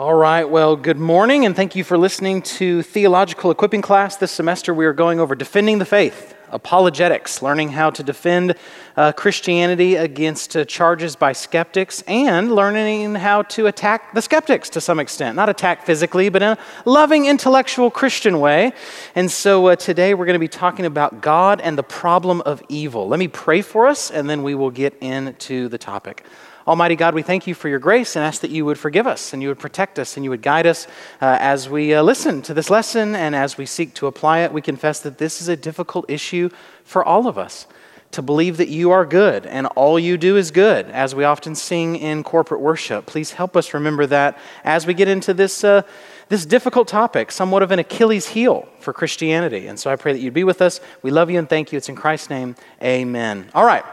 All 0.00 0.14
right, 0.14 0.48
well, 0.48 0.76
good 0.76 0.96
morning, 0.96 1.44
and 1.44 1.54
thank 1.54 1.76
you 1.76 1.84
for 1.84 1.98
listening 1.98 2.40
to 2.56 2.82
Theological 2.82 3.50
Equipping 3.50 3.82
Class. 3.82 4.16
This 4.16 4.32
semester, 4.32 4.72
we 4.72 4.86
are 4.86 4.94
going 4.94 5.20
over 5.20 5.34
defending 5.34 5.78
the 5.78 5.84
faith, 5.84 6.34
apologetics, 6.48 7.42
learning 7.42 7.68
how 7.68 7.90
to 7.90 8.02
defend 8.02 8.54
uh, 8.96 9.12
Christianity 9.12 9.96
against 9.96 10.56
uh, 10.56 10.64
charges 10.64 11.16
by 11.16 11.32
skeptics, 11.32 12.00
and 12.06 12.50
learning 12.50 13.14
how 13.16 13.42
to 13.42 13.66
attack 13.66 14.14
the 14.14 14.22
skeptics 14.22 14.70
to 14.70 14.80
some 14.80 14.98
extent. 14.98 15.36
Not 15.36 15.50
attack 15.50 15.84
physically, 15.84 16.30
but 16.30 16.40
in 16.40 16.48
a 16.52 16.58
loving, 16.86 17.26
intellectual 17.26 17.90
Christian 17.90 18.40
way. 18.40 18.72
And 19.14 19.30
so 19.30 19.66
uh, 19.66 19.76
today, 19.76 20.14
we're 20.14 20.24
going 20.24 20.32
to 20.32 20.38
be 20.38 20.48
talking 20.48 20.86
about 20.86 21.20
God 21.20 21.60
and 21.60 21.76
the 21.76 21.82
problem 21.82 22.40
of 22.46 22.62
evil. 22.70 23.06
Let 23.06 23.18
me 23.18 23.28
pray 23.28 23.60
for 23.60 23.86
us, 23.86 24.10
and 24.10 24.30
then 24.30 24.42
we 24.42 24.54
will 24.54 24.70
get 24.70 24.96
into 25.02 25.68
the 25.68 25.76
topic. 25.76 26.24
Almighty 26.66 26.94
God, 26.94 27.14
we 27.14 27.22
thank 27.22 27.46
you 27.46 27.54
for 27.54 27.68
your 27.68 27.78
grace 27.78 28.16
and 28.16 28.24
ask 28.24 28.42
that 28.42 28.50
you 28.50 28.64
would 28.66 28.78
forgive 28.78 29.06
us 29.06 29.32
and 29.32 29.42
you 29.42 29.48
would 29.48 29.58
protect 29.58 29.98
us 29.98 30.16
and 30.16 30.24
you 30.24 30.30
would 30.30 30.42
guide 30.42 30.66
us 30.66 30.86
uh, 31.22 31.38
as 31.40 31.68
we 31.68 31.94
uh, 31.94 32.02
listen 32.02 32.42
to 32.42 32.52
this 32.52 32.68
lesson 32.68 33.16
and 33.16 33.34
as 33.34 33.56
we 33.56 33.64
seek 33.64 33.94
to 33.94 34.06
apply 34.06 34.40
it. 34.40 34.52
We 34.52 34.60
confess 34.60 35.00
that 35.00 35.18
this 35.18 35.40
is 35.40 35.48
a 35.48 35.56
difficult 35.56 36.10
issue 36.10 36.50
for 36.84 37.02
all 37.04 37.26
of 37.26 37.38
us 37.38 37.66
to 38.10 38.20
believe 38.20 38.56
that 38.58 38.68
you 38.68 38.90
are 38.90 39.06
good 39.06 39.46
and 39.46 39.66
all 39.68 39.98
you 39.98 40.18
do 40.18 40.36
is 40.36 40.50
good, 40.50 40.86
as 40.86 41.14
we 41.14 41.24
often 41.24 41.54
sing 41.54 41.96
in 41.96 42.22
corporate 42.24 42.60
worship. 42.60 43.06
Please 43.06 43.32
help 43.32 43.56
us 43.56 43.72
remember 43.72 44.04
that 44.06 44.36
as 44.64 44.86
we 44.86 44.94
get 44.94 45.08
into 45.08 45.32
this. 45.32 45.64
Uh, 45.64 45.82
this 46.28 46.46
difficult 46.46 46.86
topic, 46.86 47.32
somewhat 47.32 47.60
of 47.60 47.72
an 47.72 47.80
Achilles 47.80 48.28
heel 48.28 48.68
for 48.78 48.92
Christianity. 48.92 49.66
And 49.66 49.80
so 49.80 49.90
I 49.90 49.96
pray 49.96 50.12
that 50.12 50.20
you'd 50.20 50.32
be 50.32 50.44
with 50.44 50.62
us. 50.62 50.80
We 51.02 51.10
love 51.10 51.28
you 51.28 51.40
and 51.40 51.48
thank 51.48 51.72
you. 51.72 51.76
It's 51.76 51.88
in 51.88 51.96
Christ's 51.96 52.30
name. 52.30 52.54
Amen. 52.80 53.50
All 53.52 53.64
right. 53.64 53.84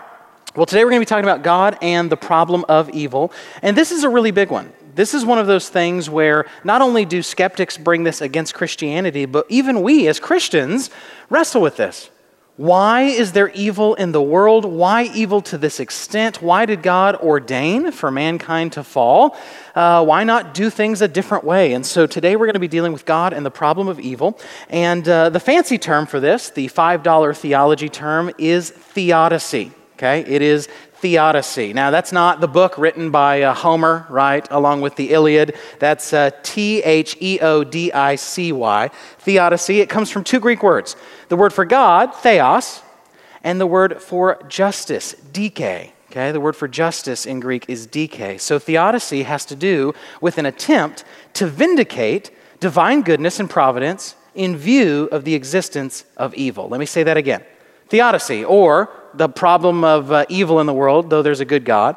Well, 0.57 0.65
today 0.65 0.83
we're 0.83 0.89
going 0.89 1.01
to 1.01 1.05
be 1.05 1.09
talking 1.09 1.23
about 1.23 1.43
God 1.43 1.77
and 1.83 2.09
the 2.09 2.17
problem 2.17 2.65
of 2.67 2.89
evil. 2.89 3.31
And 3.61 3.77
this 3.77 3.91
is 3.91 4.03
a 4.03 4.09
really 4.09 4.31
big 4.31 4.49
one. 4.49 4.73
This 4.95 5.13
is 5.13 5.23
one 5.23 5.37
of 5.37 5.45
those 5.45 5.69
things 5.69 6.09
where 6.09 6.47
not 6.63 6.81
only 6.81 7.05
do 7.05 7.21
skeptics 7.21 7.77
bring 7.77 8.05
this 8.05 8.21
against 8.21 8.55
Christianity, 8.55 9.27
but 9.27 9.45
even 9.49 9.83
we 9.83 10.07
as 10.07 10.19
Christians 10.19 10.89
wrestle 11.29 11.61
with 11.61 11.77
this. 11.77 12.09
Why 12.55 13.03
is 13.03 13.33
there 13.33 13.49
evil 13.49 13.93
in 13.93 14.13
the 14.13 14.21
world? 14.21 14.65
Why 14.65 15.03
evil 15.13 15.43
to 15.43 15.59
this 15.59 15.79
extent? 15.79 16.41
Why 16.41 16.65
did 16.65 16.81
God 16.81 17.17
ordain 17.17 17.91
for 17.91 18.09
mankind 18.09 18.73
to 18.73 18.83
fall? 18.83 19.37
Uh, 19.75 20.03
why 20.03 20.23
not 20.23 20.55
do 20.55 20.71
things 20.71 21.03
a 21.03 21.07
different 21.07 21.43
way? 21.43 21.73
And 21.73 21.85
so 21.85 22.07
today 22.07 22.35
we're 22.35 22.47
going 22.47 22.55
to 22.55 22.59
be 22.59 22.67
dealing 22.67 22.93
with 22.93 23.05
God 23.05 23.31
and 23.31 23.45
the 23.45 23.51
problem 23.51 23.87
of 23.87 23.99
evil. 23.99 24.39
And 24.71 25.07
uh, 25.07 25.29
the 25.29 25.39
fancy 25.39 25.77
term 25.77 26.07
for 26.07 26.19
this, 26.19 26.49
the 26.49 26.67
$5 26.67 27.37
theology 27.37 27.89
term, 27.89 28.31
is 28.39 28.71
theodicy. 28.71 29.71
Okay? 29.97 30.19
It 30.21 30.43
is 30.43 30.69
Theodicy. 31.01 31.73
Now, 31.73 31.91
that's 31.91 32.11
not 32.11 32.39
the 32.39 32.47
book 32.47 32.77
written 32.77 33.11
by 33.11 33.43
uh, 33.43 33.53
Homer, 33.53 34.07
right, 34.09 34.47
along 34.49 34.81
with 34.81 34.95
the 34.95 35.11
Iliad. 35.11 35.55
That's 35.79 36.11
uh, 36.11 36.31
T 36.41 36.81
H 36.81 37.15
E 37.19 37.39
O 37.39 37.63
D 37.63 37.91
I 37.91 38.15
C 38.15 38.51
Y. 38.51 38.89
Theodicy. 39.19 39.79
It 39.79 39.89
comes 39.89 40.09
from 40.09 40.23
two 40.23 40.39
Greek 40.39 40.63
words 40.63 40.95
the 41.29 41.35
word 41.35 41.53
for 41.53 41.65
God, 41.65 42.15
theos, 42.15 42.81
and 43.43 43.61
the 43.61 43.67
word 43.67 44.01
for 44.01 44.41
justice, 44.47 45.13
dike. 45.33 45.93
Okay, 46.09 46.31
the 46.31 46.39
word 46.39 46.55
for 46.55 46.67
justice 46.67 47.25
in 47.25 47.39
Greek 47.39 47.65
is 47.67 47.85
dike. 47.85 48.39
So 48.39 48.57
theodicy 48.57 49.23
has 49.23 49.45
to 49.45 49.55
do 49.55 49.93
with 50.19 50.39
an 50.39 50.47
attempt 50.47 51.03
to 51.33 51.45
vindicate 51.45 52.31
divine 52.59 53.03
goodness 53.03 53.39
and 53.39 53.49
providence 53.49 54.15
in 54.33 54.57
view 54.57 55.09
of 55.11 55.25
the 55.25 55.35
existence 55.35 56.05
of 56.15 56.33
evil. 56.33 56.69
Let 56.69 56.79
me 56.79 56.85
say 56.87 57.03
that 57.03 57.17
again. 57.17 57.43
Theodicy, 57.89 58.43
or 58.43 58.89
the 59.13 59.29
problem 59.29 59.83
of 59.83 60.11
uh, 60.11 60.25
evil 60.29 60.59
in 60.59 60.67
the 60.67 60.73
world, 60.73 61.09
though 61.09 61.21
there's 61.21 61.39
a 61.39 61.45
good 61.45 61.65
God, 61.65 61.95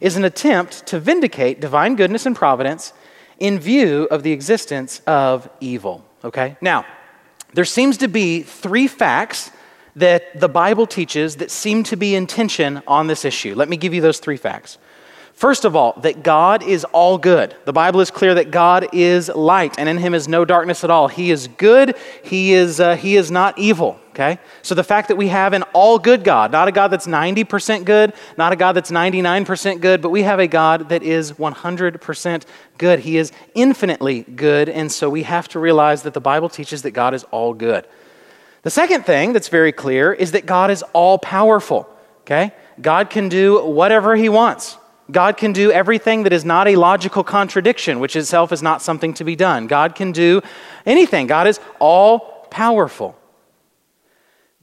is 0.00 0.16
an 0.16 0.24
attempt 0.24 0.86
to 0.86 0.98
vindicate 0.98 1.60
divine 1.60 1.96
goodness 1.96 2.26
and 2.26 2.34
providence 2.34 2.92
in 3.38 3.58
view 3.58 4.06
of 4.10 4.22
the 4.22 4.32
existence 4.32 5.00
of 5.06 5.48
evil. 5.60 6.04
Okay? 6.24 6.56
Now, 6.60 6.84
there 7.52 7.64
seems 7.64 7.98
to 7.98 8.08
be 8.08 8.42
three 8.42 8.86
facts 8.86 9.50
that 9.96 10.38
the 10.38 10.48
Bible 10.48 10.86
teaches 10.86 11.36
that 11.36 11.50
seem 11.50 11.82
to 11.84 11.96
be 11.96 12.14
in 12.14 12.26
tension 12.26 12.82
on 12.86 13.06
this 13.06 13.24
issue. 13.24 13.54
Let 13.54 13.68
me 13.68 13.76
give 13.76 13.92
you 13.92 14.00
those 14.00 14.18
three 14.18 14.36
facts. 14.36 14.78
First 15.34 15.64
of 15.64 15.74
all, 15.74 15.98
that 16.02 16.22
God 16.22 16.62
is 16.62 16.84
all 16.84 17.16
good. 17.16 17.56
The 17.64 17.72
Bible 17.72 18.00
is 18.00 18.10
clear 18.10 18.34
that 18.34 18.50
God 18.50 18.88
is 18.92 19.30
light, 19.30 19.78
and 19.78 19.88
in 19.88 19.96
him 19.96 20.12
is 20.12 20.28
no 20.28 20.44
darkness 20.44 20.84
at 20.84 20.90
all. 20.90 21.08
He 21.08 21.30
is 21.30 21.48
good, 21.48 21.96
he 22.22 22.52
is, 22.52 22.78
uh, 22.78 22.94
he 22.96 23.16
is 23.16 23.30
not 23.30 23.58
evil. 23.58 23.98
Okay? 24.20 24.38
So 24.60 24.74
the 24.74 24.84
fact 24.84 25.08
that 25.08 25.16
we 25.16 25.28
have 25.28 25.54
an 25.54 25.62
all 25.72 25.98
good 25.98 26.24
God, 26.24 26.52
not 26.52 26.68
a 26.68 26.72
God 26.72 26.88
that's 26.88 27.06
90% 27.06 27.86
good, 27.86 28.12
not 28.36 28.52
a 28.52 28.56
God 28.56 28.74
that's 28.74 28.90
99% 28.90 29.80
good, 29.80 30.02
but 30.02 30.10
we 30.10 30.24
have 30.24 30.38
a 30.38 30.46
God 30.46 30.90
that 30.90 31.02
is 31.02 31.32
100% 31.32 32.44
good. 32.76 32.98
He 32.98 33.16
is 33.16 33.32
infinitely 33.54 34.24
good, 34.24 34.68
and 34.68 34.92
so 34.92 35.08
we 35.08 35.22
have 35.22 35.48
to 35.48 35.58
realize 35.58 36.02
that 36.02 36.12
the 36.12 36.20
Bible 36.20 36.50
teaches 36.50 36.82
that 36.82 36.90
God 36.90 37.14
is 37.14 37.24
all 37.30 37.54
good. 37.54 37.86
The 38.60 38.68
second 38.68 39.06
thing 39.06 39.32
that's 39.32 39.48
very 39.48 39.72
clear 39.72 40.12
is 40.12 40.32
that 40.32 40.44
God 40.44 40.70
is 40.70 40.82
all 40.92 41.16
powerful. 41.16 41.88
Okay? 42.20 42.52
God 42.78 43.08
can 43.08 43.30
do 43.30 43.64
whatever 43.64 44.16
he 44.16 44.28
wants. 44.28 44.76
God 45.10 45.38
can 45.38 45.54
do 45.54 45.72
everything 45.72 46.24
that 46.24 46.32
is 46.34 46.44
not 46.44 46.68
a 46.68 46.76
logical 46.76 47.24
contradiction, 47.24 48.00
which 48.00 48.16
itself 48.16 48.52
is 48.52 48.62
not 48.62 48.82
something 48.82 49.14
to 49.14 49.24
be 49.24 49.34
done. 49.34 49.66
God 49.66 49.94
can 49.94 50.12
do 50.12 50.42
anything. 50.84 51.26
God 51.26 51.46
is 51.46 51.58
all 51.78 52.46
powerful. 52.50 53.16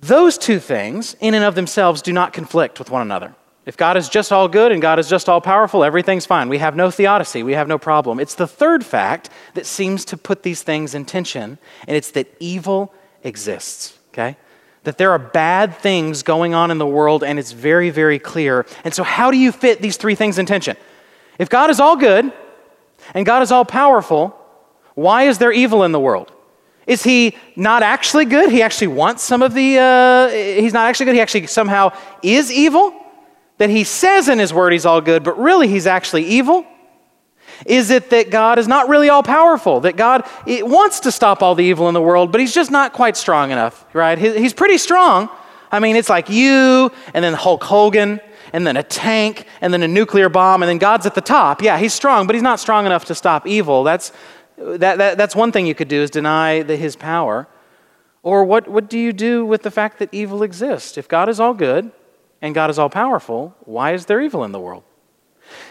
Those 0.07 0.37
two 0.37 0.59
things, 0.59 1.15
in 1.19 1.33
and 1.33 1.43
of 1.43 1.55
themselves, 1.55 2.01
do 2.01 2.13
not 2.13 2.31
conflict 2.31 2.79
with 2.79 2.89
one 2.89 3.01
another. 3.01 3.35
If 3.65 3.75
God 3.75 3.97
is 3.97 4.07
just 4.07 4.31
all 4.31 4.47
good 4.47 4.71
and 4.71 4.81
God 4.81 4.99
is 4.99 5.09
just 5.09 5.27
all 5.27 5.41
powerful, 5.41 5.83
everything's 5.83 6.25
fine. 6.25 6.47
We 6.47 6.59
have 6.59 6.77
no 6.77 6.89
theodicy, 6.89 7.43
we 7.43 7.53
have 7.53 7.67
no 7.67 7.77
problem. 7.77 8.17
It's 8.19 8.35
the 8.35 8.47
third 8.47 8.85
fact 8.85 9.29
that 9.53 9.65
seems 9.65 10.05
to 10.05 10.15
put 10.15 10.43
these 10.43 10.63
things 10.63 10.95
in 10.95 11.03
tension, 11.03 11.57
and 11.87 11.97
it's 11.97 12.11
that 12.11 12.33
evil 12.39 12.93
exists, 13.23 13.97
okay? 14.13 14.37
that 14.85 14.97
there 14.97 15.11
are 15.11 15.19
bad 15.19 15.75
things 15.75 16.23
going 16.23 16.53
on 16.53 16.71
in 16.71 16.77
the 16.77 16.87
world, 16.87 17.21
and 17.21 17.37
it's 17.37 17.51
very, 17.51 17.89
very 17.89 18.17
clear. 18.17 18.65
And 18.85 18.93
so, 18.93 19.03
how 19.03 19.31
do 19.31 19.37
you 19.37 19.51
fit 19.51 19.81
these 19.81 19.97
three 19.97 20.15
things 20.15 20.39
in 20.39 20.45
tension? 20.45 20.77
If 21.37 21.49
God 21.49 21.69
is 21.69 21.81
all 21.81 21.97
good 21.97 22.31
and 23.13 23.25
God 23.25 23.43
is 23.43 23.51
all 23.51 23.65
powerful, 23.65 24.29
why 24.95 25.23
is 25.23 25.39
there 25.39 25.51
evil 25.51 25.83
in 25.83 25.91
the 25.91 25.99
world? 25.99 26.31
Is 26.87 27.03
he 27.03 27.35
not 27.55 27.83
actually 27.83 28.25
good? 28.25 28.49
He 28.49 28.61
actually 28.63 28.87
wants 28.87 29.21
some 29.21 29.41
of 29.41 29.53
the, 29.53 29.77
uh, 29.77 30.29
he's 30.29 30.73
not 30.73 30.87
actually 30.87 31.07
good. 31.07 31.15
He 31.15 31.21
actually 31.21 31.47
somehow 31.47 31.91
is 32.23 32.51
evil? 32.51 32.93
That 33.57 33.69
he 33.69 33.83
says 33.83 34.29
in 34.29 34.39
his 34.39 34.53
word 34.53 34.71
he's 34.71 34.85
all 34.85 35.01
good, 35.01 35.23
but 35.23 35.37
really 35.37 35.67
he's 35.67 35.85
actually 35.87 36.25
evil? 36.25 36.65
Is 37.65 37.89
it 37.89 38.11
that 38.11 38.29
God 38.29 38.59
is 38.59 38.67
not 38.67 38.87
really 38.87 39.09
all 39.09 39.23
powerful? 39.23 39.81
That 39.81 39.97
God 39.97 40.27
wants 40.47 40.99
to 41.01 41.11
stop 41.11 41.41
all 41.41 41.55
the 41.55 41.65
evil 41.65 41.87
in 41.87 41.93
the 41.93 42.01
world, 42.01 42.31
but 42.31 42.39
he's 42.39 42.53
just 42.53 42.71
not 42.71 42.93
quite 42.93 43.17
strong 43.17 43.51
enough, 43.51 43.85
right? 43.93 44.17
He's 44.17 44.53
pretty 44.53 44.77
strong. 44.77 45.29
I 45.71 45.79
mean, 45.79 45.95
it's 45.95 46.09
like 46.09 46.29
you, 46.29 46.91
and 47.13 47.23
then 47.25 47.33
Hulk 47.33 47.63
Hogan, 47.63 48.21
and 48.53 48.65
then 48.65 48.77
a 48.77 48.83
tank, 48.83 49.45
and 49.59 49.73
then 49.73 49.83
a 49.83 49.87
nuclear 49.87 50.29
bomb, 50.29 50.61
and 50.63 50.69
then 50.69 50.77
God's 50.77 51.05
at 51.05 51.15
the 51.15 51.21
top. 51.21 51.61
Yeah, 51.61 51.77
he's 51.77 51.93
strong, 51.93 52.27
but 52.27 52.35
he's 52.35 52.43
not 52.43 52.59
strong 52.59 52.85
enough 52.85 53.05
to 53.05 53.15
stop 53.15 53.45
evil. 53.45 53.83
That's, 53.83 54.13
that, 54.57 54.97
that, 54.97 55.17
that's 55.17 55.35
one 55.35 55.51
thing 55.51 55.67
you 55.67 55.75
could 55.75 55.87
do 55.87 56.01
is 56.01 56.09
deny 56.09 56.63
the, 56.63 56.75
his 56.75 56.95
power. 56.95 57.47
Or 58.23 58.43
what, 58.43 58.67
what 58.67 58.89
do 58.89 58.97
you 58.97 59.13
do 59.13 59.45
with 59.45 59.63
the 59.63 59.71
fact 59.71 59.99
that 59.99 60.09
evil 60.11 60.43
exists? 60.43 60.97
If 60.97 61.07
God 61.07 61.29
is 61.29 61.39
all 61.39 61.53
good 61.53 61.91
and 62.41 62.53
God 62.53 62.69
is 62.69 62.79
all 62.79 62.89
powerful, 62.89 63.55
why 63.61 63.93
is 63.93 64.05
there 64.05 64.19
evil 64.19 64.43
in 64.43 64.51
the 64.51 64.59
world? 64.59 64.83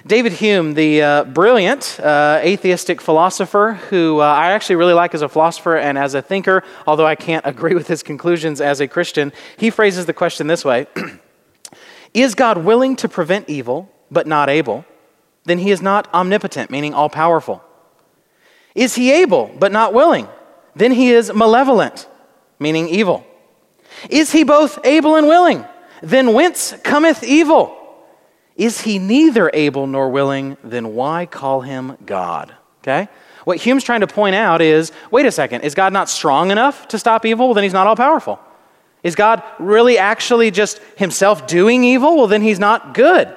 David 0.06 0.32
Hume, 0.32 0.74
the 0.74 1.02
uh, 1.02 1.24
brilliant 1.24 2.00
uh, 2.00 2.40
atheistic 2.42 3.00
philosopher, 3.00 3.74
who 3.90 4.20
uh, 4.20 4.24
I 4.24 4.52
actually 4.52 4.76
really 4.76 4.94
like 4.94 5.14
as 5.14 5.20
a 5.20 5.28
philosopher 5.28 5.76
and 5.76 5.98
as 5.98 6.14
a 6.14 6.22
thinker, 6.22 6.62
although 6.86 7.06
I 7.06 7.14
can't 7.14 7.44
agree 7.46 7.74
with 7.74 7.88
his 7.88 8.02
conclusions 8.02 8.60
as 8.60 8.80
a 8.80 8.88
Christian, 8.88 9.32
he 9.56 9.68
phrases 9.68 10.06
the 10.06 10.14
question 10.14 10.46
this 10.46 10.64
way 10.64 10.86
Is 12.14 12.34
God 12.34 12.58
willing 12.58 12.96
to 12.96 13.08
prevent 13.08 13.50
evil, 13.50 13.90
but 14.10 14.26
not 14.26 14.48
able? 14.48 14.86
Then 15.44 15.58
he 15.58 15.70
is 15.70 15.82
not 15.82 16.12
omnipotent, 16.14 16.70
meaning 16.70 16.94
all 16.94 17.10
powerful. 17.10 17.62
Is 18.76 18.94
he 18.94 19.10
able, 19.10 19.50
but 19.58 19.72
not 19.72 19.94
willing? 19.94 20.28
Then 20.76 20.92
he 20.92 21.10
is 21.10 21.32
malevolent, 21.32 22.06
meaning 22.60 22.88
evil. 22.88 23.26
Is 24.10 24.30
he 24.30 24.44
both 24.44 24.78
able 24.84 25.16
and 25.16 25.26
willing? 25.26 25.64
Then 26.02 26.34
whence 26.34 26.74
cometh 26.84 27.24
evil? 27.24 27.74
Is 28.54 28.82
he 28.82 28.98
neither 28.98 29.50
able 29.54 29.86
nor 29.86 30.10
willing? 30.10 30.58
Then 30.62 30.94
why 30.94 31.24
call 31.24 31.62
him 31.62 31.96
God? 32.04 32.54
Okay? 32.82 33.08
What 33.44 33.56
Hume's 33.56 33.82
trying 33.82 34.00
to 34.00 34.06
point 34.06 34.34
out 34.34 34.60
is 34.60 34.92
wait 35.10 35.24
a 35.24 35.32
second, 35.32 35.62
is 35.62 35.74
God 35.74 35.94
not 35.94 36.10
strong 36.10 36.50
enough 36.50 36.86
to 36.88 36.98
stop 36.98 37.24
evil? 37.24 37.46
Well, 37.46 37.54
then 37.54 37.64
he's 37.64 37.72
not 37.72 37.86
all 37.86 37.96
powerful. 37.96 38.38
Is 39.02 39.14
God 39.14 39.42
really 39.58 39.96
actually 39.96 40.50
just 40.50 40.80
himself 40.96 41.46
doing 41.46 41.82
evil? 41.82 42.16
Well, 42.16 42.26
then 42.26 42.42
he's 42.42 42.58
not 42.58 42.92
good. 42.92 43.34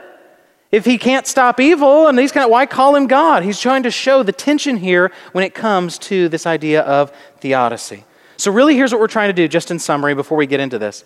If 0.72 0.86
he 0.86 1.00
can't 1.00 1.26
stop 1.26 1.60
evil, 1.60 2.08
and 2.08 2.20
he's 2.20 2.32
kind 2.32 2.46
of, 2.46 2.52
why 2.52 2.68
call 2.68 2.96
him 2.96 3.08
God? 3.08 3.44
He's 3.44 3.60
trying 3.60 3.84
to 3.84 3.92
show 3.92 4.22
the 4.22 4.32
tension 4.32 4.78
here 4.78 5.12
when 5.32 5.44
it 5.44 5.56
comes 5.56 5.98
to 6.00 6.30
this 6.30 6.46
idea 6.46 6.82
of 6.82 7.12
theodicy. 7.40 8.04
So, 8.38 8.52
really, 8.52 8.76
here's 8.76 8.92
what 8.92 9.02
we're 9.02 9.08
trying 9.08 9.30
to 9.30 9.34
do, 9.34 9.48
just 9.48 9.72
in 9.72 9.80
summary, 9.80 10.14
before 10.14 10.38
we 10.38 10.46
get 10.46 10.60
into 10.60 10.78
this. 10.78 11.04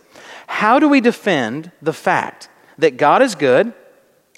How 0.48 0.80
do 0.80 0.90
we 0.90 1.00
defend 1.00 1.72
the 1.82 1.94
fact 1.94 2.50
that 2.78 2.98
God 2.98 3.22
is 3.22 3.36
good 3.36 3.74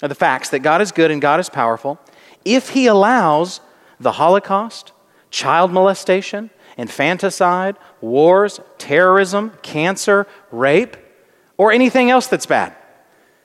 or 0.00 0.08
the 0.08 0.14
facts 0.14 0.50
that 0.50 0.60
God 0.60 0.80
is 0.80 0.92
good 0.92 1.10
and 1.10 1.20
God 1.20 1.40
is 1.40 1.50
powerful 1.50 1.98
if 2.44 2.70
He 2.70 2.86
allows 2.86 3.60
the 3.98 4.12
Holocaust, 4.12 4.92
child 5.30 5.72
molestation, 5.72 6.50
infanticide, 6.76 7.76
wars, 8.00 8.60
terrorism, 8.78 9.52
cancer, 9.62 10.26
rape, 10.52 10.96
or 11.56 11.72
anything 11.72 12.10
else 12.10 12.28
that's 12.28 12.46
bad. 12.46 12.76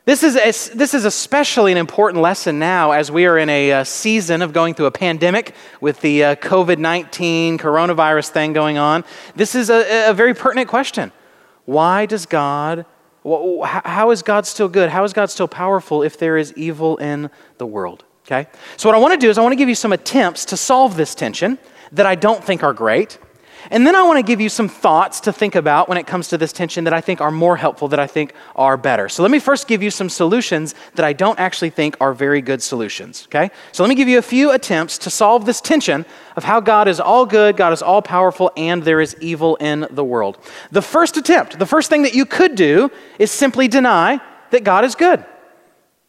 This 0.03 0.23
is, 0.23 0.35
a, 0.35 0.75
this 0.75 0.95
is 0.95 1.05
especially 1.05 1.71
an 1.71 1.77
important 1.77 2.23
lesson 2.23 2.57
now 2.57 2.91
as 2.91 3.11
we 3.11 3.27
are 3.27 3.37
in 3.37 3.49
a, 3.49 3.71
uh, 3.71 3.83
season 3.83 4.41
of 4.41 4.51
going 4.51 4.73
through 4.73 4.87
a 4.87 4.91
pandemic 4.91 5.53
with 5.79 6.01
the 6.01 6.23
uh, 6.23 6.35
COVID 6.37 6.79
19 6.79 7.59
coronavirus 7.59 8.29
thing 8.29 8.51
going 8.51 8.79
on. 8.79 9.03
This 9.35 9.53
is 9.53 9.69
a, 9.69 10.09
a 10.09 10.13
very 10.13 10.33
pertinent 10.33 10.69
question. 10.69 11.11
Why 11.65 12.07
does 12.07 12.25
God, 12.25 12.87
how 13.23 14.09
is 14.09 14.23
God 14.23 14.47
still 14.47 14.67
good? 14.67 14.89
How 14.89 15.03
is 15.03 15.13
God 15.13 15.29
still 15.29 15.47
powerful 15.47 16.01
if 16.01 16.17
there 16.17 16.35
is 16.35 16.51
evil 16.57 16.97
in 16.97 17.29
the 17.59 17.67
world? 17.67 18.03
Okay? 18.25 18.49
So, 18.77 18.89
what 18.89 18.95
I 18.95 18.99
want 18.99 19.13
to 19.13 19.19
do 19.19 19.29
is 19.29 19.37
I 19.37 19.41
want 19.41 19.51
to 19.51 19.57
give 19.57 19.69
you 19.69 19.75
some 19.75 19.93
attempts 19.93 20.45
to 20.45 20.57
solve 20.57 20.97
this 20.97 21.13
tension 21.13 21.59
that 21.91 22.07
I 22.07 22.15
don't 22.15 22.43
think 22.43 22.63
are 22.63 22.73
great. 22.73 23.19
And 23.69 23.85
then 23.85 23.95
I 23.95 24.03
want 24.03 24.17
to 24.17 24.23
give 24.23 24.41
you 24.41 24.49
some 24.49 24.67
thoughts 24.67 25.19
to 25.21 25.33
think 25.33 25.55
about 25.55 25.87
when 25.87 25.97
it 25.97 26.07
comes 26.07 26.29
to 26.29 26.37
this 26.37 26.51
tension 26.51 26.85
that 26.85 26.93
I 26.93 27.01
think 27.01 27.21
are 27.21 27.31
more 27.31 27.57
helpful, 27.57 27.87
that 27.89 27.99
I 27.99 28.07
think 28.07 28.33
are 28.55 28.77
better. 28.77 29.07
So 29.07 29.21
let 29.21 29.31
me 29.31 29.39
first 29.39 29.67
give 29.67 29.83
you 29.83 29.91
some 29.91 30.09
solutions 30.09 30.73
that 30.95 31.05
I 31.05 31.13
don't 31.13 31.39
actually 31.39 31.69
think 31.69 31.95
are 32.01 32.13
very 32.13 32.41
good 32.41 32.63
solutions, 32.63 33.27
okay? 33.27 33.51
So 33.71 33.83
let 33.83 33.89
me 33.89 33.95
give 33.95 34.07
you 34.07 34.17
a 34.17 34.23
few 34.23 34.51
attempts 34.51 34.97
to 34.99 35.09
solve 35.09 35.45
this 35.45 35.61
tension 35.61 36.05
of 36.35 36.43
how 36.43 36.59
God 36.59 36.87
is 36.87 36.99
all 36.99 37.25
good, 37.25 37.57
God 37.57 37.73
is 37.73 37.81
all 37.81 38.01
powerful, 38.01 38.51
and 38.57 38.83
there 38.83 39.01
is 39.01 39.15
evil 39.21 39.57
in 39.57 39.87
the 39.91 40.03
world. 40.03 40.37
The 40.71 40.81
first 40.81 41.17
attempt, 41.17 41.59
the 41.59 41.65
first 41.65 41.89
thing 41.89 42.03
that 42.03 42.15
you 42.15 42.25
could 42.25 42.55
do 42.55 42.89
is 43.19 43.31
simply 43.31 43.67
deny 43.67 44.19
that 44.49 44.63
God 44.63 44.85
is 44.85 44.95
good. 44.95 45.23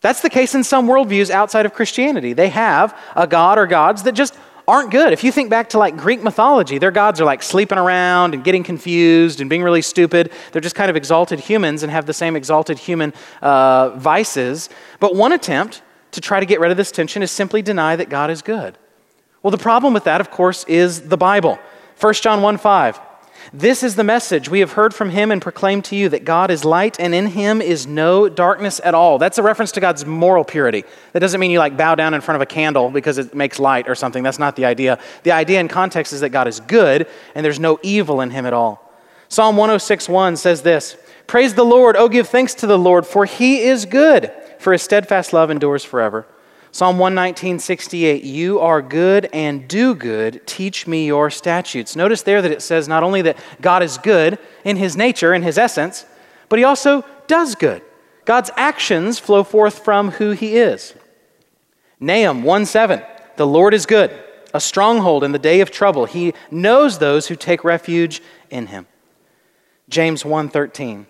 That's 0.01 0.21
the 0.21 0.31
case 0.31 0.55
in 0.55 0.65
some 0.65 0.89
worldviews 0.89 1.31
outside 1.31 1.65
of 1.65 1.75
Christianity. 1.75 2.33
They 2.33 2.49
have 2.49 2.99
a 3.15 3.27
God 3.27 3.57
or 3.57 3.67
gods 3.67 4.03
that 4.03 4.13
just 4.13 4.37
aren't 4.73 4.91
good. 4.91 5.13
If 5.13 5.23
you 5.23 5.31
think 5.31 5.51
back 5.51 5.69
to 5.71 5.79
like 5.79 5.99
Greek 5.99 6.23
mythology, 6.23 6.79
their 6.79 6.91
gods 6.91 7.21
are 7.21 7.27
like 7.27 7.43
sleeping 7.43 7.77
around 7.77 8.33
and 8.33 8.43
getting 8.43 8.65
confused 8.65 9.43
and 9.43 9.51
being 9.51 9.63
really 9.63 9.83
stupid. 9.83 10.33
They're 10.51 10.63
just 10.63 10.75
kind 10.75 10.89
of 10.89 10.97
exalted 10.97 11.41
humans 11.41 11.83
and 11.83 11.93
have 11.93 12.07
the 12.07 12.15
same 12.15 12.37
exalted 12.37 12.79
human 12.79 13.13
uh, 13.43 13.91
vices. 13.91 14.71
But 14.99 15.15
one 15.15 15.33
attempt 15.33 15.83
to 16.13 16.23
try 16.23 16.41
to 16.41 16.47
get 16.47 16.59
rid 16.59 16.71
of 16.71 16.79
this 16.79 16.91
tension 16.91 17.23
is 17.23 17.31
simply 17.31 17.61
deny 17.61 17.97
that 17.97 18.09
God 18.09 18.31
is 18.31 18.41
good. 18.41 18.79
Well, 19.43 19.51
the 19.51 19.59
problem 19.59 19.93
with 19.93 20.05
that, 20.05 20.23
of 20.23 20.31
course, 20.31 20.65
is 20.65 21.03
the 21.03 21.19
Bible. 21.19 21.59
1 22.01 22.15
John 22.15 22.41
1 22.41 22.57
5. 22.57 23.01
This 23.55 23.83
is 23.83 23.97
the 23.97 24.05
message 24.05 24.49
we 24.49 24.61
have 24.61 24.73
heard 24.73 24.95
from 24.95 25.11
him 25.11 25.31
and 25.31 25.43
proclaimed 25.43 25.85
to 25.87 25.97
you 25.97 26.09
that 26.09 26.25
God 26.25 26.51
is 26.51 26.65
light 26.65 26.99
and 26.99 27.15
in 27.15 27.27
him 27.27 27.61
is 27.61 27.87
no 27.87 28.27
darkness 28.27 28.81
at 28.83 28.95
all. 28.95 29.19
That's 29.19 29.37
a 29.37 29.43
reference 29.43 29.73
to 29.73 29.81
God's 29.81 30.07
moral 30.07 30.43
purity. 30.43 30.85
That 31.13 31.21
doesn't 31.21 31.39
mean 31.39 31.51
you 31.51 31.59
like 31.59 31.77
bow 31.77 31.95
down 31.95 32.15
in 32.15 32.23
front 32.23 32.37
of 32.37 32.41
a 32.41 32.47
candle 32.47 32.89
because 32.89 33.19
it 33.19 33.35
makes 33.35 33.59
light 33.59 33.91
or 33.91 33.95
something. 33.95 34.23
That's 34.23 34.39
not 34.39 34.57
the 34.57 34.65
idea. 34.65 34.99
The 35.25 35.33
idea 35.33 35.61
in 35.61 35.69
context 35.69 36.15
is 36.15 36.21
that 36.21 36.31
God 36.31 36.49
is 36.49 36.61
good 36.61 37.07
and 37.35 37.45
there's 37.45 37.61
no 37.61 37.79
evil 37.83 38.23
in 38.23 38.31
him 38.31 38.47
at 38.47 38.55
all. 38.55 38.91
Psalm 39.29 39.59
106:1 39.59 40.37
says 40.37 40.63
this, 40.63 40.97
"Praise 41.27 41.53
the 41.53 41.65
Lord, 41.65 41.95
oh 41.95 42.09
give 42.09 42.29
thanks 42.29 42.55
to 42.55 42.67
the 42.67 42.79
Lord, 42.79 43.07
for 43.07 43.27
he 43.27 43.65
is 43.65 43.85
good, 43.85 44.31
for 44.61 44.73
his 44.73 44.81
steadfast 44.81 45.35
love 45.35 45.51
endures 45.51 45.85
forever." 45.85 46.25
Psalm 46.75 46.99
119, 46.99 47.59
68, 47.59 48.25
you 48.25 48.59
are 48.59 48.81
good 48.81 49.29
and 49.35 49.69
do 49.69 49.95
good. 49.95 50.41
Teach 50.47 50.87
me 50.87 51.07
your 51.07 51.29
statutes. 51.29 51.95
Notice 51.95 52.23
there 52.23 52.41
that 52.41 52.51
it 52.51 52.63
says 52.63 52.89
not 52.89 53.03
only 53.03 53.21
that 53.21 53.37
God 53.61 53.83
is 53.83 53.99
good 53.99 54.39
in 54.65 54.79
his 54.79 54.97
nature, 54.97 55.35
in 55.35 55.43
his 55.43 55.59
essence, 55.59 56.07
but 56.49 56.59
he 56.59 56.65
also 56.65 57.05
does 57.27 57.55
good. 57.55 57.83
God's 58.25 58.51
actions 58.57 59.19
flow 59.19 59.45
forth 59.45 59.81
from 59.81 60.13
who 60.13 60.31
he 60.31 60.57
is. 60.57 60.95
Nahum 62.01 62.43
1 62.43 62.65
7, 62.65 63.03
the 63.37 63.47
Lord 63.47 63.75
is 63.75 63.85
good, 63.85 64.11
a 64.55 64.61
stronghold 64.61 65.25
in 65.25 65.33
the 65.33 65.39
day 65.39 65.61
of 65.61 65.71
trouble. 65.71 66.07
He 66.07 66.33
knows 66.51 66.99
those 66.99 67.29
who 67.29 67.37
take 67.37 67.65
refuge 67.65 68.23
in 68.49 68.69
him. 68.69 68.87
James 69.91 70.25
1 70.25 70.49
13, 70.49 71.07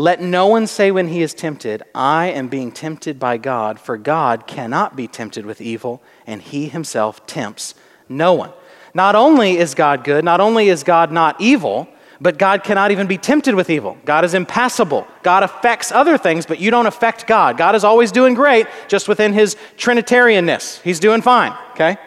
let 0.00 0.22
no 0.22 0.46
one 0.46 0.66
say 0.66 0.90
when 0.90 1.08
he 1.08 1.20
is 1.20 1.34
tempted, 1.34 1.82
I 1.94 2.28
am 2.28 2.48
being 2.48 2.72
tempted 2.72 3.18
by 3.18 3.36
God, 3.36 3.78
for 3.78 3.98
God 3.98 4.46
cannot 4.46 4.96
be 4.96 5.06
tempted 5.06 5.44
with 5.44 5.60
evil, 5.60 6.02
and 6.26 6.40
he 6.40 6.68
himself 6.68 7.26
tempts 7.26 7.74
no 8.08 8.32
one. 8.32 8.50
Not 8.94 9.14
only 9.14 9.58
is 9.58 9.74
God 9.74 10.02
good, 10.02 10.24
not 10.24 10.40
only 10.40 10.70
is 10.70 10.84
God 10.84 11.12
not 11.12 11.38
evil, 11.38 11.86
but 12.18 12.38
God 12.38 12.64
cannot 12.64 12.90
even 12.90 13.08
be 13.08 13.18
tempted 13.18 13.54
with 13.54 13.68
evil. 13.68 13.98
God 14.06 14.24
is 14.24 14.32
impassible. 14.32 15.06
God 15.22 15.42
affects 15.42 15.92
other 15.92 16.16
things, 16.16 16.46
but 16.46 16.60
you 16.60 16.70
don't 16.70 16.86
affect 16.86 17.26
God. 17.26 17.58
God 17.58 17.74
is 17.74 17.84
always 17.84 18.10
doing 18.10 18.32
great, 18.32 18.66
just 18.88 19.06
within 19.06 19.34
his 19.34 19.54
Trinitarianness. 19.76 20.80
He's 20.80 20.98
doing 20.98 21.20
fine, 21.20 21.54
okay? 21.72 21.98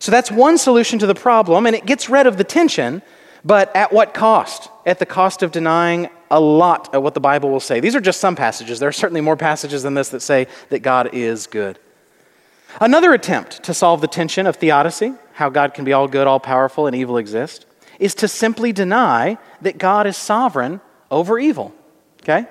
So 0.00 0.10
that's 0.10 0.32
one 0.32 0.58
solution 0.58 0.98
to 0.98 1.06
the 1.06 1.14
problem, 1.14 1.66
and 1.66 1.76
it 1.76 1.86
gets 1.86 2.10
rid 2.10 2.26
of 2.26 2.36
the 2.36 2.44
tension, 2.44 3.00
but 3.44 3.74
at 3.76 3.92
what 3.92 4.12
cost? 4.12 4.68
At 4.84 4.98
the 4.98 5.06
cost 5.06 5.44
of 5.44 5.52
denying 5.52 6.08
a 6.32 6.40
lot 6.40 6.92
of 6.94 7.02
what 7.02 7.12
the 7.12 7.20
Bible 7.20 7.50
will 7.50 7.60
say. 7.60 7.78
These 7.78 7.94
are 7.94 8.00
just 8.00 8.18
some 8.18 8.34
passages. 8.34 8.80
There 8.80 8.88
are 8.88 8.92
certainly 8.92 9.20
more 9.20 9.36
passages 9.36 9.82
than 9.82 9.92
this 9.92 10.08
that 10.08 10.20
say 10.20 10.48
that 10.70 10.80
God 10.80 11.10
is 11.12 11.46
good. 11.46 11.78
Another 12.80 13.12
attempt 13.12 13.62
to 13.64 13.74
solve 13.74 14.00
the 14.00 14.08
tension 14.08 14.46
of 14.46 14.56
theodicy, 14.56 15.12
how 15.34 15.50
God 15.50 15.74
can 15.74 15.84
be 15.84 15.92
all 15.92 16.08
good, 16.08 16.26
all 16.26 16.40
powerful, 16.40 16.86
and 16.86 16.96
evil 16.96 17.18
exist, 17.18 17.66
is 17.98 18.14
to 18.14 18.26
simply 18.26 18.72
deny 18.72 19.36
that 19.60 19.76
God 19.76 20.06
is 20.06 20.16
sovereign 20.16 20.80
over 21.10 21.38
evil. 21.38 21.74
Okay? 22.22 22.46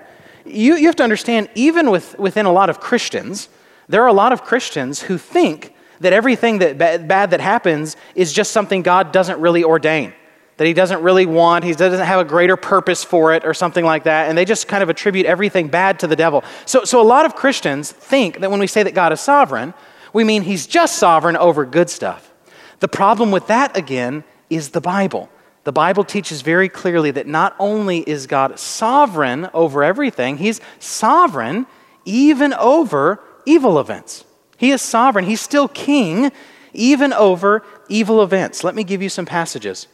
You, 0.45 0.75
you 0.75 0.85
have 0.85 0.95
to 0.97 1.03
understand, 1.03 1.49
even 1.55 1.89
with, 1.89 2.17
within 2.19 2.45
a 2.45 2.51
lot 2.51 2.69
of 2.69 2.79
Christians, 2.79 3.49
there 3.89 4.03
are 4.03 4.07
a 4.07 4.13
lot 4.13 4.31
of 4.31 4.43
Christians 4.43 5.01
who 5.01 5.17
think 5.17 5.73
that 6.01 6.13
everything 6.13 6.59
that 6.59 6.77
bad 6.77 7.31
that 7.31 7.41
happens 7.41 7.97
is 8.13 8.31
just 8.31 8.51
something 8.51 8.83
God 8.83 9.11
doesn't 9.11 9.39
really 9.39 9.63
ordain 9.63 10.13
that 10.61 10.67
he 10.67 10.73
doesn't 10.73 11.01
really 11.01 11.25
want, 11.25 11.65
he 11.65 11.73
doesn't 11.73 12.05
have 12.05 12.19
a 12.19 12.23
greater 12.23 12.55
purpose 12.55 13.03
for 13.03 13.33
it, 13.33 13.43
or 13.43 13.51
something 13.51 13.83
like 13.83 14.03
that, 14.03 14.29
and 14.29 14.37
they 14.37 14.45
just 14.45 14.67
kind 14.67 14.83
of 14.83 14.89
attribute 14.89 15.25
everything 15.25 15.69
bad 15.69 15.99
to 16.01 16.05
the 16.05 16.15
devil. 16.15 16.43
So, 16.67 16.83
so 16.83 17.01
a 17.01 17.03
lot 17.03 17.25
of 17.25 17.33
Christians 17.33 17.91
think 17.91 18.41
that 18.41 18.51
when 18.51 18.59
we 18.59 18.67
say 18.67 18.83
that 18.83 18.93
God 18.93 19.11
is 19.11 19.19
sovereign, 19.19 19.73
we 20.13 20.23
mean 20.23 20.43
he's 20.43 20.67
just 20.67 20.97
sovereign 20.97 21.35
over 21.35 21.65
good 21.65 21.89
stuff. 21.89 22.31
The 22.79 22.87
problem 22.87 23.31
with 23.31 23.47
that, 23.47 23.75
again, 23.75 24.23
is 24.51 24.69
the 24.69 24.81
Bible. 24.81 25.31
The 25.63 25.71
Bible 25.71 26.03
teaches 26.03 26.43
very 26.43 26.69
clearly 26.69 27.09
that 27.09 27.25
not 27.25 27.55
only 27.57 28.01
is 28.01 28.27
God 28.27 28.59
sovereign 28.59 29.49
over 29.55 29.83
everything, 29.83 30.37
he's 30.37 30.61
sovereign 30.77 31.65
even 32.05 32.53
over 32.53 33.19
evil 33.47 33.79
events. 33.79 34.25
He 34.59 34.69
is 34.69 34.83
sovereign, 34.83 35.25
he's 35.25 35.41
still 35.41 35.67
king 35.67 36.31
even 36.71 37.13
over 37.13 37.63
evil 37.89 38.21
events. 38.21 38.63
Let 38.63 38.75
me 38.75 38.83
give 38.83 39.01
you 39.01 39.09
some 39.09 39.25
passages. 39.25 39.87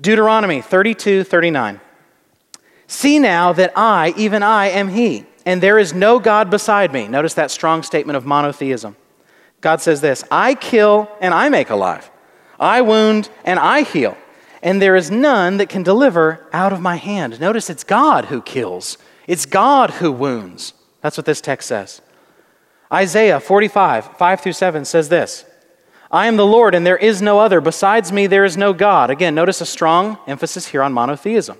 Deuteronomy 0.00 0.62
32 0.62 1.24
39. 1.24 1.80
See 2.86 3.18
now 3.18 3.52
that 3.52 3.72
I, 3.76 4.14
even 4.16 4.42
I, 4.42 4.66
am 4.68 4.88
He, 4.88 5.26
and 5.46 5.62
there 5.62 5.78
is 5.78 5.94
no 5.94 6.18
God 6.18 6.50
beside 6.50 6.92
me. 6.92 7.06
Notice 7.06 7.34
that 7.34 7.50
strong 7.50 7.82
statement 7.82 8.16
of 8.16 8.26
monotheism. 8.26 8.96
God 9.60 9.80
says 9.80 10.00
this 10.00 10.24
I 10.30 10.54
kill 10.54 11.10
and 11.20 11.34
I 11.34 11.48
make 11.48 11.70
alive, 11.70 12.10
I 12.58 12.80
wound 12.80 13.28
and 13.44 13.58
I 13.58 13.82
heal, 13.82 14.16
and 14.62 14.80
there 14.80 14.96
is 14.96 15.10
none 15.10 15.58
that 15.58 15.68
can 15.68 15.82
deliver 15.82 16.48
out 16.52 16.72
of 16.72 16.80
my 16.80 16.96
hand. 16.96 17.40
Notice 17.40 17.70
it's 17.70 17.84
God 17.84 18.26
who 18.26 18.42
kills, 18.42 18.98
it's 19.26 19.46
God 19.46 19.90
who 19.90 20.10
wounds. 20.10 20.74
That's 21.02 21.16
what 21.16 21.26
this 21.26 21.40
text 21.40 21.68
says. 21.68 22.02
Isaiah 22.92 23.40
45, 23.40 24.16
5 24.16 24.40
through 24.40 24.52
7 24.52 24.84
says 24.84 25.08
this 25.08 25.44
I 26.12 26.26
am 26.26 26.36
the 26.36 26.46
Lord, 26.46 26.74
and 26.74 26.84
there 26.84 26.96
is 26.96 27.22
no 27.22 27.38
other. 27.38 27.60
Besides 27.60 28.10
me, 28.10 28.26
there 28.26 28.44
is 28.44 28.56
no 28.56 28.72
God. 28.72 29.10
Again, 29.10 29.34
notice 29.34 29.60
a 29.60 29.66
strong 29.66 30.18
emphasis 30.26 30.66
here 30.66 30.82
on 30.82 30.92
monotheism. 30.92 31.56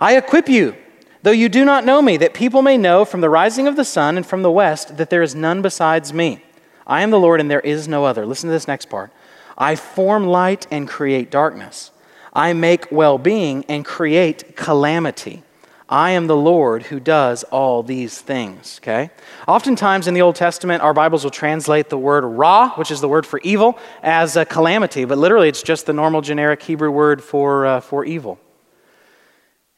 I 0.00 0.16
equip 0.16 0.48
you, 0.48 0.74
though 1.22 1.30
you 1.30 1.48
do 1.48 1.64
not 1.64 1.84
know 1.84 2.00
me, 2.00 2.16
that 2.16 2.32
people 2.32 2.62
may 2.62 2.78
know 2.78 3.04
from 3.04 3.20
the 3.20 3.28
rising 3.28 3.66
of 3.68 3.76
the 3.76 3.84
sun 3.84 4.16
and 4.16 4.26
from 4.26 4.42
the 4.42 4.50
west 4.50 4.96
that 4.96 5.10
there 5.10 5.22
is 5.22 5.34
none 5.34 5.60
besides 5.62 6.12
me. 6.12 6.42
I 6.86 7.02
am 7.02 7.10
the 7.10 7.20
Lord, 7.20 7.40
and 7.40 7.50
there 7.50 7.60
is 7.60 7.86
no 7.86 8.04
other. 8.04 8.24
Listen 8.24 8.48
to 8.48 8.52
this 8.52 8.66
next 8.66 8.88
part. 8.88 9.12
I 9.56 9.76
form 9.76 10.26
light 10.26 10.66
and 10.70 10.88
create 10.88 11.30
darkness. 11.30 11.90
I 12.32 12.52
make 12.52 12.90
well 12.90 13.18
being 13.18 13.64
and 13.68 13.84
create 13.84 14.56
calamity. 14.56 15.43
I 15.88 16.12
am 16.12 16.26
the 16.26 16.36
Lord 16.36 16.84
who 16.84 16.98
does 16.98 17.44
all 17.44 17.82
these 17.82 18.20
things. 18.20 18.80
Okay? 18.82 19.10
Oftentimes 19.46 20.06
in 20.06 20.14
the 20.14 20.22
Old 20.22 20.36
Testament, 20.36 20.82
our 20.82 20.94
Bibles 20.94 21.24
will 21.24 21.30
translate 21.30 21.90
the 21.90 21.98
word 21.98 22.24
ra, 22.24 22.70
which 22.76 22.90
is 22.90 23.00
the 23.00 23.08
word 23.08 23.26
for 23.26 23.38
evil, 23.42 23.78
as 24.02 24.36
a 24.36 24.44
calamity, 24.44 25.04
but 25.04 25.18
literally 25.18 25.48
it's 25.48 25.62
just 25.62 25.86
the 25.86 25.92
normal 25.92 26.22
generic 26.22 26.62
Hebrew 26.62 26.90
word 26.90 27.22
for, 27.22 27.66
uh, 27.66 27.80
for 27.80 28.04
evil. 28.04 28.38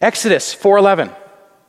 Exodus 0.00 0.54
4:11. 0.54 1.10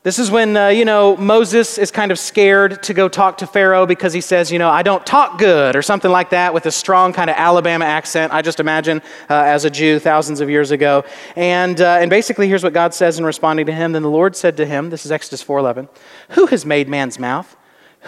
This 0.08 0.20
is 0.20 0.32
when, 0.32 0.56
uh, 0.56 0.70
you 0.70 0.86
know, 0.86 1.18
Moses 1.18 1.78
is 1.78 1.92
kind 1.92 2.14
of 2.14 2.18
scared 2.18 2.82
to 2.84 2.94
go 2.94 3.10
talk 3.10 3.40
to 3.40 3.46
Pharaoh 3.46 3.86
because 3.86 4.14
he 4.14 4.22
says, 4.22 4.50
you 4.50 4.58
know, 4.58 4.70
I 4.70 4.82
don't 4.82 5.06
talk 5.06 5.38
good 5.38 5.76
or 5.76 5.82
something 5.82 6.10
like 6.10 6.30
that 6.30 6.54
with 6.54 6.66
a 6.66 6.72
strong 6.72 7.12
kind 7.12 7.30
of 7.30 7.36
Alabama 7.36 7.84
accent. 7.84 8.32
I 8.32 8.42
just 8.42 8.62
imagine 8.62 9.02
uh, 9.30 9.34
as 9.34 9.66
a 9.66 9.70
Jew 9.70 10.00
thousands 10.00 10.40
of 10.40 10.50
years 10.50 10.72
ago. 10.72 11.04
And, 11.36 11.82
uh, 11.82 11.98
and 12.00 12.10
basically, 12.10 12.48
here's 12.48 12.64
what 12.64 12.72
God 12.72 12.94
says 12.94 13.20
in 13.20 13.26
responding 13.26 13.66
to 13.66 13.74
him. 13.74 13.92
Then 13.92 14.02
the 14.02 14.10
Lord 14.10 14.38
said 14.38 14.56
to 14.56 14.66
him, 14.66 14.92
this 14.92 15.06
is 15.06 15.12
Exodus 15.12 15.44
4.11, 15.44 15.90
Who 16.30 16.46
has 16.46 16.66
made 16.66 16.88
man's 16.88 17.20
mouth? 17.20 17.58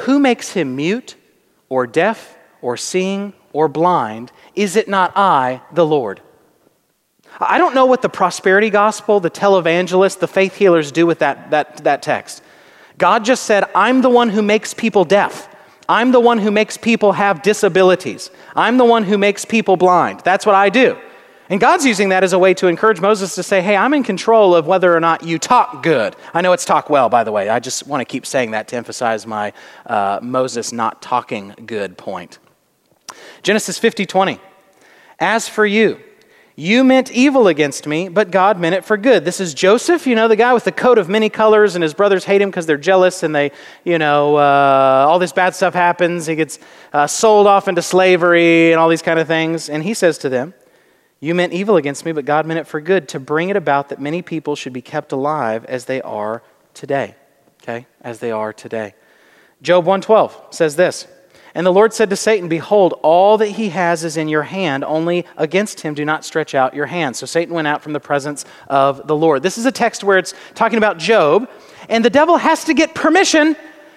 Who 0.05 0.19
makes 0.19 0.53
him 0.53 0.77
mute 0.77 1.17
or 1.67 1.85
deaf 1.85 2.37
or 2.61 2.77
seeing 2.77 3.33
or 3.51 3.67
blind, 3.67 4.31
is 4.55 4.77
it 4.77 4.87
not 4.87 5.11
I, 5.17 5.63
the 5.73 5.85
Lord? 5.85 6.21
I 7.39 7.57
don't 7.57 7.73
know 7.73 7.85
what 7.85 8.01
the 8.01 8.09
prosperity 8.09 8.69
gospel, 8.69 9.19
the 9.19 9.31
televangelist, 9.31 10.19
the 10.19 10.27
faith 10.27 10.55
healers 10.55 10.91
do 10.91 11.05
with 11.05 11.19
that, 11.19 11.51
that, 11.51 11.77
that 11.83 12.01
text. 12.01 12.43
God 12.97 13.23
just 13.23 13.43
said, 13.43 13.63
I'm 13.73 14.01
the 14.01 14.09
one 14.09 14.29
who 14.29 14.41
makes 14.41 14.73
people 14.73 15.05
deaf. 15.05 15.47
I'm 15.87 16.11
the 16.11 16.19
one 16.19 16.37
who 16.37 16.51
makes 16.51 16.77
people 16.77 17.13
have 17.13 17.41
disabilities. 17.41 18.29
I'm 18.55 18.77
the 18.77 18.85
one 18.85 19.05
who 19.05 19.17
makes 19.17 19.45
people 19.45 19.77
blind. 19.77 20.19
That's 20.19 20.45
what 20.45 20.53
I 20.53 20.69
do. 20.69 20.97
And 21.49 21.59
God's 21.59 21.83
using 21.83 22.09
that 22.09 22.23
as 22.23 22.33
a 22.33 22.37
way 22.37 22.53
to 22.55 22.67
encourage 22.67 23.01
Moses 23.01 23.33
to 23.35 23.41
say, 23.41 23.61
hey, 23.61 23.75
I'm 23.75 23.95
in 23.95 24.03
control 24.03 24.53
of 24.53 24.67
whether 24.67 24.95
or 24.95 24.99
not 24.99 25.23
you 25.23 25.39
talk 25.39 25.81
good. 25.81 26.15
I 26.31 26.41
know 26.41 26.53
it's 26.53 26.65
talk 26.65 26.91
well, 26.91 27.09
by 27.09 27.23
the 27.23 27.31
way. 27.31 27.49
I 27.49 27.59
just 27.59 27.87
want 27.87 28.01
to 28.01 28.05
keep 28.05 28.27
saying 28.27 28.51
that 28.51 28.67
to 28.67 28.75
emphasize 28.75 29.25
my 29.25 29.51
uh, 29.87 30.19
Moses 30.21 30.71
not 30.71 31.01
talking 31.01 31.55
good 31.65 31.97
point. 31.97 32.37
Genesis 33.41 33.79
50 33.79 34.05
20. 34.05 34.39
As 35.17 35.49
for 35.49 35.65
you, 35.65 35.99
you 36.59 36.83
meant 36.83 37.09
evil 37.11 37.47
against 37.47 37.87
me, 37.87 38.09
but 38.09 38.31
God 38.31 38.59
meant 38.59 38.75
it 38.75 38.83
for 38.83 38.97
good. 38.97 39.23
This 39.23 39.39
is 39.39 39.53
Joseph, 39.53 40.05
you 40.05 40.13
know, 40.13 40.27
the 40.27 40.35
guy 40.35 40.53
with 40.53 40.65
the 40.65 40.73
coat 40.73 40.97
of 40.97 41.07
many 41.07 41.29
colors, 41.29 41.75
and 41.75 41.81
his 41.81 41.93
brothers 41.93 42.25
hate 42.25 42.41
him 42.41 42.49
because 42.49 42.65
they're 42.65 42.77
jealous, 42.77 43.23
and 43.23 43.33
they, 43.33 43.51
you 43.85 43.97
know, 43.97 44.35
uh, 44.35 45.05
all 45.07 45.19
this 45.19 45.31
bad 45.31 45.55
stuff 45.55 45.73
happens. 45.73 46.25
He 46.25 46.35
gets 46.35 46.59
uh, 46.91 47.07
sold 47.07 47.47
off 47.47 47.69
into 47.69 47.81
slavery 47.81 48.73
and 48.73 48.79
all 48.79 48.89
these 48.89 49.01
kind 49.01 49.19
of 49.19 49.25
things. 49.27 49.69
And 49.69 49.83
he 49.83 49.93
says 49.93 50.17
to 50.17 50.27
them, 50.27 50.53
You 51.21 51.33
meant 51.33 51.53
evil 51.53 51.77
against 51.77 52.03
me, 52.03 52.11
but 52.11 52.25
God 52.25 52.45
meant 52.45 52.59
it 52.59 52.67
for 52.67 52.81
good, 52.81 53.07
to 53.09 53.21
bring 53.21 53.47
it 53.47 53.55
about 53.55 53.87
that 53.87 54.01
many 54.01 54.21
people 54.21 54.57
should 54.57 54.73
be 54.73 54.81
kept 54.81 55.13
alive 55.13 55.63
as 55.63 55.85
they 55.85 56.01
are 56.01 56.43
today. 56.73 57.15
Okay? 57.63 57.87
As 58.01 58.19
they 58.19 58.31
are 58.31 58.51
today. 58.51 58.95
Job 59.61 59.85
112 59.85 60.47
says 60.51 60.75
this. 60.75 61.07
And 61.55 61.65
the 61.65 61.73
Lord 61.73 61.93
said 61.93 62.09
to 62.11 62.15
Satan, 62.15 62.47
Behold, 62.47 62.93
all 63.01 63.37
that 63.37 63.47
he 63.47 63.69
has 63.69 64.03
is 64.03 64.17
in 64.17 64.27
your 64.27 64.43
hand, 64.43 64.83
only 64.83 65.25
against 65.37 65.81
him 65.81 65.93
do 65.93 66.05
not 66.05 66.23
stretch 66.23 66.53
out 66.53 66.73
your 66.73 66.85
hand. 66.85 67.15
So 67.15 67.25
Satan 67.25 67.53
went 67.53 67.67
out 67.67 67.81
from 67.81 67.93
the 67.93 67.99
presence 67.99 68.45
of 68.67 69.07
the 69.07 69.15
Lord. 69.15 69.41
This 69.41 69.57
is 69.57 69.65
a 69.65 69.71
text 69.71 70.03
where 70.03 70.17
it's 70.17 70.33
talking 70.53 70.77
about 70.77 70.97
Job, 70.97 71.49
and 71.89 72.05
the 72.05 72.09
devil 72.09 72.37
has 72.37 72.65
to 72.65 72.73
get 72.73 72.93
permission 72.93 73.55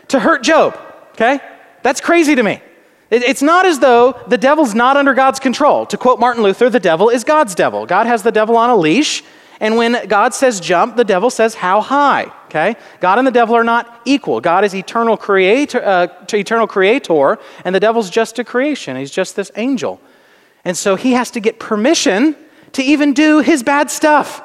to 0.09 0.19
hurt 0.19 0.43
Job. 0.43 0.79
Okay? 1.13 1.41
That's 1.83 2.01
crazy 2.01 2.35
to 2.35 2.43
me. 2.43 2.63
It's 3.11 3.43
not 3.43 3.67
as 3.67 3.79
though 3.79 4.19
the 4.27 4.39
devil's 4.39 4.75
not 4.75 4.97
under 4.97 5.13
God's 5.13 5.39
control. 5.39 5.85
To 5.87 5.99
quote 5.99 6.19
Martin 6.19 6.43
Luther, 6.43 6.71
the 6.71 6.81
devil 6.81 7.11
is 7.11 7.25
God's 7.25 7.55
devil. 7.55 7.85
God 7.85 8.07
has 8.07 8.23
the 8.23 8.33
devil 8.33 8.57
on 8.57 8.71
a 8.71 8.77
leash, 8.77 9.23
and 9.61 9.77
when 9.77 10.09
God 10.09 10.33
says 10.33 10.61
jump, 10.61 10.97
the 10.97 11.05
devil 11.05 11.29
says 11.29 11.55
how 11.55 11.83
high. 11.83 12.33
Okay? 12.53 12.77
God 13.01 13.17
and 13.17 13.27
the 13.27 13.33
devil 13.33 13.57
are 13.57 13.65
not 13.65 14.03
equal. 14.05 14.43
God 14.43 14.63
is 14.63 14.75
eternal 14.75 15.17
creator, 15.17 15.83
uh, 15.83 16.09
eternal 16.31 16.67
creator, 16.67 17.39
and 17.65 17.75
the 17.75 17.81
devil's 17.81 18.11
just 18.11 18.39
a 18.39 18.45
creation. 18.45 18.95
He's 18.95 19.11
just 19.11 19.37
this 19.37 19.51
angel. 19.57 20.03
And 20.63 20.77
so 20.77 20.95
he 20.95 21.13
has 21.13 21.31
to 21.31 21.41
get 21.41 21.59
permission 21.59 22.37
to 22.73 22.83
even 22.83 23.15
do 23.15 23.39
his 23.39 23.63
bad 23.63 23.91
stuff. 23.91 24.43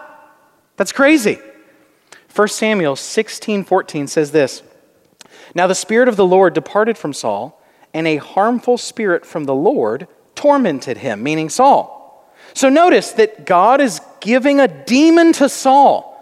That's 0.77 0.93
crazy. 0.93 1.39
1 2.33 2.47
Samuel 2.47 2.95
16 2.95 3.65
14 3.65 4.07
says 4.07 4.31
this 4.31 4.63
Now 5.53 5.67
the 5.67 5.75
Spirit 5.75 6.07
of 6.07 6.15
the 6.15 6.25
Lord 6.25 6.53
departed 6.53 6.97
from 6.97 7.11
Saul, 7.11 7.61
and 7.93 8.07
a 8.07 8.17
harmful 8.17 8.77
spirit 8.77 9.25
from 9.25 9.43
the 9.43 9.55
Lord 9.55 10.07
tormented 10.33 10.99
him, 10.99 11.23
meaning 11.23 11.49
Saul. 11.49 12.31
So 12.53 12.69
notice 12.69 13.11
that 13.13 13.45
God 13.45 13.81
is 13.81 13.99
giving 14.21 14.61
a 14.61 14.67
demon 14.69 15.33
to 15.33 15.49
Saul. 15.49 16.16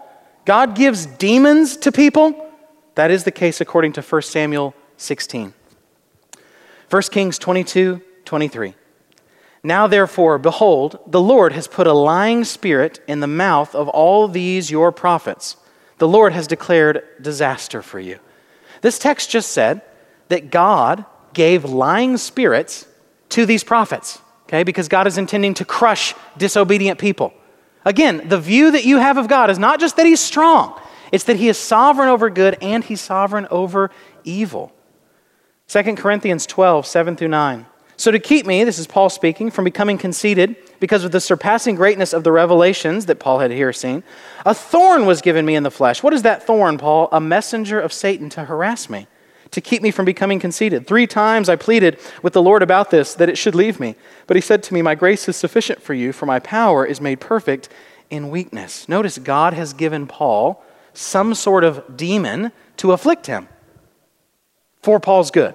God 0.46 0.76
gives 0.76 1.04
demons 1.04 1.76
to 1.78 1.92
people. 1.92 2.50
That 2.94 3.10
is 3.10 3.24
the 3.24 3.32
case 3.32 3.60
according 3.60 3.92
to 3.94 4.02
1 4.02 4.22
Samuel 4.22 4.74
16. 4.96 5.52
1 6.88 7.02
Kings 7.10 7.38
22 7.38 8.00
23. 8.24 8.74
Now, 9.62 9.86
therefore, 9.88 10.38
behold, 10.38 11.00
the 11.06 11.20
Lord 11.20 11.52
has 11.52 11.66
put 11.66 11.88
a 11.88 11.92
lying 11.92 12.44
spirit 12.44 13.00
in 13.08 13.18
the 13.18 13.26
mouth 13.26 13.74
of 13.74 13.88
all 13.88 14.28
these 14.28 14.70
your 14.70 14.92
prophets. 14.92 15.56
The 15.98 16.06
Lord 16.06 16.32
has 16.32 16.46
declared 16.46 17.02
disaster 17.20 17.82
for 17.82 17.98
you. 17.98 18.20
This 18.82 18.98
text 18.98 19.30
just 19.30 19.50
said 19.50 19.82
that 20.28 20.50
God 20.50 21.04
gave 21.34 21.64
lying 21.64 22.16
spirits 22.16 22.86
to 23.30 23.46
these 23.46 23.64
prophets, 23.64 24.20
okay, 24.44 24.62
because 24.62 24.88
God 24.88 25.08
is 25.08 25.18
intending 25.18 25.54
to 25.54 25.64
crush 25.64 26.14
disobedient 26.38 27.00
people. 27.00 27.32
Again, 27.86 28.28
the 28.28 28.38
view 28.38 28.72
that 28.72 28.84
you 28.84 28.98
have 28.98 29.16
of 29.16 29.28
God 29.28 29.48
is 29.48 29.60
not 29.60 29.78
just 29.78 29.96
that 29.96 30.04
He's 30.06 30.20
strong, 30.20 30.78
it's 31.12 31.24
that 31.24 31.36
He 31.36 31.48
is 31.48 31.56
sovereign 31.56 32.08
over 32.08 32.28
good 32.28 32.58
and 32.60 32.82
He's 32.82 33.00
sovereign 33.00 33.46
over 33.48 33.92
evil. 34.24 34.72
2 35.68 35.94
Corinthians 35.94 36.46
12, 36.46 36.84
7 36.84 37.16
through 37.16 37.28
9. 37.28 37.64
So, 37.96 38.10
to 38.10 38.18
keep 38.18 38.44
me, 38.44 38.62
this 38.64 38.78
is 38.78 38.86
Paul 38.86 39.08
speaking, 39.08 39.50
from 39.50 39.64
becoming 39.64 39.96
conceited 39.96 40.56
because 40.80 41.04
of 41.04 41.12
the 41.12 41.20
surpassing 41.20 41.76
greatness 41.76 42.12
of 42.12 42.24
the 42.24 42.32
revelations 42.32 43.06
that 43.06 43.20
Paul 43.20 43.38
had 43.38 43.50
here 43.50 43.72
seen, 43.72 44.02
a 44.44 44.52
thorn 44.52 45.06
was 45.06 45.22
given 45.22 45.46
me 45.46 45.54
in 45.54 45.62
the 45.62 45.70
flesh. 45.70 46.02
What 46.02 46.12
is 46.12 46.22
that 46.22 46.42
thorn, 46.42 46.76
Paul? 46.76 47.08
A 47.12 47.20
messenger 47.20 47.80
of 47.80 47.92
Satan 47.92 48.28
to 48.30 48.44
harass 48.44 48.90
me 48.90 49.06
to 49.56 49.60
keep 49.62 49.80
me 49.82 49.90
from 49.90 50.04
becoming 50.04 50.38
conceited. 50.38 50.86
Three 50.86 51.06
times 51.06 51.48
I 51.48 51.56
pleaded 51.56 51.98
with 52.22 52.34
the 52.34 52.42
Lord 52.42 52.62
about 52.62 52.90
this, 52.90 53.14
that 53.14 53.30
it 53.30 53.38
should 53.38 53.54
leave 53.54 53.80
me. 53.80 53.96
But 54.26 54.36
he 54.36 54.42
said 54.42 54.62
to 54.64 54.74
me, 54.74 54.82
My 54.82 54.94
grace 54.94 55.30
is 55.30 55.36
sufficient 55.36 55.80
for 55.80 55.94
you, 55.94 56.12
for 56.12 56.26
my 56.26 56.38
power 56.40 56.84
is 56.84 57.00
made 57.00 57.20
perfect 57.20 57.70
in 58.10 58.28
weakness. 58.28 58.86
Notice 58.86 59.16
God 59.16 59.54
has 59.54 59.72
given 59.72 60.06
Paul 60.06 60.62
some 60.92 61.34
sort 61.34 61.64
of 61.64 61.96
demon 61.96 62.52
to 62.76 62.92
afflict 62.92 63.28
him 63.28 63.48
for 64.82 65.00
Paul's 65.00 65.30
good. 65.30 65.54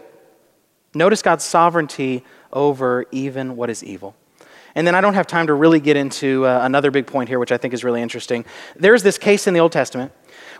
Notice 0.95 1.21
God's 1.21 1.43
sovereignty 1.43 2.23
over 2.51 3.05
even 3.11 3.55
what 3.55 3.69
is 3.69 3.83
evil. 3.83 4.15
And 4.73 4.87
then 4.87 4.95
I 4.95 5.01
don't 5.01 5.13
have 5.13 5.27
time 5.27 5.45
to 5.45 5.53
really 5.53 5.79
get 5.79 5.95
into 5.95 6.47
uh, 6.47 6.61
another 6.63 6.89
big 6.89 7.05
point 7.05 7.29
here, 7.29 7.37
which 7.37 7.51
I 7.51 7.57
think 7.57 7.75
is 7.75 7.83
really 7.83 8.01
interesting. 8.01 8.45
There's 8.75 9.03
this 9.03 9.19
case 9.19 9.45
in 9.45 9.53
the 9.53 9.59
Old 9.59 9.71
Testament 9.71 10.11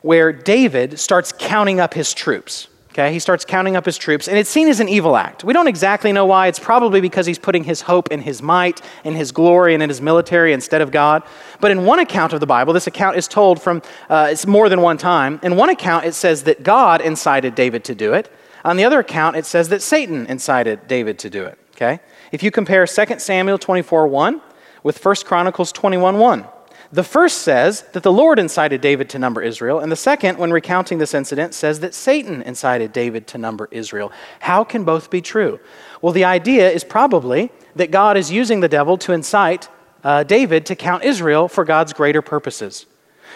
where 0.03 0.31
David 0.31 0.99
starts 0.99 1.33
counting 1.35 1.79
up 1.79 1.95
his 1.95 2.13
troops. 2.13 2.67
Okay, 2.91 3.13
he 3.13 3.19
starts 3.19 3.45
counting 3.45 3.77
up 3.77 3.85
his 3.85 3.97
troops, 3.97 4.27
and 4.27 4.37
it's 4.37 4.49
seen 4.49 4.67
as 4.67 4.81
an 4.81 4.89
evil 4.89 5.15
act. 5.15 5.45
We 5.45 5.53
don't 5.53 5.67
exactly 5.67 6.11
know 6.11 6.25
why. 6.25 6.47
It's 6.47 6.59
probably 6.59 6.99
because 6.99 7.25
he's 7.25 7.39
putting 7.39 7.63
his 7.63 7.79
hope 7.79 8.11
in 8.11 8.19
his 8.19 8.41
might, 8.41 8.81
in 9.05 9.15
his 9.15 9.31
glory, 9.31 9.73
and 9.73 9.81
in 9.81 9.87
his 9.87 10.01
military 10.01 10.51
instead 10.51 10.81
of 10.81 10.91
God. 10.91 11.23
But 11.61 11.71
in 11.71 11.85
one 11.85 11.99
account 11.99 12.33
of 12.33 12.41
the 12.41 12.45
Bible, 12.45 12.73
this 12.73 12.87
account 12.87 13.15
is 13.15 13.29
told 13.29 13.61
from, 13.61 13.81
uh, 14.09 14.27
it's 14.29 14.45
more 14.45 14.67
than 14.67 14.81
one 14.81 14.97
time. 14.97 15.39
In 15.41 15.55
one 15.55 15.69
account, 15.69 16.03
it 16.03 16.15
says 16.15 16.43
that 16.43 16.63
God 16.63 16.99
incited 16.99 17.55
David 17.55 17.85
to 17.85 17.95
do 17.95 18.13
it. 18.13 18.29
On 18.65 18.75
the 18.75 18.83
other 18.83 18.99
account, 18.99 19.37
it 19.37 19.45
says 19.45 19.69
that 19.69 19.81
Satan 19.81 20.25
incited 20.25 20.85
David 20.89 21.17
to 21.19 21.29
do 21.29 21.45
it. 21.45 21.57
Okay? 21.75 22.01
If 22.33 22.43
you 22.43 22.51
compare 22.51 22.85
2 22.85 23.19
Samuel 23.19 23.57
24 23.57 24.05
1 24.07 24.41
with 24.83 25.03
1 25.03 25.15
Chronicles 25.23 25.71
21 25.71 26.19
1, 26.19 26.45
the 26.91 27.03
first 27.03 27.39
says 27.39 27.83
that 27.93 28.03
the 28.03 28.11
Lord 28.11 28.37
incited 28.37 28.81
David 28.81 29.09
to 29.11 29.19
number 29.19 29.41
Israel, 29.41 29.79
and 29.79 29.91
the 29.91 29.95
second, 29.95 30.37
when 30.37 30.51
recounting 30.51 30.97
this 30.97 31.13
incident, 31.13 31.53
says 31.53 31.79
that 31.79 31.93
Satan 31.93 32.41
incited 32.41 32.91
David 32.91 33.27
to 33.27 33.37
number 33.37 33.69
Israel. 33.71 34.11
How 34.39 34.63
can 34.63 34.83
both 34.83 35.09
be 35.09 35.21
true? 35.21 35.59
Well, 36.01 36.11
the 36.11 36.25
idea 36.25 36.69
is 36.69 36.83
probably 36.83 37.51
that 37.75 37.91
God 37.91 38.17
is 38.17 38.31
using 38.31 38.59
the 38.59 38.67
devil 38.67 38.97
to 38.99 39.13
incite 39.13 39.69
uh, 40.03 40.23
David 40.23 40.65
to 40.65 40.75
count 40.75 41.03
Israel 41.03 41.47
for 41.47 41.63
God's 41.63 41.93
greater 41.93 42.21
purposes. 42.21 42.85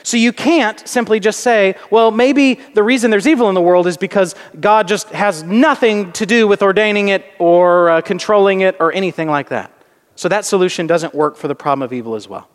So 0.03 0.17
you 0.17 0.33
can't 0.33 0.85
simply 0.87 1.19
just 1.19 1.39
say, 1.39 1.75
well, 1.89 2.11
maybe 2.11 2.55
the 2.73 2.83
reason 2.83 3.09
there's 3.09 3.27
evil 3.27 3.47
in 3.49 3.55
the 3.55 3.61
world 3.61 3.87
is 3.87 3.97
because 3.97 4.35
God 4.59 4.87
just 4.87 5.09
has 5.09 5.43
nothing 5.43 6.11
to 6.13 6.25
do 6.25 6.47
with 6.47 6.61
ordaining 6.61 7.09
it 7.09 7.25
or 7.39 7.89
uh, 7.89 8.01
controlling 8.01 8.61
it 8.61 8.75
or 8.79 8.91
anything 8.91 9.29
like 9.29 9.49
that. 9.49 9.71
So 10.15 10.27
that 10.29 10.45
solution 10.45 10.87
doesn't 10.87 11.15
work 11.15 11.37
for 11.37 11.47
the 11.47 11.55
problem 11.55 11.83
of 11.83 11.93
evil 11.93 12.15
as 12.15 12.27
well. 12.27 12.49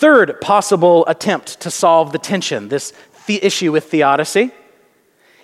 Third 0.00 0.40
possible 0.40 1.04
attempt 1.08 1.60
to 1.60 1.70
solve 1.70 2.12
the 2.12 2.18
tension, 2.18 2.68
this 2.68 2.94
the 3.26 3.44
issue 3.44 3.70
with 3.70 3.90
theodicy, 3.90 4.50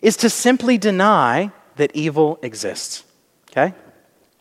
is 0.01 0.17
to 0.17 0.31
simply 0.31 0.79
deny 0.79 1.51
that 1.77 1.95
evil 1.95 2.39
exists. 2.41 3.05
Okay? 3.51 3.75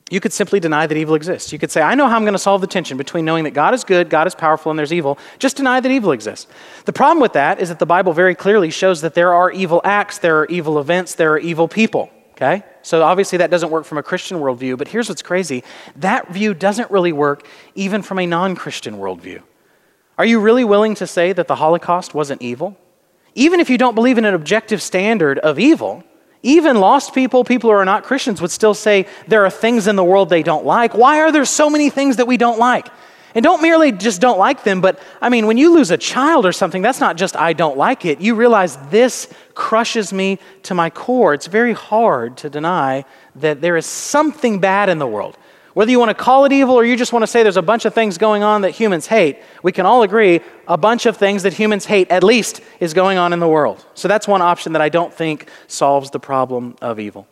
You 0.10 0.22
could 0.22 0.32
simply 0.32 0.62
deny 0.62 0.88
that 0.88 0.96
evil 0.96 1.16
exists. 1.16 1.52
You 1.52 1.60
could 1.60 1.70
say, 1.70 1.82
I 1.82 1.96
know 1.96 2.08
how 2.08 2.16
I'm 2.16 2.22
going 2.22 2.32
to 2.32 2.40
solve 2.40 2.62
the 2.62 2.68
tension 2.68 2.96
between 2.96 3.26
knowing 3.26 3.44
that 3.44 3.52
God 3.52 3.74
is 3.74 3.84
good, 3.84 4.10
God 4.10 4.26
is 4.26 4.34
powerful, 4.34 4.70
and 4.70 4.80
there's 4.80 4.94
evil. 4.94 5.20
Just 5.38 5.58
deny 5.58 5.82
that 5.82 5.92
evil 5.92 6.14
exists. 6.14 6.48
The 6.86 6.94
problem 6.94 7.20
with 7.20 7.34
that 7.34 7.60
is 7.60 7.68
that 7.68 7.80
the 7.80 7.86
Bible 7.86 8.14
very 8.14 8.36
clearly 8.36 8.70
shows 8.70 9.02
that 9.02 9.16
there 9.16 9.34
are 9.34 9.52
evil 9.52 9.82
acts, 9.84 10.20
there 10.20 10.40
are 10.40 10.46
evil 10.46 10.80
events, 10.80 11.16
there 11.16 11.34
are 11.34 11.40
evil 11.40 11.68
people. 11.68 12.10
Okay? 12.36 12.64
So 12.84 13.04
obviously 13.04 13.40
that 13.40 13.52
doesn't 13.52 13.70
work 13.70 13.84
from 13.84 13.98
a 13.98 14.04
Christian 14.04 14.38
worldview, 14.38 14.78
but 14.78 14.88
here's 14.88 15.10
what's 15.10 15.22
crazy 15.22 15.66
that 15.98 16.30
view 16.30 16.54
doesn't 16.54 16.90
really 16.90 17.12
work 17.12 17.46
even 17.76 18.02
from 18.02 18.18
a 18.20 18.26
non 18.26 18.56
Christian 18.56 18.96
worldview. 18.96 19.42
Are 20.18 20.26
you 20.26 20.40
really 20.40 20.64
willing 20.64 20.96
to 20.96 21.08
say 21.08 21.34
that 21.34 21.48
the 21.48 21.56
Holocaust 21.56 22.14
wasn't 22.14 22.42
evil? 22.42 22.78
Even 23.34 23.60
if 23.60 23.70
you 23.70 23.78
don't 23.78 23.96
believe 23.96 24.18
in 24.18 24.26
an 24.26 24.34
objective 24.34 24.82
standard 24.82 25.40
of 25.40 25.60
evil, 25.60 26.04
even 26.42 26.80
lost 26.80 27.14
people, 27.14 27.44
people 27.44 27.70
who 27.70 27.76
are 27.76 27.84
not 27.84 28.04
Christians, 28.04 28.42
would 28.42 28.52
still 28.52 28.74
say 28.74 29.08
there 29.28 29.46
are 29.46 29.50
things 29.50 29.88
in 29.88 29.96
the 29.96 30.04
world 30.04 30.30
they 30.30 30.44
don't 30.44 30.66
like. 30.66 30.94
Why 30.94 31.22
are 31.22 31.32
there 31.32 31.44
so 31.44 31.70
many 31.70 31.90
things 31.90 32.18
that 32.18 32.28
we 32.28 32.38
don't 32.38 32.60
like? 32.60 32.88
And 33.34 33.44
don't 33.44 33.62
merely 33.62 33.92
just 33.92 34.22
don't 34.22 34.40
like 34.40 34.64
them, 34.64 34.80
but 34.80 34.98
I 35.22 35.28
mean, 35.28 35.46
when 35.46 35.58
you 35.58 35.74
lose 35.74 35.92
a 35.92 35.98
child 35.98 36.46
or 36.46 36.54
something, 36.54 36.82
that's 36.82 37.02
not 37.02 37.18
just 37.18 37.36
I 37.36 37.52
don't 37.52 37.78
like 37.78 38.06
it. 38.06 38.22
You 38.22 38.34
realize 38.36 38.78
this 38.90 39.28
crushes 39.56 40.14
me 40.14 40.40
to 40.64 40.74
my 40.74 40.90
core. 40.90 41.34
It's 41.34 41.48
very 41.48 41.74
hard 41.74 42.38
to 42.38 42.50
deny 42.50 43.04
that 43.36 43.60
there 43.60 43.76
is 43.76 43.86
something 43.86 44.60
bad 44.62 44.88
in 44.88 45.00
the 45.00 45.08
world. 45.08 45.38
Whether 45.76 45.92
you 45.92 46.00
want 46.00 46.10
to 46.10 46.16
call 46.16 46.46
it 46.46 46.54
evil 46.54 46.74
or 46.74 46.86
you 46.86 46.96
just 46.96 47.12
want 47.12 47.24
to 47.24 47.28
say 47.28 47.44
there's 47.44 47.58
a 47.58 47.62
bunch 47.62 47.84
of 47.84 47.94
things 47.94 48.18
going 48.18 48.44
on 48.44 48.62
that 48.62 48.72
humans 48.72 49.08
hate, 49.08 49.40
we 49.62 49.74
can 49.74 49.86
all 49.86 50.04
agree 50.04 50.40
a 50.70 50.78
bunch 50.78 51.06
of 51.06 51.18
things 51.18 51.44
that 51.44 51.54
humans 51.54 51.86
hate, 51.86 52.10
at 52.10 52.24
least, 52.24 52.62
is 52.80 52.94
going 52.94 53.18
on 53.18 53.34
in 53.34 53.42
the 53.42 53.48
world. 53.48 53.86
So 53.94 54.08
that's 54.08 54.26
one 54.26 54.42
option 54.42 54.72
that 54.72 54.82
I 54.82 54.88
don't 54.88 55.14
think 55.14 55.50
solves 55.68 56.12
the 56.12 56.20
problem 56.20 56.78
of 56.82 56.98
evil. 56.98 57.28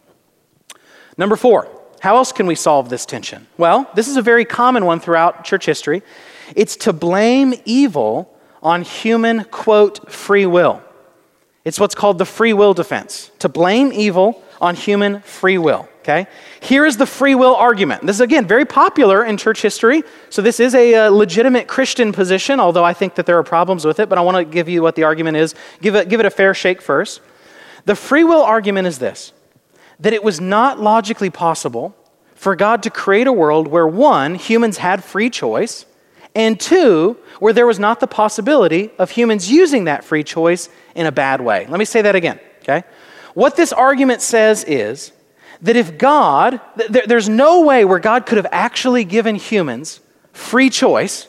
Number 1.18 1.38
four, 1.38 1.70
how 2.02 2.18
else 2.18 2.34
can 2.34 2.46
we 2.46 2.56
solve 2.56 2.90
this 2.90 3.06
tension? 3.06 3.48
Well, 3.58 3.90
this 3.96 4.10
is 4.10 4.18
a 4.18 4.22
very 4.22 4.44
common 4.44 4.84
one 4.84 5.00
throughout 5.00 5.46
church 5.46 5.66
history. 5.66 6.04
It's 6.54 6.76
to 6.78 6.92
blame 6.92 7.54
evil 7.64 8.30
on 8.62 8.82
human, 8.82 9.46
quote, 9.46 10.12
free 10.12 10.46
will. 10.46 10.84
It's 11.64 11.80
what's 11.80 11.96
called 11.96 12.18
the 12.18 12.26
free 12.26 12.52
will 12.52 12.74
defense 12.74 13.32
to 13.40 13.48
blame 13.48 13.94
evil 13.94 14.44
on 14.64 14.76
human 14.76 15.20
free 15.22 15.58
will. 15.58 15.88
Okay? 16.00 16.28
Here 16.60 16.86
is 16.86 16.98
the 16.98 17.06
free 17.06 17.36
will 17.36 17.56
argument. 17.56 18.06
This 18.06 18.18
is, 18.18 18.22
again, 18.22 18.48
very 18.48 18.66
popular 18.66 19.24
in 19.24 19.38
church 19.38 19.62
history. 19.62 20.04
So, 20.30 20.42
this 20.42 20.60
is 20.60 20.74
a, 20.74 20.94
a, 20.94 21.08
uh, 21.08 21.10
legitimate 21.10 21.68
Christian 21.68 22.12
position, 22.12 22.60
although 22.60 22.84
I 22.84 22.94
think 22.94 23.16
that 23.16 23.26
there 23.26 23.38
are 23.38 23.44
problems 23.44 23.86
with 23.86 24.00
it. 24.00 24.10
But 24.10 24.18
I 24.18 24.22
want 24.22 24.38
to 24.38 24.46
give 24.46 24.68
you 24.68 24.82
what 24.82 24.96
the 24.96 25.04
argument 25.04 25.38
is, 25.38 25.56
give 25.82 25.96
it, 25.96 26.10
give 26.10 26.20
it 26.20 26.26
a 26.26 26.30
fair 26.30 26.54
shake 26.54 26.82
first. 26.82 27.22
The 27.86 27.96
free 27.96 28.24
will 28.24 28.42
argument 28.42 28.88
is 28.88 29.00
this 29.00 29.34
that 30.00 30.14
it 30.14 30.24
was 30.24 30.42
not 30.42 30.80
logically 30.80 31.30
possible 31.30 31.96
for 32.36 32.56
God 32.56 32.84
to 32.84 32.90
create 32.90 33.28
a 33.28 33.32
world 33.32 33.68
where, 33.68 33.88
one, 33.88 34.36
humans 34.36 34.78
had 34.78 35.04
free 35.04 35.30
choice, 35.30 35.86
and 36.36 36.60
two, 36.60 37.18
where 37.40 37.54
there 37.54 37.68
was 37.68 37.80
not 37.80 38.00
the 38.00 38.08
possibility 38.08 38.92
of 38.98 39.12
humans 39.12 39.50
using 39.50 39.86
that 39.86 40.04
free 40.04 40.24
choice 40.24 40.68
in 40.96 41.06
a 41.06 41.12
bad 41.12 41.40
way. 41.40 41.66
Let 41.68 41.80
me 41.80 41.86
say 41.86 42.02
that 42.02 42.16
again, 42.16 42.40
okay? 42.62 42.84
What 43.34 43.56
this 43.56 43.74
argument 43.74 44.22
says 44.22 44.64
is 44.64 45.12
that 45.62 45.76
if 45.76 45.98
God, 45.98 46.60
th- 46.78 47.06
there's 47.06 47.30
no 47.30 47.62
way 47.62 47.86
where 47.86 48.00
God 48.00 48.26
could 48.26 48.38
have 48.38 48.48
actually 48.52 49.06
given 49.06 49.36
humans 49.36 50.02
free 50.34 50.70
choice 50.70 51.28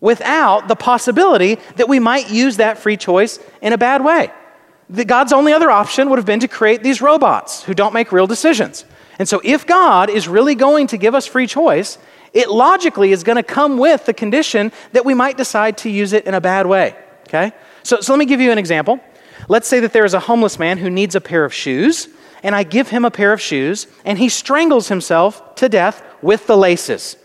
without 0.00 0.68
the 0.68 0.76
possibility 0.76 1.58
that 1.76 1.88
we 1.88 1.98
might 1.98 2.30
use 2.30 2.58
that 2.58 2.78
free 2.78 2.96
choice 2.96 3.38
in 3.60 3.72
a 3.72 3.78
bad 3.78 4.04
way. 4.04 4.30
The, 4.88 5.04
God's 5.04 5.32
only 5.32 5.52
other 5.52 5.70
option 5.70 6.10
would 6.10 6.18
have 6.18 6.26
been 6.26 6.40
to 6.40 6.48
create 6.48 6.82
these 6.82 7.02
robots 7.02 7.64
who 7.64 7.74
don't 7.74 7.92
make 7.92 8.12
real 8.12 8.26
decisions. 8.26 8.84
And 9.18 9.28
so, 9.28 9.40
if 9.42 9.66
God 9.66 10.10
is 10.10 10.28
really 10.28 10.54
going 10.54 10.86
to 10.88 10.98
give 10.98 11.14
us 11.14 11.26
free 11.26 11.46
choice, 11.46 11.98
it 12.32 12.50
logically 12.50 13.12
is 13.12 13.24
going 13.24 13.36
to 13.36 13.42
come 13.42 13.78
with 13.78 14.04
the 14.04 14.12
condition 14.12 14.70
that 14.92 15.04
we 15.04 15.14
might 15.14 15.36
decide 15.36 15.78
to 15.78 15.90
use 15.90 16.12
it 16.12 16.26
in 16.26 16.34
a 16.34 16.40
bad 16.40 16.66
way. 16.66 16.94
Okay? 17.26 17.52
So, 17.82 18.00
so 18.00 18.12
let 18.12 18.18
me 18.18 18.26
give 18.26 18.40
you 18.40 18.52
an 18.52 18.58
example. 18.58 19.00
Let's 19.48 19.68
say 19.68 19.80
that 19.80 19.92
there 19.92 20.04
is 20.04 20.14
a 20.14 20.20
homeless 20.20 20.58
man 20.58 20.78
who 20.78 20.90
needs 20.90 21.14
a 21.14 21.20
pair 21.20 21.44
of 21.44 21.54
shoes, 21.54 22.08
and 22.42 22.54
I 22.54 22.62
give 22.62 22.88
him 22.88 23.04
a 23.04 23.10
pair 23.10 23.32
of 23.32 23.40
shoes, 23.40 23.86
and 24.04 24.18
he 24.18 24.28
strangles 24.28 24.88
himself 24.88 25.54
to 25.56 25.68
death 25.68 26.02
with 26.22 26.46
the 26.46 26.56
laces. 26.56 27.16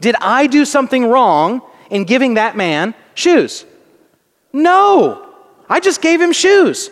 Did 0.00 0.16
I 0.20 0.46
do 0.46 0.64
something 0.64 1.06
wrong 1.06 1.62
in 1.90 2.04
giving 2.04 2.34
that 2.34 2.56
man 2.56 2.94
shoes? 3.14 3.64
No. 4.52 5.34
I 5.68 5.80
just 5.80 6.00
gave 6.00 6.20
him 6.20 6.32
shoes. 6.32 6.90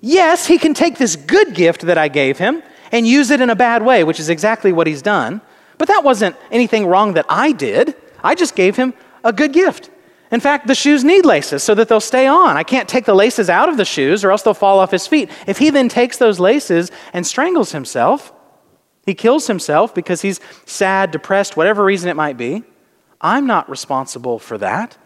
Yes, 0.00 0.46
he 0.46 0.58
can 0.58 0.74
take 0.74 0.98
this 0.98 1.16
good 1.16 1.54
gift 1.54 1.82
that 1.82 1.98
I 1.98 2.08
gave 2.08 2.38
him 2.38 2.62
and 2.92 3.06
use 3.06 3.30
it 3.30 3.40
in 3.40 3.50
a 3.50 3.56
bad 3.56 3.82
way, 3.82 4.04
which 4.04 4.20
is 4.20 4.28
exactly 4.28 4.72
what 4.72 4.86
he's 4.86 5.02
done. 5.02 5.40
But 5.76 5.88
that 5.88 6.04
wasn't 6.04 6.36
anything 6.50 6.86
wrong 6.86 7.14
that 7.14 7.26
I 7.28 7.52
did. 7.52 7.94
I 8.22 8.34
just 8.34 8.54
gave 8.54 8.76
him 8.76 8.94
a 9.24 9.32
good 9.32 9.52
gift. 9.52 9.90
In 10.30 10.40
fact, 10.40 10.66
the 10.66 10.74
shoes 10.74 11.04
need 11.04 11.24
laces 11.24 11.62
so 11.62 11.74
that 11.74 11.88
they'll 11.88 12.00
stay 12.00 12.26
on. 12.26 12.56
I 12.56 12.62
can't 12.62 12.88
take 12.88 13.06
the 13.06 13.14
laces 13.14 13.48
out 13.48 13.68
of 13.68 13.76
the 13.76 13.84
shoes 13.84 14.24
or 14.24 14.30
else 14.30 14.42
they'll 14.42 14.54
fall 14.54 14.78
off 14.78 14.90
his 14.90 15.06
feet. 15.06 15.30
If 15.46 15.58
he 15.58 15.70
then 15.70 15.88
takes 15.88 16.18
those 16.18 16.38
laces 16.38 16.90
and 17.12 17.26
strangles 17.26 17.72
himself, 17.72 18.32
he 19.06 19.14
kills 19.14 19.46
himself 19.46 19.94
because 19.94 20.20
he's 20.20 20.38
sad, 20.66 21.10
depressed, 21.10 21.56
whatever 21.56 21.82
reason 21.82 22.10
it 22.10 22.14
might 22.14 22.36
be. 22.36 22.62
I'm 23.20 23.46
not 23.46 23.70
responsible 23.70 24.38
for 24.38 24.58
that. 24.58 24.98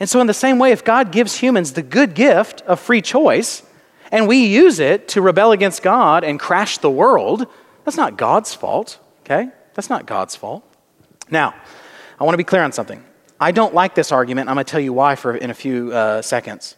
And 0.00 0.10
so, 0.10 0.20
in 0.20 0.26
the 0.26 0.34
same 0.34 0.58
way, 0.58 0.72
if 0.72 0.84
God 0.84 1.12
gives 1.12 1.36
humans 1.36 1.72
the 1.72 1.82
good 1.82 2.14
gift 2.14 2.62
of 2.62 2.80
free 2.80 3.00
choice 3.00 3.62
and 4.10 4.26
we 4.26 4.44
use 4.44 4.80
it 4.80 5.06
to 5.08 5.22
rebel 5.22 5.52
against 5.52 5.82
God 5.82 6.24
and 6.24 6.38
crash 6.38 6.78
the 6.78 6.90
world, 6.90 7.46
that's 7.84 7.96
not 7.96 8.16
God's 8.16 8.52
fault, 8.52 8.98
okay? 9.20 9.50
That's 9.74 9.88
not 9.88 10.04
God's 10.04 10.34
fault. 10.34 10.68
Now, 11.30 11.54
I 12.18 12.24
want 12.24 12.34
to 12.34 12.38
be 12.38 12.44
clear 12.44 12.62
on 12.62 12.72
something. 12.72 13.04
I 13.44 13.50
don't 13.50 13.74
like 13.74 13.94
this 13.94 14.10
argument. 14.10 14.48
I'm 14.48 14.56
going 14.56 14.64
to 14.64 14.70
tell 14.70 14.80
you 14.80 14.94
why 14.94 15.16
for, 15.16 15.36
in 15.36 15.50
a 15.50 15.54
few 15.54 15.92
uh, 15.92 16.22
seconds. 16.22 16.76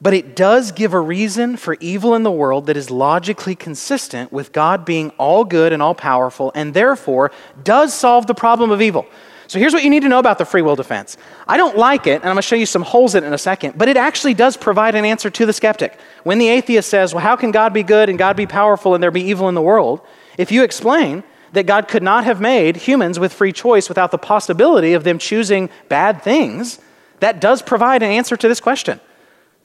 But 0.00 0.14
it 0.14 0.34
does 0.34 0.72
give 0.72 0.94
a 0.94 1.00
reason 1.00 1.58
for 1.58 1.76
evil 1.80 2.14
in 2.14 2.22
the 2.22 2.30
world 2.30 2.64
that 2.68 2.78
is 2.78 2.90
logically 2.90 3.54
consistent 3.54 4.32
with 4.32 4.50
God 4.54 4.86
being 4.86 5.10
all 5.18 5.44
good 5.44 5.70
and 5.70 5.82
all 5.82 5.94
powerful, 5.94 6.50
and 6.54 6.72
therefore 6.72 7.30
does 7.62 7.92
solve 7.92 8.26
the 8.26 8.32
problem 8.32 8.70
of 8.70 8.80
evil. 8.80 9.04
So 9.48 9.58
here's 9.58 9.74
what 9.74 9.84
you 9.84 9.90
need 9.90 10.00
to 10.00 10.08
know 10.08 10.18
about 10.18 10.38
the 10.38 10.46
free 10.46 10.62
will 10.62 10.76
defense. 10.76 11.18
I 11.46 11.58
don't 11.58 11.76
like 11.76 12.06
it, 12.06 12.22
and 12.22 12.24
I'm 12.24 12.36
going 12.36 12.36
to 12.36 12.42
show 12.42 12.56
you 12.56 12.64
some 12.64 12.84
holes 12.84 13.14
in 13.14 13.22
it 13.22 13.26
in 13.26 13.34
a 13.34 13.38
second, 13.38 13.76
but 13.76 13.86
it 13.86 13.98
actually 13.98 14.32
does 14.32 14.56
provide 14.56 14.94
an 14.94 15.04
answer 15.04 15.28
to 15.28 15.44
the 15.44 15.52
skeptic. 15.52 16.00
When 16.22 16.38
the 16.38 16.48
atheist 16.48 16.88
says, 16.88 17.12
Well, 17.12 17.22
how 17.22 17.36
can 17.36 17.50
God 17.50 17.74
be 17.74 17.82
good 17.82 18.08
and 18.08 18.18
God 18.18 18.34
be 18.34 18.46
powerful 18.46 18.94
and 18.94 19.02
there 19.02 19.10
be 19.10 19.24
evil 19.24 19.50
in 19.50 19.54
the 19.54 19.60
world? 19.60 20.00
If 20.38 20.52
you 20.52 20.62
explain 20.62 21.22
that 21.52 21.66
God 21.66 21.88
could 21.88 22.02
not 22.02 22.24
have 22.24 22.40
made 22.40 22.76
humans 22.76 23.18
with 23.18 23.32
free 23.32 23.52
choice 23.52 23.88
without 23.88 24.10
the 24.10 24.18
possibility 24.18 24.92
of 24.92 25.04
them 25.04 25.18
choosing 25.18 25.70
bad 25.88 26.22
things, 26.22 26.78
that 27.20 27.40
does 27.40 27.62
provide 27.62 28.02
an 28.02 28.10
answer 28.10 28.36
to 28.36 28.48
this 28.48 28.60
question. 28.60 29.00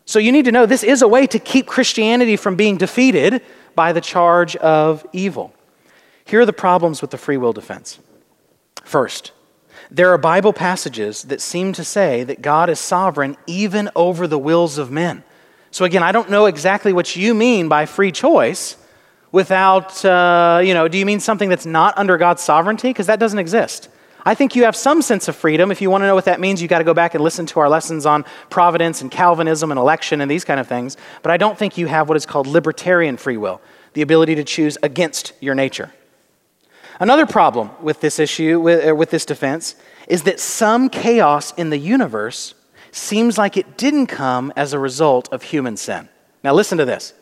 So 0.06 0.20
you 0.20 0.32
need 0.32 0.46
to 0.46 0.52
know 0.52 0.66
this 0.66 0.84
is 0.84 1.02
a 1.02 1.08
way 1.08 1.28
to 1.28 1.40
keep 1.40 1.66
Christianity 1.66 2.36
from 2.36 2.56
being 2.56 2.78
defeated 2.78 3.42
by 3.76 3.94
the 3.94 4.02
charge 4.02 4.56
of 4.58 5.06
evil. 5.14 5.54
Here 6.26 6.42
are 6.42 6.46
the 6.46 6.54
problems 6.54 7.02
with 7.02 7.12
the 7.12 7.18
free 7.18 7.38
will 7.38 7.54
defense. 7.54 8.00
First, 8.84 9.32
there 9.90 10.12
are 10.12 10.18
Bible 10.18 10.54
passages 10.54 11.24
that 11.24 11.42
seem 11.42 11.74
to 11.74 11.84
say 11.84 12.24
that 12.24 12.42
God 12.42 12.70
is 12.70 12.80
sovereign 12.80 13.38
even 13.48 13.90
over 13.96 14.28
the 14.28 14.40
wills 14.40 14.78
of 14.78 14.92
men. 14.92 15.24
So, 15.72 15.86
again, 15.86 16.04
I 16.04 16.12
don't 16.12 16.30
know 16.30 16.46
exactly 16.46 16.94
what 16.94 17.16
you 17.16 17.34
mean 17.34 17.68
by 17.68 17.86
free 17.86 18.12
choice, 18.12 18.76
without, 19.34 20.06
uh, 20.06 20.62
you 20.64 20.74
know, 20.74 20.88
do 20.88 20.98
you 20.98 21.06
mean 21.06 21.20
something 21.20 21.50
that's 21.50 21.66
not 21.66 21.98
under 21.98 22.18
God's 22.18 22.42
sovereignty? 22.42 22.90
Because 22.92 23.08
that 23.08 23.20
doesn't 23.20 23.40
exist. 23.40 23.90
I 24.26 24.36
think 24.36 24.56
you 24.56 24.64
have 24.64 24.76
some 24.76 25.02
sense 25.02 25.28
of 25.28 25.36
freedom. 25.36 25.70
If 25.70 25.82
you 25.82 25.90
want 25.90 26.04
to 26.04 26.08
know 26.08 26.16
what 26.16 26.26
that 26.26 26.40
means, 26.40 26.62
you've 26.62 26.70
got 26.70 26.78
to 26.78 26.86
go 26.86 26.94
back 26.94 27.14
and 27.14 27.22
listen 27.22 27.46
to 27.48 27.60
our 27.60 27.68
lessons 27.68 28.06
on 28.06 28.24
providence 28.50 29.02
and 29.02 29.12
Calvinism 29.12 29.70
and 29.70 29.78
election 29.78 30.22
and 30.22 30.32
these 30.32 30.46
kind 30.46 30.62
of 30.62 30.68
things. 30.68 30.96
But 31.24 31.32
I 31.32 31.38
don't 31.38 31.58
think 31.58 31.78
you 31.78 31.88
have 31.88 32.08
what 32.08 32.16
is 32.16 32.26
called 32.26 32.48
libertarian 32.48 33.18
free 33.18 33.36
will, 33.36 33.60
the 33.94 34.02
ability 34.02 34.36
to 34.36 34.46
choose 34.46 34.78
against 34.82 35.34
your 35.42 35.56
nature. 35.56 35.92
Another 37.02 37.26
problem 37.26 37.72
with 37.82 38.00
this 38.00 38.20
issue, 38.20 38.62
with, 38.62 38.88
uh, 38.88 38.96
with 38.96 39.10
this 39.10 39.26
defense, 39.26 39.76
is 40.08 40.24
that 40.24 40.40
some 40.40 40.90
chaos 40.90 41.52
in 41.58 41.70
the 41.70 41.78
universe 41.78 42.54
seems 42.92 43.38
like 43.38 43.58
it 43.58 43.78
didn't 43.78 44.08
come 44.08 44.54
as 44.56 44.72
a 44.72 44.80
result 44.80 45.28
of 45.34 45.42
human 45.42 45.76
sin. 45.76 46.08
Now, 46.44 46.54
listen 46.54 46.78
to 46.78 46.86
this. 46.86 47.14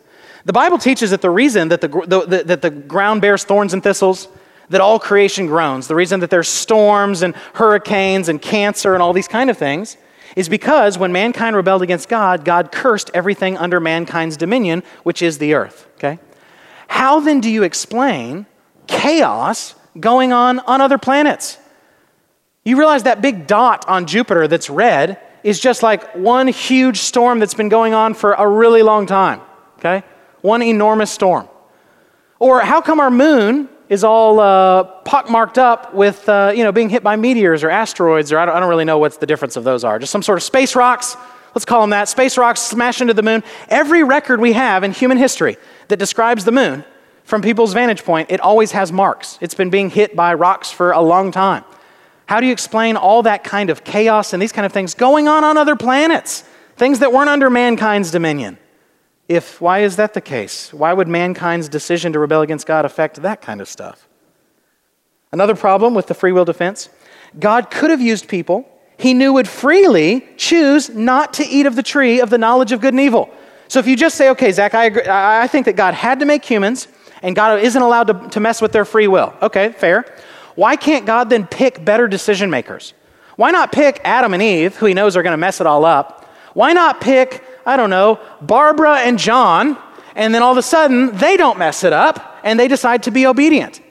The 0.46 0.54
Bible 0.54 0.78
teaches 0.78 1.12
that 1.12 1.22
the 1.22 1.30
reason 1.30 1.70
that 1.70 1.82
the, 1.82 1.88
the, 1.88 2.44
that 2.46 2.62
the 2.62 2.70
ground 2.70 3.22
bears 3.22 3.44
thorns 3.44 3.74
and 3.74 3.84
thistles, 3.84 4.28
that 4.70 4.82
all 4.82 5.00
creation 5.00 5.46
groans, 5.46 5.88
the 5.88 5.96
reason 5.96 6.20
that 6.22 6.30
there's 6.30 6.48
storms 6.48 7.22
and 7.22 7.36
hurricanes 7.54 8.30
and 8.30 8.42
cancer 8.42 8.94
and 8.94 9.04
all 9.04 9.14
these 9.14 9.28
kind 9.28 9.50
of 9.50 9.58
things, 9.58 9.98
is 10.36 10.50
because 10.50 10.98
when 10.98 11.12
mankind 11.12 11.56
rebelled 11.56 11.82
against 11.82 12.10
God, 12.10 12.46
God 12.46 12.72
cursed 12.72 13.12
everything 13.14 13.58
under 13.58 13.80
mankind's 13.80 14.38
dominion, 14.38 14.82
which 15.04 15.22
is 15.22 15.38
the 15.38 15.54
earth. 15.54 15.88
Okay? 15.98 16.20
How 16.88 17.20
then 17.20 17.42
do 17.42 17.50
you 17.50 17.64
explain 17.64 18.46
chaos 18.88 19.76
going 20.00 20.32
on 20.32 20.60
on 20.60 20.82
other 20.82 20.98
planets? 20.98 21.58
You 22.64 22.78
realize 22.78 23.04
that 23.04 23.22
big 23.22 23.48
dot 23.48 23.88
on 23.88 24.06
Jupiter 24.06 24.48
that's 24.48 24.70
red 24.70 25.20
is 25.44 25.60
just 25.60 25.84
like 25.84 26.16
one 26.16 26.48
huge 26.48 26.98
storm 26.98 27.40
that's 27.40 27.54
been 27.54 27.70
going 27.70 27.94
on 27.94 28.14
for 28.14 28.34
a 28.34 28.48
really 28.48 28.84
long 28.84 29.06
time. 29.06 29.42
Okay? 29.80 30.04
One 30.42 30.62
enormous 30.62 31.12
storm? 31.12 31.48
Or 32.40 32.62
how 32.62 32.82
come 32.82 33.00
our 33.00 33.12
moon 33.12 33.70
is 33.90 34.04
all 34.04 34.40
uh, 34.40 34.84
pockmarked 35.04 35.58
up 35.58 35.94
with, 35.94 36.28
uh, 36.30 36.54
you 36.56 36.64
know, 36.64 36.72
being 36.72 36.90
hit 36.90 37.04
by 37.04 37.16
meteors 37.16 37.64
or 37.64 37.70
asteroids, 37.70 38.32
or 38.32 38.40
I 38.40 38.46
don't, 38.46 38.56
I 38.56 38.60
don't 38.60 38.70
really 38.70 38.86
know 38.86 38.98
what 38.98 39.20
the 39.20 39.26
difference 39.26 39.58
of 39.58 39.64
those 39.64 39.84
are. 39.84 40.00
Just 40.00 40.12
some 40.12 40.24
sort 40.24 40.38
of 40.38 40.44
space 40.44 40.76
rocks, 40.76 41.18
let's 41.54 41.66
call 41.66 41.82
them 41.82 41.90
that. 41.90 42.08
Space 42.08 42.38
rocks 42.38 42.62
smash 42.62 43.02
into 43.02 43.14
the 43.14 43.22
moon. 43.22 43.44
Every 43.68 44.04
record 44.04 44.40
we 44.40 44.54
have 44.54 44.84
in 44.84 44.92
human 44.92 45.18
history 45.18 45.58
that 45.90 45.98
describes 45.98 46.46
the 46.46 46.52
moon, 46.52 46.86
from 47.24 47.42
people's 47.42 47.74
vantage 47.74 48.04
point, 48.04 48.32
it 48.32 48.40
always 48.40 48.72
has 48.72 48.92
marks. 48.92 49.38
It's 49.42 49.54
been 49.54 49.70
being 49.70 49.90
hit 49.90 50.16
by 50.16 50.34
rocks 50.34 50.72
for 50.72 50.92
a 50.92 51.02
long 51.02 51.32
time. 51.32 51.64
How 52.26 52.40
do 52.40 52.46
you 52.46 52.54
explain 52.54 52.96
all 52.96 53.24
that 53.24 53.44
kind 53.44 53.70
of 53.70 53.84
chaos 53.84 54.34
and 54.34 54.42
these 54.42 54.52
kind 54.52 54.66
of 54.66 54.72
things 54.72 54.94
going 54.94 55.28
on 55.28 55.44
on 55.44 55.58
other 55.58 55.76
planets? 55.76 56.44
Things 56.78 57.00
that 57.00 57.12
weren't 57.12 57.30
under 57.30 57.50
mankind's 57.50 58.10
dominion. 58.10 58.58
If 59.32 59.62
why 59.62 59.80
is 59.80 59.96
that 59.96 60.14
the 60.14 60.20
case? 60.20 60.74
Why 60.74 60.92
would 60.92 61.08
mankind's 61.08 61.70
decision 61.70 62.12
to 62.12 62.20
rebel 62.20 62.42
against 62.42 62.68
God 62.68 62.84
affect 62.84 63.22
that 63.22 63.42
kind 63.42 63.62
of 63.62 63.70
stuff? 63.70 64.08
Another 65.32 65.56
problem 65.56 65.94
with 65.94 66.08
the 66.08 66.14
free 66.14 66.34
will 66.34 66.44
defense 66.44 66.90
God 67.40 67.72
could 67.72 67.92
have 67.92 68.02
used 68.02 68.28
people 68.28 68.68
he 68.98 69.14
knew 69.14 69.34
would 69.34 69.48
freely 69.48 70.28
choose 70.38 70.90
not 70.90 71.34
to 71.34 71.44
eat 71.44 71.66
of 71.66 71.76
the 71.76 71.82
tree 71.82 72.20
of 72.20 72.30
the 72.30 72.38
knowledge 72.38 72.72
of 72.72 72.82
good 72.82 72.94
and 72.94 73.00
evil. 73.00 73.30
So 73.68 73.80
if 73.80 73.88
you 73.88 73.96
just 73.96 74.16
say, 74.16 74.30
okay, 74.32 74.52
Zach, 74.52 74.76
I, 74.76 74.86
agree, 74.86 75.08
I 75.08 75.48
think 75.48 75.66
that 75.66 75.76
God 75.76 75.94
had 75.94 76.20
to 76.20 76.26
make 76.26 76.46
humans 76.46 76.88
and 77.24 77.36
God 77.36 77.62
isn't 77.62 77.82
allowed 77.82 78.08
to, 78.08 78.30
to 78.30 78.40
mess 78.40 78.62
with 78.62 78.74
their 78.74 78.86
free 78.86 79.08
will. 79.08 79.34
Okay, 79.42 79.72
fair. 79.72 80.06
Why 80.56 80.76
can't 80.76 81.06
God 81.06 81.30
then 81.30 81.48
pick 81.48 81.84
better 81.84 82.08
decision 82.08 82.50
makers? 82.50 82.94
Why 83.38 83.50
not 83.50 83.72
pick 83.72 84.02
Adam 84.04 84.34
and 84.34 84.44
Eve, 84.44 84.76
who 84.76 84.86
he 84.88 84.94
knows 84.94 85.16
are 85.16 85.24
going 85.24 85.34
to 85.34 85.38
mess 85.38 85.62
it 85.62 85.66
all 85.66 85.86
up? 85.86 86.26
Why 86.54 86.74
not 86.74 87.00
pick, 87.00 87.44
I 87.66 87.78
don't 87.78 87.90
know, 87.90 88.20
Barbara 88.42 89.00
and 89.00 89.18
John, 89.20 89.78
and 90.16 90.34
then 90.34 90.42
all 90.42 90.52
of 90.52 90.58
a 90.58 90.64
sudden 90.64 91.16
they 91.18 91.38
don't 91.38 91.58
mess 91.58 91.84
it 91.84 91.94
up 91.94 92.40
and 92.44 92.60
they 92.60 92.68
decide 92.68 93.04
to 93.04 93.12
be 93.12 93.26
obedient? 93.26 93.82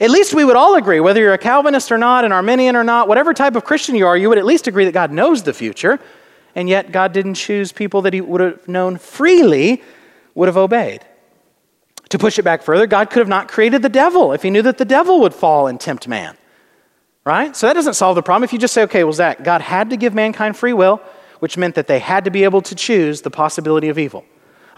At 0.00 0.10
least 0.10 0.34
we 0.34 0.44
would 0.44 0.56
all 0.56 0.74
agree, 0.74 0.98
whether 0.98 1.20
you're 1.20 1.32
a 1.32 1.38
Calvinist 1.38 1.92
or 1.92 1.98
not, 1.98 2.24
an 2.24 2.32
Arminian 2.32 2.74
or 2.74 2.82
not, 2.82 3.06
whatever 3.06 3.32
type 3.32 3.54
of 3.54 3.64
Christian 3.64 3.94
you 3.94 4.06
are, 4.06 4.16
you 4.16 4.28
would 4.28 4.38
at 4.38 4.44
least 4.44 4.66
agree 4.66 4.84
that 4.84 4.92
God 4.92 5.12
knows 5.12 5.44
the 5.44 5.52
future, 5.52 6.00
and 6.56 6.68
yet 6.68 6.90
God 6.90 7.12
didn't 7.12 7.34
choose 7.34 7.70
people 7.70 8.02
that 8.02 8.12
He 8.12 8.20
would 8.20 8.40
have 8.40 8.66
known 8.66 8.98
freely 8.98 9.80
would 10.34 10.48
have 10.48 10.56
obeyed. 10.56 11.06
To 12.08 12.18
push 12.18 12.38
it 12.38 12.42
back 12.42 12.62
further, 12.62 12.86
God 12.88 13.10
could 13.10 13.20
have 13.20 13.28
not 13.28 13.46
created 13.46 13.82
the 13.82 13.88
devil 13.88 14.32
if 14.32 14.42
He 14.42 14.50
knew 14.50 14.62
that 14.62 14.76
the 14.76 14.84
devil 14.84 15.20
would 15.20 15.34
fall 15.34 15.68
and 15.68 15.78
tempt 15.78 16.08
man. 16.08 16.36
Right? 17.24 17.54
So 17.54 17.68
that 17.68 17.74
doesn't 17.74 17.94
solve 17.94 18.16
the 18.16 18.22
problem. 18.22 18.42
If 18.42 18.52
you 18.52 18.58
just 18.58 18.74
say, 18.74 18.82
okay, 18.82 19.04
well, 19.04 19.12
Zach, 19.12 19.44
God 19.44 19.60
had 19.60 19.90
to 19.90 19.96
give 19.96 20.12
mankind 20.12 20.56
free 20.56 20.72
will, 20.72 21.00
which 21.42 21.58
meant 21.58 21.74
that 21.74 21.88
they 21.88 21.98
had 21.98 22.24
to 22.24 22.30
be 22.30 22.44
able 22.44 22.62
to 22.62 22.72
choose 22.72 23.22
the 23.22 23.30
possibility 23.30 23.88
of 23.88 23.98
evil. 23.98 24.24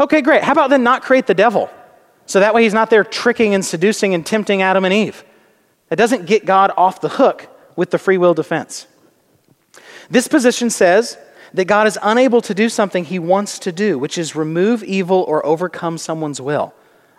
Okay, 0.00 0.22
great. 0.22 0.42
How 0.42 0.53
about 0.53 0.70
then 0.70 0.83
not 0.83 1.03
create 1.03 1.27
the 1.27 1.35
devil? 1.35 1.68
So 2.24 2.40
that 2.40 2.55
way 2.55 2.62
he's 2.62 2.72
not 2.72 2.88
there 2.88 3.05
tricking 3.05 3.55
and 3.55 3.62
seducing 3.62 4.14
and 4.14 4.24
tempting 4.24 4.62
Adam 4.62 4.83
and 4.87 4.94
Eve. 4.94 5.24
That 5.90 5.96
doesn't 5.96 6.24
get 6.24 6.46
God 6.46 6.72
off 6.74 7.03
the 7.03 7.11
hook 7.11 7.48
with 7.77 7.90
the 7.90 7.98
free 7.98 8.16
will 8.16 8.33
defense. 8.33 8.87
This 10.09 10.27
position 10.27 10.70
says 10.70 11.18
that 11.53 11.66
God 11.66 11.87
is 11.87 11.98
unable 12.03 12.40
to 12.40 12.55
do 12.55 12.70
something 12.70 13.05
he 13.05 13.18
wants 13.18 13.59
to 13.59 13.70
do, 13.70 13.98
which 13.98 14.16
is 14.16 14.35
remove 14.35 14.83
evil 14.83 15.22
or 15.29 15.44
overcome 15.44 15.98
someone's 15.98 16.40
will. 16.40 16.72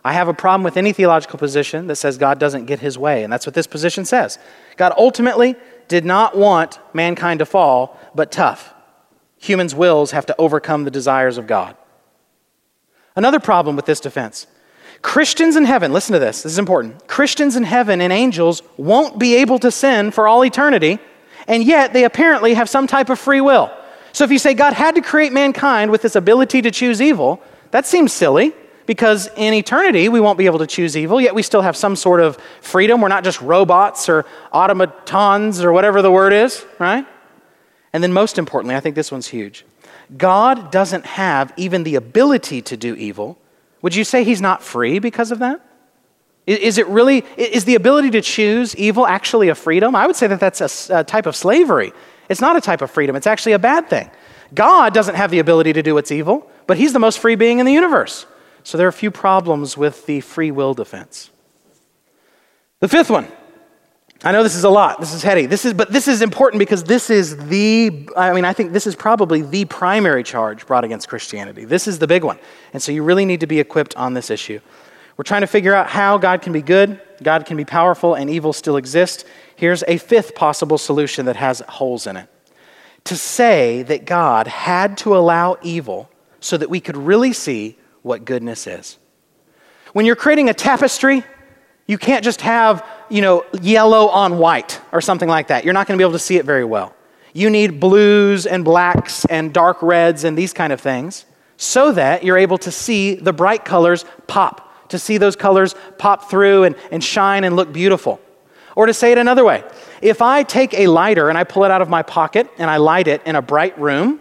I 0.04 0.14
have 0.14 0.28
a 0.28 0.34
problem 0.34 0.64
with 0.64 0.76
any 0.76 0.92
theological 0.92 1.38
position 1.38 1.86
that 1.86 1.98
says 1.98 2.18
God 2.18 2.40
doesn't 2.40 2.66
get 2.66 2.80
his 2.80 2.98
way, 2.98 3.24
and 3.24 3.32
that's 3.32 3.46
what 3.46 3.54
this 3.54 3.68
position 3.68 4.06
says. 4.06 4.40
God 4.76 4.92
ultimately 4.98 5.56
did 5.88 6.04
not 6.04 6.36
want 6.36 6.80
mankind 6.96 7.38
to 7.40 7.46
fall, 7.46 8.00
but 8.16 8.32
tough. 8.32 8.72
Humans' 9.38 9.76
wills 9.76 10.12
have 10.12 10.26
to 10.28 10.36
overcome 10.38 10.84
the 10.84 10.92
desires 10.92 11.38
of 11.38 11.48
God. 11.48 11.76
Another 13.16 13.40
problem 13.40 13.76
with 13.76 13.86
this 13.86 14.00
defense 14.00 14.48
Christians 15.02 15.56
in 15.56 15.66
heaven, 15.66 15.94
listen 15.94 16.14
to 16.14 16.20
this, 16.20 16.44
this 16.44 16.54
is 16.54 16.60
important. 16.60 17.08
Christians 17.08 17.56
in 17.56 17.64
heaven 17.64 18.02
and 18.02 18.12
angels 18.12 18.64
won't 18.78 19.20
be 19.20 19.36
able 19.36 19.60
to 19.60 19.72
sin 19.72 20.12
for 20.12 20.28
all 20.28 20.44
eternity, 20.44 21.00
and 21.48 21.64
yet 21.64 21.94
they 21.94 22.06
apparently 22.06 22.54
have 22.56 22.70
some 22.70 22.88
type 22.88 23.10
of 23.10 23.20
free 23.20 23.42
will. 23.42 23.72
So 24.14 24.24
if 24.24 24.32
you 24.32 24.40
say 24.40 24.54
God 24.54 24.74
had 24.74 24.96
to 24.96 25.02
create 25.02 25.34
mankind 25.34 25.92
with 25.92 26.02
this 26.02 26.16
ability 26.16 26.62
to 26.64 26.72
choose 26.72 27.02
evil, 27.02 27.42
that 27.72 27.86
seems 27.86 28.14
silly 28.14 28.54
because 28.86 29.30
in 29.36 29.54
eternity 29.54 30.10
we 30.10 30.20
won't 30.20 30.38
be 30.38 30.46
able 30.46 30.60
to 30.60 30.68
choose 30.68 30.96
evil, 30.96 31.20
yet 31.20 31.36
we 31.36 31.44
still 31.44 31.62
have 31.62 31.76
some 31.76 31.96
sort 31.96 32.22
of 32.22 32.38
freedom. 32.62 33.02
We're 33.02 33.10
not 33.10 33.24
just 33.24 33.42
robots 33.42 34.08
or 34.08 34.26
automatons 34.54 35.64
or 35.64 35.74
whatever 35.74 36.02
the 36.02 36.12
word 36.12 36.34
is, 36.34 36.66
right? 36.80 37.06
And 37.96 38.04
then 38.04 38.12
most 38.12 38.38
importantly, 38.38 38.76
I 38.76 38.82
think 38.82 38.94
this 38.94 39.10
one's 39.10 39.28
huge. 39.28 39.64
God 40.18 40.70
doesn't 40.70 41.06
have 41.06 41.54
even 41.56 41.84
the 41.84 41.96
ability 41.96 42.62
to 42.64 42.76
do 42.76 42.94
evil, 42.94 43.38
would 43.82 43.96
you 43.96 44.04
say 44.04 44.26
he's 44.26 44.42
not 44.42 44.62
free 44.62 45.00
because 45.00 45.32
of 45.32 45.40
that? 45.40 45.62
Is 46.46 46.78
it 46.78 46.88
really, 46.88 47.24
is 47.38 47.64
the 47.64 47.76
ability 47.76 48.10
to 48.12 48.22
choose 48.22 48.76
evil 48.76 49.08
actually 49.08 49.48
a 49.48 49.56
freedom? 49.56 49.96
I 49.96 50.08
would 50.08 50.18
say 50.18 50.28
that 50.28 50.42
that's 50.42 50.90
a, 50.90 51.00
a 51.00 51.04
type 51.06 51.26
of 51.26 51.38
slavery. 51.38 51.94
It's 52.28 52.42
not 52.42 52.58
a 52.58 52.62
type 52.62 52.82
of 52.82 52.92
freedom, 52.92 53.16
it's 53.16 53.28
actually 53.28 53.54
a 53.54 53.60
bad 53.60 53.90
thing. 53.90 54.12
God 54.54 54.94
doesn't 54.94 55.16
have 55.16 55.32
the 55.32 55.40
ability 55.40 55.72
to 55.72 55.82
do 55.82 55.94
what's 55.94 56.12
evil, 56.12 56.52
but 56.68 56.76
he's 56.76 56.92
the 56.92 57.00
most 57.00 57.20
free 57.20 57.36
being 57.36 57.60
in 57.60 57.66
the 57.66 57.72
universe. 57.72 58.26
So 58.64 58.78
there 58.78 58.88
are 58.88 58.90
a 58.90 59.00
few 59.06 59.10
problems 59.10 59.78
with 59.78 60.06
the 60.06 60.20
free 60.20 60.52
will 60.52 60.74
defense. 60.74 61.30
The 62.82 62.90
fifth 62.90 63.10
one 63.10 63.30
I 64.26 64.32
know 64.32 64.42
this 64.42 64.56
is 64.56 64.64
a 64.64 64.70
lot. 64.70 65.00
This 65.00 65.14
is 65.14 65.22
heady. 65.22 65.46
This 65.46 65.66
is, 65.66 65.76
but 65.76 65.92
this 65.92 66.08
is 66.08 66.24
important 66.24 66.58
because 66.58 66.84
this 66.84 67.12
is 67.12 67.38
the, 67.46 68.10
I 68.18 68.34
mean, 68.34 68.44
I 68.44 68.54
think 68.54 68.74
this 68.74 68.88
is 68.88 68.96
probably 68.96 69.44
the 69.44 69.66
primary 69.66 70.24
charge 70.24 70.66
brought 70.66 70.84
against 70.84 71.08
Christianity. 71.08 71.64
This 71.64 71.88
is 71.88 72.00
the 72.00 72.08
big 72.08 72.24
one. 72.24 72.40
And 72.74 72.82
so 72.82 72.92
you 72.92 73.04
really 73.04 73.24
need 73.24 73.42
to 73.42 73.48
be 73.48 73.60
equipped 73.60 73.96
on 73.96 74.16
this 74.16 74.32
issue. 74.32 74.60
We're 75.16 75.26
trying 75.26 75.42
to 75.42 75.48
figure 75.48 75.76
out 75.76 75.90
how 75.90 76.18
God 76.18 76.42
can 76.42 76.54
be 76.54 76.64
good, 76.64 77.00
God 77.22 77.46
can 77.46 77.56
be 77.56 77.66
powerful, 77.66 78.16
and 78.16 78.28
evil 78.28 78.52
still 78.52 78.78
exists. 78.78 79.26
Here's 79.56 79.84
a 79.88 79.98
fifth 79.98 80.34
possible 80.34 80.80
solution 80.80 81.28
that 81.28 81.36
has 81.36 81.62
holes 81.70 82.08
in 82.08 82.18
it. 82.18 82.28
To 83.04 83.16
say 83.16 83.84
that 83.84 84.06
God 84.06 84.48
had 84.48 84.98
to 85.00 85.16
allow 85.16 85.58
evil 85.62 86.10
so 86.40 86.58
that 86.58 86.70
we 86.70 86.80
could 86.80 86.98
really 86.98 87.32
see 87.32 87.78
what 88.02 88.26
goodness 88.26 88.66
is. 88.66 88.98
When 89.94 90.08
you're 90.08 90.16
creating 90.16 90.50
a 90.50 90.54
tapestry, 90.54 91.24
you 91.88 91.98
can't 91.98 92.24
just 92.24 92.42
have, 92.42 92.86
you 93.10 93.22
know, 93.22 93.46
yellow 93.62 94.08
on 94.08 94.38
white 94.38 94.82
or 94.92 95.02
something 95.02 95.30
like 95.30 95.48
that. 95.48 95.64
You're 95.64 95.74
not 95.74 95.88
going 95.88 95.98
to 95.98 96.02
be 96.02 96.04
able 96.04 96.14
to 96.14 96.20
see 96.20 96.38
it 96.38 96.46
very 96.46 96.66
well. 96.66 96.96
You 97.34 97.50
need 97.50 97.80
blues 97.80 98.46
and 98.46 98.64
blacks 98.64 99.26
and 99.26 99.54
dark 99.54 99.82
reds 99.82 100.24
and 100.24 100.38
these 100.38 100.54
kind 100.54 100.72
of 100.74 100.82
things 100.82 101.26
so 101.58 101.92
that 101.92 102.24
you're 102.24 102.38
able 102.38 102.58
to 102.60 102.72
see 102.72 103.16
the 103.16 103.34
bright 103.34 103.66
colors 103.66 104.06
pop, 104.28 104.90
to 104.90 105.00
see 105.00 105.18
those 105.18 105.36
colors 105.36 105.76
pop 105.98 106.30
through 106.30 106.64
and, 106.64 106.76
and 106.92 107.04
shine 107.04 107.44
and 107.44 107.56
look 107.56 107.72
beautiful. 107.72 108.20
Or 108.76 108.86
to 108.88 108.94
say 108.94 109.12
it 109.12 109.18
another 109.18 109.46
way, 109.46 109.64
if 110.02 110.22
I 110.22 110.44
take 110.44 110.74
a 110.74 110.88
lighter 110.88 111.30
and 111.30 111.38
I 111.38 111.44
pull 111.44 111.64
it 111.66 111.72
out 111.72 111.82
of 111.82 111.90
my 111.90 112.04
pocket 112.04 112.50
and 112.58 112.70
I 112.70 112.78
light 112.78 113.08
it 113.08 113.22
in 113.26 113.36
a 113.36 113.42
bright 113.42 113.78
room, 113.80 114.20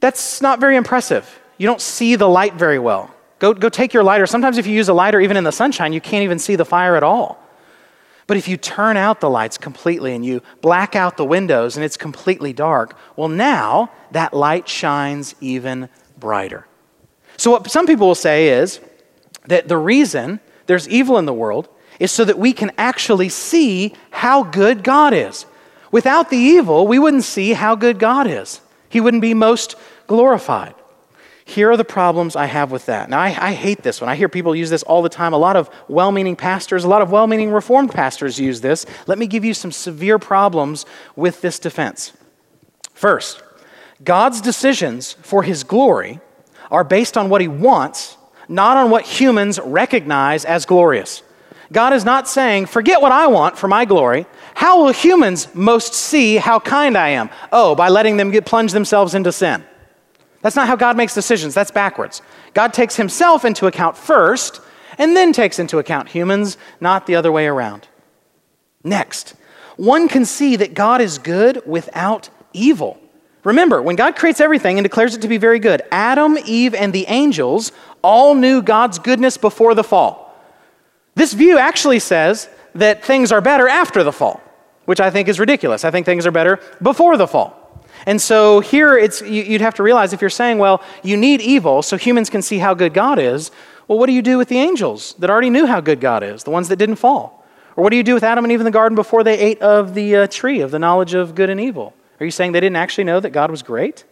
that's 0.00 0.40
not 0.40 0.60
very 0.60 0.76
impressive. 0.76 1.40
You 1.58 1.66
don't 1.66 1.80
see 1.80 2.16
the 2.16 2.28
light 2.28 2.54
very 2.54 2.78
well. 2.78 3.12
Go, 3.42 3.52
go 3.52 3.68
take 3.68 3.92
your 3.92 4.04
lighter. 4.04 4.24
Sometimes, 4.24 4.56
if 4.56 4.68
you 4.68 4.72
use 4.72 4.88
a 4.88 4.94
lighter, 4.94 5.20
even 5.20 5.36
in 5.36 5.42
the 5.42 5.50
sunshine, 5.50 5.92
you 5.92 6.00
can't 6.00 6.22
even 6.22 6.38
see 6.38 6.54
the 6.54 6.64
fire 6.64 6.94
at 6.94 7.02
all. 7.02 7.44
But 8.28 8.36
if 8.36 8.46
you 8.46 8.56
turn 8.56 8.96
out 8.96 9.18
the 9.18 9.28
lights 9.28 9.58
completely 9.58 10.14
and 10.14 10.24
you 10.24 10.42
black 10.60 10.94
out 10.94 11.16
the 11.16 11.24
windows 11.24 11.76
and 11.76 11.84
it's 11.84 11.96
completely 11.96 12.52
dark, 12.52 12.96
well, 13.16 13.28
now 13.28 13.90
that 14.12 14.32
light 14.32 14.68
shines 14.68 15.34
even 15.40 15.88
brighter. 16.16 16.68
So, 17.36 17.50
what 17.50 17.68
some 17.68 17.84
people 17.84 18.06
will 18.06 18.14
say 18.14 18.46
is 18.46 18.78
that 19.48 19.66
the 19.66 19.76
reason 19.76 20.38
there's 20.66 20.88
evil 20.88 21.18
in 21.18 21.26
the 21.26 21.34
world 21.34 21.68
is 21.98 22.12
so 22.12 22.24
that 22.24 22.38
we 22.38 22.52
can 22.52 22.70
actually 22.78 23.28
see 23.28 23.92
how 24.12 24.44
good 24.44 24.84
God 24.84 25.12
is. 25.12 25.46
Without 25.90 26.30
the 26.30 26.36
evil, 26.36 26.86
we 26.86 27.00
wouldn't 27.00 27.24
see 27.24 27.54
how 27.54 27.74
good 27.74 27.98
God 27.98 28.28
is, 28.28 28.60
He 28.88 29.00
wouldn't 29.00 29.20
be 29.20 29.34
most 29.34 29.74
glorified. 30.06 30.76
Here 31.52 31.70
are 31.70 31.76
the 31.76 31.84
problems 31.84 32.34
I 32.34 32.46
have 32.46 32.70
with 32.70 32.86
that. 32.86 33.10
Now, 33.10 33.20
I, 33.20 33.26
I 33.26 33.52
hate 33.52 33.82
this 33.82 34.00
one. 34.00 34.08
I 34.08 34.16
hear 34.16 34.30
people 34.30 34.56
use 34.56 34.70
this 34.70 34.82
all 34.84 35.02
the 35.02 35.10
time. 35.10 35.34
A 35.34 35.38
lot 35.38 35.54
of 35.54 35.68
well 35.86 36.10
meaning 36.10 36.34
pastors, 36.34 36.82
a 36.82 36.88
lot 36.88 37.02
of 37.02 37.10
well 37.10 37.26
meaning 37.26 37.50
Reformed 37.50 37.92
pastors 37.92 38.40
use 38.40 38.62
this. 38.62 38.86
Let 39.06 39.18
me 39.18 39.26
give 39.26 39.44
you 39.44 39.52
some 39.52 39.70
severe 39.70 40.18
problems 40.18 40.86
with 41.14 41.42
this 41.42 41.58
defense. 41.58 42.14
First, 42.94 43.42
God's 44.02 44.40
decisions 44.40 45.12
for 45.12 45.42
his 45.42 45.62
glory 45.62 46.20
are 46.70 46.84
based 46.84 47.18
on 47.18 47.28
what 47.28 47.42
he 47.42 47.48
wants, 47.48 48.16
not 48.48 48.78
on 48.78 48.88
what 48.88 49.04
humans 49.04 49.60
recognize 49.62 50.46
as 50.46 50.64
glorious. 50.64 51.22
God 51.70 51.92
is 51.92 52.02
not 52.02 52.28
saying, 52.28 52.64
forget 52.64 53.02
what 53.02 53.12
I 53.12 53.26
want 53.26 53.58
for 53.58 53.68
my 53.68 53.84
glory. 53.84 54.24
How 54.54 54.82
will 54.82 54.92
humans 54.92 55.54
most 55.54 55.92
see 55.92 56.36
how 56.36 56.60
kind 56.60 56.96
I 56.96 57.10
am? 57.10 57.28
Oh, 57.52 57.74
by 57.74 57.90
letting 57.90 58.16
them 58.16 58.30
get 58.30 58.46
plunge 58.46 58.72
themselves 58.72 59.14
into 59.14 59.32
sin. 59.32 59.64
That's 60.42 60.56
not 60.56 60.66
how 60.66 60.76
God 60.76 60.96
makes 60.96 61.14
decisions. 61.14 61.54
That's 61.54 61.70
backwards. 61.70 62.20
God 62.52 62.74
takes 62.74 62.96
himself 62.96 63.44
into 63.44 63.66
account 63.66 63.96
first 63.96 64.60
and 64.98 65.16
then 65.16 65.32
takes 65.32 65.58
into 65.58 65.78
account 65.78 66.10
humans, 66.10 66.58
not 66.80 67.06
the 67.06 67.14
other 67.14 67.32
way 67.32 67.46
around. 67.46 67.88
Next, 68.84 69.34
one 69.76 70.08
can 70.08 70.24
see 70.24 70.56
that 70.56 70.74
God 70.74 71.00
is 71.00 71.18
good 71.18 71.62
without 71.64 72.28
evil. 72.52 72.98
Remember, 73.44 73.80
when 73.80 73.96
God 73.96 74.16
creates 74.16 74.40
everything 74.40 74.78
and 74.78 74.84
declares 74.84 75.14
it 75.14 75.22
to 75.22 75.28
be 75.28 75.38
very 75.38 75.58
good, 75.58 75.82
Adam, 75.90 76.36
Eve, 76.44 76.74
and 76.74 76.92
the 76.92 77.06
angels 77.06 77.72
all 78.02 78.34
knew 78.34 78.62
God's 78.62 78.98
goodness 78.98 79.36
before 79.36 79.74
the 79.74 79.84
fall. 79.84 80.34
This 81.14 81.32
view 81.32 81.58
actually 81.58 81.98
says 81.98 82.48
that 82.74 83.04
things 83.04 83.32
are 83.32 83.40
better 83.40 83.68
after 83.68 84.02
the 84.02 84.12
fall, 84.12 84.40
which 84.84 85.00
I 85.00 85.10
think 85.10 85.28
is 85.28 85.40
ridiculous. 85.40 85.84
I 85.84 85.90
think 85.90 86.06
things 86.06 86.26
are 86.26 86.30
better 86.30 86.60
before 86.80 87.16
the 87.16 87.26
fall. 87.26 87.61
And 88.06 88.20
so 88.20 88.60
here 88.60 88.96
it's, 88.96 89.22
you'd 89.22 89.60
have 89.60 89.74
to 89.74 89.82
realize 89.82 90.12
if 90.12 90.20
you're 90.20 90.30
saying, 90.30 90.58
well, 90.58 90.82
you 91.02 91.16
need 91.16 91.40
evil 91.40 91.82
so 91.82 91.96
humans 91.96 92.30
can 92.30 92.42
see 92.42 92.58
how 92.58 92.74
good 92.74 92.94
God 92.94 93.18
is, 93.18 93.50
well, 93.88 93.98
what 93.98 94.06
do 94.06 94.12
you 94.12 94.22
do 94.22 94.38
with 94.38 94.48
the 94.48 94.58
angels 94.58 95.14
that 95.18 95.30
already 95.30 95.50
knew 95.50 95.66
how 95.66 95.80
good 95.80 96.00
God 96.00 96.22
is, 96.22 96.44
the 96.44 96.50
ones 96.50 96.68
that 96.68 96.76
didn't 96.76 96.96
fall? 96.96 97.44
Or 97.76 97.84
what 97.84 97.90
do 97.90 97.96
you 97.96 98.02
do 98.02 98.14
with 98.14 98.22
Adam 98.22 98.44
and 98.44 98.52
Eve 98.52 98.60
in 98.60 98.64
the 98.64 98.70
garden 98.70 98.96
before 98.96 99.24
they 99.24 99.38
ate 99.38 99.60
of 99.60 99.94
the 99.94 100.16
uh, 100.16 100.26
tree 100.26 100.60
of 100.60 100.70
the 100.70 100.78
knowledge 100.78 101.14
of 101.14 101.34
good 101.34 101.50
and 101.50 101.60
evil? 101.60 101.94
Are 102.20 102.24
you 102.24 102.30
saying 102.30 102.52
they 102.52 102.60
didn't 102.60 102.76
actually 102.76 103.04
know 103.04 103.20
that 103.20 103.30
God 103.30 103.50
was 103.50 103.62
great? 103.62 104.04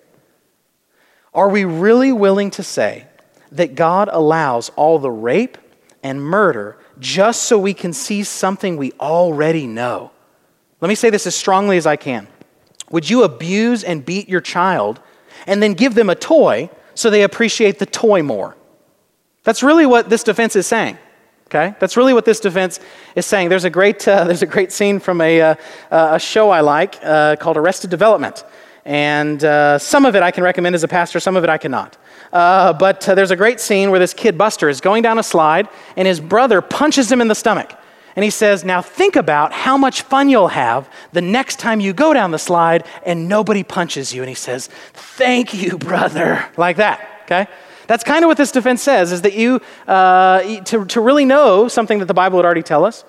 Are 1.33 1.48
we 1.48 1.64
really 1.64 2.12
willing 2.12 2.50
to 2.53 2.62
say 2.62 3.07
that 3.53 3.74
God 3.74 4.09
allows 4.11 4.70
all 4.70 4.98
the 4.98 5.11
rape 5.11 5.59
and 6.03 6.22
murder 6.22 6.79
just 6.98 7.44
so 7.44 7.59
we 7.59 7.74
can 7.74 7.92
see 7.92 8.24
something 8.24 8.76
we 8.76 8.92
already 9.00 9.66
know? 9.66 10.11
Let 10.81 10.88
me 10.88 10.94
say 10.94 11.11
this 11.11 11.26
as 11.26 11.35
strongly 11.35 11.76
as 11.76 11.87
I 11.87 11.96
can. 11.96 12.26
Would 12.90 13.09
you 13.09 13.22
abuse 13.22 13.85
and 13.85 14.05
beat 14.05 14.29
your 14.29 14.40
child 14.40 15.00
and 15.46 15.62
then 15.62 15.74
give 15.74 15.94
them 15.94 16.11
a 16.11 16.14
toy 16.14 16.70
so 16.94 17.09
they 17.09 17.22
appreciate 17.22 17.79
the 17.79 17.87
toy 17.87 18.22
more? 18.22 18.57
That's 19.44 19.62
really 19.62 19.87
what 19.87 20.11
this 20.11 20.22
defense 20.22 20.57
is 20.57 20.66
saying. 20.66 20.98
Okay? 21.46 21.74
That's 21.81 21.96
really 21.96 22.14
what 22.14 22.24
this 22.24 22.38
defense 22.38 22.79
is 23.16 23.26
saying. 23.26 23.48
There's 23.48 23.64
a 23.64 23.70
great, 23.70 24.07
uh, 24.07 24.24
there's 24.29 24.42
a 24.42 24.46
great 24.46 24.72
scene 24.72 25.00
from 25.00 25.20
a, 25.20 25.40
uh, 25.40 25.55
a 25.90 26.18
show 26.18 26.50
I 26.50 26.61
like 26.61 26.98
uh, 27.03 27.37
called 27.37 27.57
Arrested 27.57 27.90
Development. 27.90 28.44
And 28.85 29.44
uh, 29.44 29.79
some 29.79 30.07
of 30.07 30.16
it 30.16 30.22
I 30.22 30.31
can 30.31 30.42
recommend 30.42 30.74
as 30.74 30.85
a 30.85 30.88
pastor, 30.88 31.20
some 31.20 31.37
of 31.37 31.44
it 31.44 31.50
I 31.50 31.59
cannot. 31.59 31.96
Uh, 32.33 32.72
but 32.72 33.09
uh, 33.09 33.14
there's 33.14 33.31
a 33.31 33.37
great 33.37 33.61
scene 33.61 33.90
where 33.90 33.98
this 33.98 34.14
kid, 34.14 34.38
Buster, 34.38 34.68
is 34.68 34.81
going 34.81 35.03
down 35.03 35.18
a 35.18 35.22
slide 35.22 35.68
and 35.96 36.07
his 36.07 36.20
brother 36.20 36.61
punches 36.61 37.11
him 37.11 37.20
in 37.20 37.29
the 37.29 37.35
stomach. 37.35 37.72
And 38.16 38.24
he 38.24 38.30
says, 38.30 38.64
Now 38.64 38.82
think 38.82 39.16
about 39.16 39.52
how 39.52 39.76
much 39.76 40.02
fun 40.02 40.28
you'll 40.28 40.48
have 40.48 40.90
the 41.12 41.22
next 41.22 41.58
time 41.58 41.80
you 41.80 41.92
go 41.92 42.12
down 42.12 42.30
the 42.30 42.38
slide 42.38 42.84
and 43.04 43.28
nobody 43.28 43.62
punches 43.62 44.12
you. 44.12 44.22
And 44.22 44.28
he 44.28 44.34
says, 44.34 44.68
Thank 44.92 45.54
you, 45.54 45.78
brother. 45.78 46.44
Like 46.56 46.76
that, 46.76 47.06
okay? 47.24 47.46
That's 47.86 48.04
kind 48.04 48.24
of 48.24 48.28
what 48.28 48.36
this 48.36 48.52
defense 48.52 48.82
says, 48.82 49.10
is 49.10 49.22
that 49.22 49.34
you, 49.34 49.60
uh, 49.88 50.42
to, 50.64 50.84
to 50.84 51.00
really 51.00 51.24
know 51.24 51.66
something 51.66 51.98
that 51.98 52.06
the 52.06 52.14
Bible 52.14 52.36
would 52.36 52.44
already 52.44 52.62
tell 52.62 52.84
us, 52.84 53.04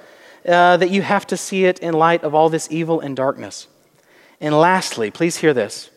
uh, 0.47 0.77
that 0.77 0.89
you 0.89 1.03
have 1.03 1.27
to 1.27 1.37
see 1.37 1.65
it 1.65 1.79
in 1.79 1.93
light 1.93 2.23
of 2.23 2.33
all 2.33 2.49
this 2.49 2.67
evil 2.71 2.99
and 2.99 3.15
darkness. 3.15 3.67
And 4.39 4.57
lastly, 4.57 5.11
please 5.11 5.37
hear 5.37 5.53
this. 5.53 5.91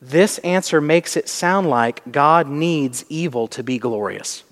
This 0.00 0.38
answer 0.38 0.80
makes 0.80 1.16
it 1.16 1.28
sound 1.28 1.70
like 1.70 2.12
God 2.12 2.48
needs 2.48 3.04
evil 3.08 3.48
to 3.48 3.62
be 3.62 3.78
glorious. 3.78 4.44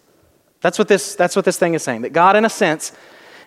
That's 0.61 0.79
what 0.79 0.89
this, 0.89 1.15
that's 1.15 1.37
what 1.37 1.45
this 1.45 1.59
thing 1.59 1.75
is 1.75 1.83
saying. 1.83 2.03
That 2.03 2.13
God, 2.13 2.35
in 2.35 2.45
a 2.45 2.51
sense, 2.51 2.93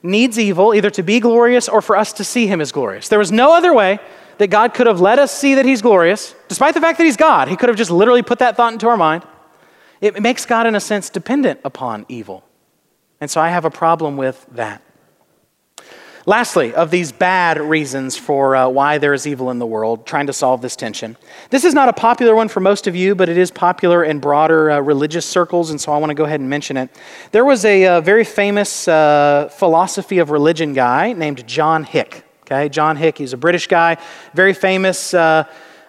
needs 0.01 0.39
evil 0.39 0.73
either 0.73 0.89
to 0.89 1.03
be 1.03 1.19
glorious 1.19 1.67
or 1.67 1.81
for 1.81 1.95
us 1.95 2.13
to 2.13 2.23
see 2.23 2.47
him 2.47 2.61
as 2.61 2.71
glorious. 2.71 3.07
There 3.07 3.19
was 3.19 3.31
no 3.31 3.53
other 3.53 3.73
way 3.73 3.99
that 4.37 4.47
God 4.47 4.73
could 4.73 4.87
have 4.87 5.01
let 5.01 5.19
us 5.19 5.37
see 5.37 5.55
that 5.55 5.65
he's 5.65 5.81
glorious, 5.81 6.33
despite 6.47 6.73
the 6.73 6.81
fact 6.81 6.97
that 6.97 7.03
he's 7.03 7.17
God. 7.17 7.49
He 7.49 7.57
could 7.57 7.69
have 7.69 7.77
just 7.77 7.91
literally 7.91 8.21
put 8.21 8.39
that 8.39 8.55
thought 8.55 8.71
into 8.73 8.87
our 8.87 8.97
mind. 8.97 9.23
It 10.01 10.21
makes 10.21 10.45
God, 10.45 10.65
in 10.65 10.75
a 10.75 10.79
sense, 10.79 11.09
dependent 11.09 11.59
upon 11.65 12.05
evil. 12.07 12.45
And 13.19 13.29
so 13.29 13.41
I 13.41 13.49
have 13.49 13.65
a 13.65 13.69
problem 13.69 14.15
with 14.15 14.45
that. 14.51 14.81
Lastly, 16.29 16.75
of 16.75 16.91
these 16.91 17.11
bad 17.11 17.59
reasons 17.59 18.15
for 18.15 18.55
uh, 18.55 18.67
why 18.67 18.99
there 18.99 19.15
is 19.15 19.25
evil 19.25 19.49
in 19.49 19.57
the 19.57 19.65
world, 19.65 20.05
trying 20.05 20.27
to 20.27 20.33
solve 20.33 20.61
this 20.61 20.75
tension. 20.75 21.17
This 21.49 21.65
is 21.65 21.73
not 21.73 21.89
a 21.89 21.93
popular 21.93 22.35
one 22.35 22.49
for 22.49 22.59
most 22.59 22.85
of 22.85 22.95
you, 22.95 23.15
but 23.15 23.29
it 23.29 23.37
is 23.39 23.49
popular 23.49 24.03
in 24.03 24.19
broader 24.19 24.69
uh, 24.69 24.79
religious 24.79 25.25
circles, 25.25 25.71
and 25.71 25.81
so 25.81 25.91
I 25.91 25.97
want 25.97 26.11
to 26.11 26.13
go 26.13 26.25
ahead 26.25 26.39
and 26.39 26.47
mention 26.47 26.77
it. 26.77 26.91
There 27.31 27.43
was 27.43 27.65
a, 27.65 27.87
uh, 27.87 28.01
very 28.01 28.23
famous 28.23 28.87
uh, 28.87 29.49
philosophy 29.51 30.19
of 30.19 30.29
religion 30.29 30.73
guy 30.73 31.13
named 31.13 31.47
John 31.47 31.83
Hick. 31.83 32.23
Okay, 32.41 32.69
John 32.69 32.95
Hick, 32.95 33.17
he's 33.17 33.33
a 33.33 33.37
British 33.37 33.65
guy, 33.65 33.97
very 34.35 34.53
famous. 34.53 35.15
Uh, 35.15 35.45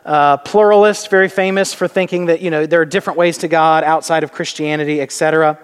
uh, 0.07 0.38
pluralist, 0.38 1.11
very 1.11 1.29
famous 1.29 1.74
for 1.74 1.87
thinking 1.87 2.24
that 2.24 2.40
you 2.40 2.50
know 2.50 2.64
there 2.64 2.81
are 2.81 2.87
different 2.87 3.18
ways 3.18 3.37
to 3.37 3.46
God 3.48 3.85
outside 3.85 4.24
of 4.24 4.33
Christianity, 4.33 5.03
etc. 5.03 5.59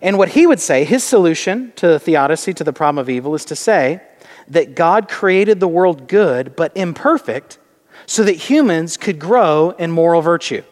And 0.00 0.16
what 0.16 0.30
he 0.30 0.46
would 0.46 0.58
say, 0.58 0.84
his 0.84 1.04
solution 1.04 1.74
to 1.76 1.86
the 1.86 2.00
theodicy, 2.00 2.54
to 2.54 2.64
the 2.64 2.72
problem 2.72 2.98
of 2.98 3.10
evil, 3.10 3.34
is 3.34 3.44
to 3.44 3.54
say 3.54 4.00
that 4.48 4.74
God 4.74 5.08
created 5.08 5.60
the 5.60 5.68
world 5.68 6.08
good 6.08 6.56
but 6.56 6.72
imperfect 6.76 7.58
so 8.06 8.24
that 8.24 8.32
humans 8.32 8.96
could 8.96 9.18
grow 9.18 9.70
in 9.70 9.90
moral 9.90 10.22
virtue. 10.22 10.62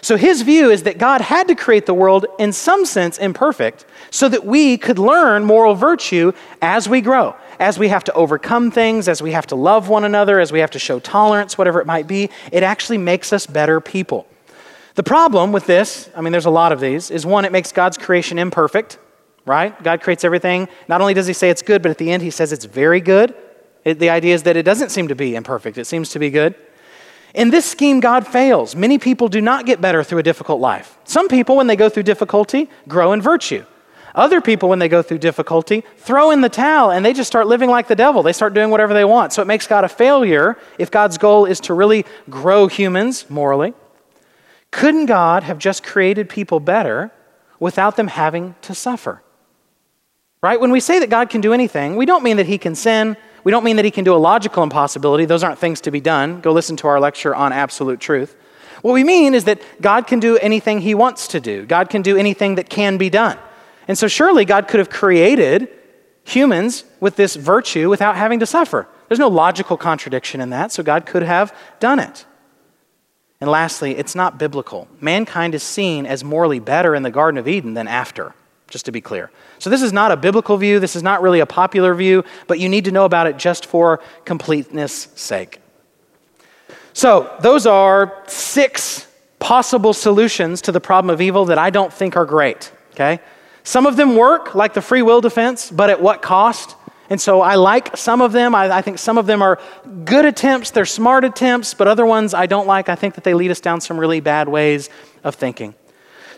So 0.00 0.16
his 0.16 0.42
view 0.42 0.70
is 0.70 0.84
that 0.84 0.98
God 0.98 1.20
had 1.20 1.48
to 1.48 1.54
create 1.54 1.86
the 1.86 1.94
world 1.94 2.26
in 2.38 2.52
some 2.52 2.86
sense 2.86 3.18
imperfect 3.18 3.84
so 4.10 4.28
that 4.28 4.44
we 4.44 4.78
could 4.78 4.98
learn 4.98 5.44
moral 5.44 5.74
virtue 5.74 6.32
as 6.62 6.88
we 6.88 7.00
grow 7.00 7.34
as 7.58 7.78
we 7.78 7.88
have 7.88 8.04
to 8.04 8.12
overcome 8.12 8.70
things, 8.70 9.08
as 9.08 9.20
we 9.20 9.32
have 9.32 9.46
to 9.46 9.56
love 9.56 9.88
one 9.88 10.04
another, 10.04 10.40
as 10.40 10.52
we 10.52 10.60
have 10.60 10.70
to 10.70 10.78
show 10.78 11.00
tolerance, 11.00 11.58
whatever 11.58 11.80
it 11.80 11.86
might 11.86 12.06
be, 12.06 12.30
it 12.52 12.62
actually 12.62 12.98
makes 12.98 13.32
us 13.32 13.46
better 13.46 13.80
people. 13.80 14.26
The 14.94 15.02
problem 15.02 15.52
with 15.52 15.66
this, 15.66 16.10
I 16.16 16.20
mean, 16.20 16.32
there's 16.32 16.46
a 16.46 16.50
lot 16.50 16.72
of 16.72 16.80
these, 16.80 17.10
is 17.10 17.24
one, 17.24 17.44
it 17.44 17.52
makes 17.52 17.72
God's 17.72 17.98
creation 17.98 18.38
imperfect, 18.38 18.98
right? 19.48 19.82
God 19.82 20.00
creates 20.00 20.24
everything. 20.24 20.68
Not 20.88 21.00
only 21.00 21.14
does 21.14 21.26
He 21.26 21.32
say 21.32 21.50
it's 21.50 21.62
good, 21.62 21.82
but 21.82 21.90
at 21.90 21.98
the 21.98 22.10
end, 22.10 22.22
He 22.22 22.30
says 22.30 22.52
it's 22.52 22.64
very 22.64 23.00
good. 23.00 23.34
It, 23.84 23.98
the 23.98 24.10
idea 24.10 24.34
is 24.34 24.42
that 24.44 24.56
it 24.56 24.64
doesn't 24.64 24.90
seem 24.90 25.08
to 25.08 25.14
be 25.14 25.34
imperfect, 25.34 25.78
it 25.78 25.86
seems 25.86 26.10
to 26.10 26.18
be 26.18 26.30
good. 26.30 26.54
In 27.34 27.50
this 27.50 27.66
scheme, 27.66 28.00
God 28.00 28.26
fails. 28.26 28.74
Many 28.74 28.98
people 28.98 29.28
do 29.28 29.40
not 29.40 29.66
get 29.66 29.80
better 29.80 30.02
through 30.02 30.18
a 30.18 30.22
difficult 30.22 30.60
life. 30.60 30.98
Some 31.04 31.28
people, 31.28 31.56
when 31.56 31.66
they 31.66 31.76
go 31.76 31.88
through 31.88 32.04
difficulty, 32.04 32.70
grow 32.88 33.12
in 33.12 33.20
virtue. 33.20 33.64
Other 34.14 34.40
people, 34.40 34.68
when 34.68 34.78
they 34.78 34.88
go 34.88 35.02
through 35.02 35.18
difficulty, 35.18 35.84
throw 35.98 36.30
in 36.30 36.40
the 36.40 36.48
towel 36.48 36.90
and 36.90 37.04
they 37.04 37.12
just 37.12 37.28
start 37.28 37.46
living 37.46 37.70
like 37.70 37.86
the 37.86 37.94
devil. 37.94 38.22
They 38.22 38.32
start 38.32 38.54
doing 38.54 38.70
whatever 38.70 38.94
they 38.94 39.04
want. 39.04 39.32
So 39.32 39.42
it 39.42 39.44
makes 39.44 39.66
God 39.66 39.84
a 39.84 39.88
failure 39.88 40.56
if 40.78 40.90
God's 40.90 41.18
goal 41.18 41.44
is 41.44 41.60
to 41.60 41.74
really 41.74 42.04
grow 42.28 42.66
humans 42.66 43.28
morally. 43.28 43.74
Couldn't 44.70 45.06
God 45.06 45.44
have 45.44 45.58
just 45.58 45.84
created 45.84 46.28
people 46.28 46.58
better 46.58 47.12
without 47.60 47.96
them 47.96 48.08
having 48.08 48.54
to 48.62 48.74
suffer? 48.74 49.22
Right? 50.40 50.60
When 50.60 50.70
we 50.70 50.80
say 50.80 50.98
that 51.00 51.10
God 51.10 51.30
can 51.30 51.40
do 51.40 51.52
anything, 51.52 51.96
we 51.96 52.06
don't 52.06 52.22
mean 52.22 52.36
that 52.36 52.46
he 52.46 52.58
can 52.58 52.74
sin. 52.74 53.16
We 53.42 53.50
don't 53.50 53.64
mean 53.64 53.76
that 53.76 53.84
he 53.84 53.90
can 53.90 54.04
do 54.04 54.14
a 54.14 54.18
logical 54.18 54.62
impossibility. 54.62 55.24
Those 55.24 55.42
aren't 55.42 55.58
things 55.58 55.80
to 55.82 55.90
be 55.90 56.00
done. 56.00 56.40
Go 56.40 56.52
listen 56.52 56.76
to 56.76 56.88
our 56.88 57.00
lecture 57.00 57.34
on 57.34 57.52
absolute 57.52 57.98
truth. 57.98 58.36
What 58.82 58.92
we 58.92 59.02
mean 59.02 59.34
is 59.34 59.44
that 59.44 59.60
God 59.80 60.06
can 60.06 60.20
do 60.20 60.36
anything 60.38 60.80
he 60.80 60.94
wants 60.94 61.28
to 61.28 61.40
do, 61.40 61.66
God 61.66 61.90
can 61.90 62.02
do 62.02 62.16
anything 62.16 62.54
that 62.56 62.68
can 62.68 62.98
be 62.98 63.10
done. 63.10 63.38
And 63.88 63.96
so, 63.96 64.06
surely 64.06 64.44
God 64.44 64.68
could 64.68 64.78
have 64.78 64.90
created 64.90 65.68
humans 66.24 66.84
with 67.00 67.16
this 67.16 67.34
virtue 67.34 67.88
without 67.88 68.16
having 68.16 68.38
to 68.40 68.46
suffer. 68.46 68.86
There's 69.08 69.18
no 69.18 69.28
logical 69.28 69.76
contradiction 69.76 70.40
in 70.40 70.50
that, 70.50 70.70
so 70.70 70.82
God 70.82 71.06
could 71.06 71.22
have 71.22 71.56
done 71.80 71.98
it. 71.98 72.26
And 73.40 73.50
lastly, 73.50 73.96
it's 73.96 74.14
not 74.14 74.38
biblical. 74.38 74.88
Mankind 75.00 75.54
is 75.54 75.62
seen 75.62 76.04
as 76.04 76.22
morally 76.22 76.58
better 76.58 76.94
in 76.94 77.02
the 77.02 77.10
Garden 77.10 77.38
of 77.38 77.48
Eden 77.48 77.74
than 77.74 77.88
after, 77.88 78.34
just 78.68 78.84
to 78.84 78.92
be 78.92 79.00
clear. 79.00 79.30
So, 79.58 79.70
this 79.70 79.82
is 79.82 79.92
not 79.92 80.12
a 80.12 80.16
biblical 80.16 80.56
view. 80.56 80.78
This 80.80 80.94
is 80.94 81.02
not 81.02 81.22
really 81.22 81.40
a 81.40 81.46
popular 81.46 81.94
view, 81.94 82.24
but 82.46 82.58
you 82.58 82.68
need 82.68 82.84
to 82.84 82.92
know 82.92 83.04
about 83.04 83.26
it 83.26 83.36
just 83.36 83.66
for 83.66 84.00
completeness' 84.24 85.08
sake. 85.14 85.60
So, 86.92 87.34
those 87.40 87.66
are 87.66 88.22
six 88.26 89.06
possible 89.38 89.92
solutions 89.92 90.60
to 90.62 90.72
the 90.72 90.80
problem 90.80 91.10
of 91.10 91.20
evil 91.20 91.46
that 91.46 91.58
I 91.58 91.70
don't 91.70 91.92
think 91.92 92.16
are 92.16 92.26
great, 92.26 92.72
okay? 92.92 93.20
Some 93.62 93.86
of 93.86 93.96
them 93.96 94.16
work, 94.16 94.54
like 94.54 94.74
the 94.74 94.82
free 94.82 95.02
will 95.02 95.20
defense, 95.20 95.70
but 95.70 95.90
at 95.90 96.00
what 96.00 96.22
cost? 96.22 96.74
And 97.10 97.20
so 97.20 97.40
I 97.40 97.54
like 97.54 97.96
some 97.96 98.20
of 98.20 98.32
them. 98.32 98.54
I, 98.54 98.78
I, 98.78 98.82
think 98.82 98.98
some 98.98 99.16
of 99.16 99.26
them 99.26 99.40
are 99.40 99.58
good 100.04 100.24
attempts, 100.24 100.70
they're 100.70 100.84
smart 100.84 101.24
attempts, 101.24 101.74
but 101.74 101.88
other 101.88 102.04
ones 102.04 102.34
I 102.34 102.46
don't 102.46 102.66
like. 102.66 102.88
I 102.88 102.94
think 102.94 103.14
that 103.14 103.24
they 103.24 103.34
lead 103.34 103.50
us 103.50 103.60
down 103.60 103.80
some 103.80 103.98
really 103.98 104.20
bad 104.20 104.48
ways 104.48 104.90
of 105.24 105.34
thinking. 105.34 105.74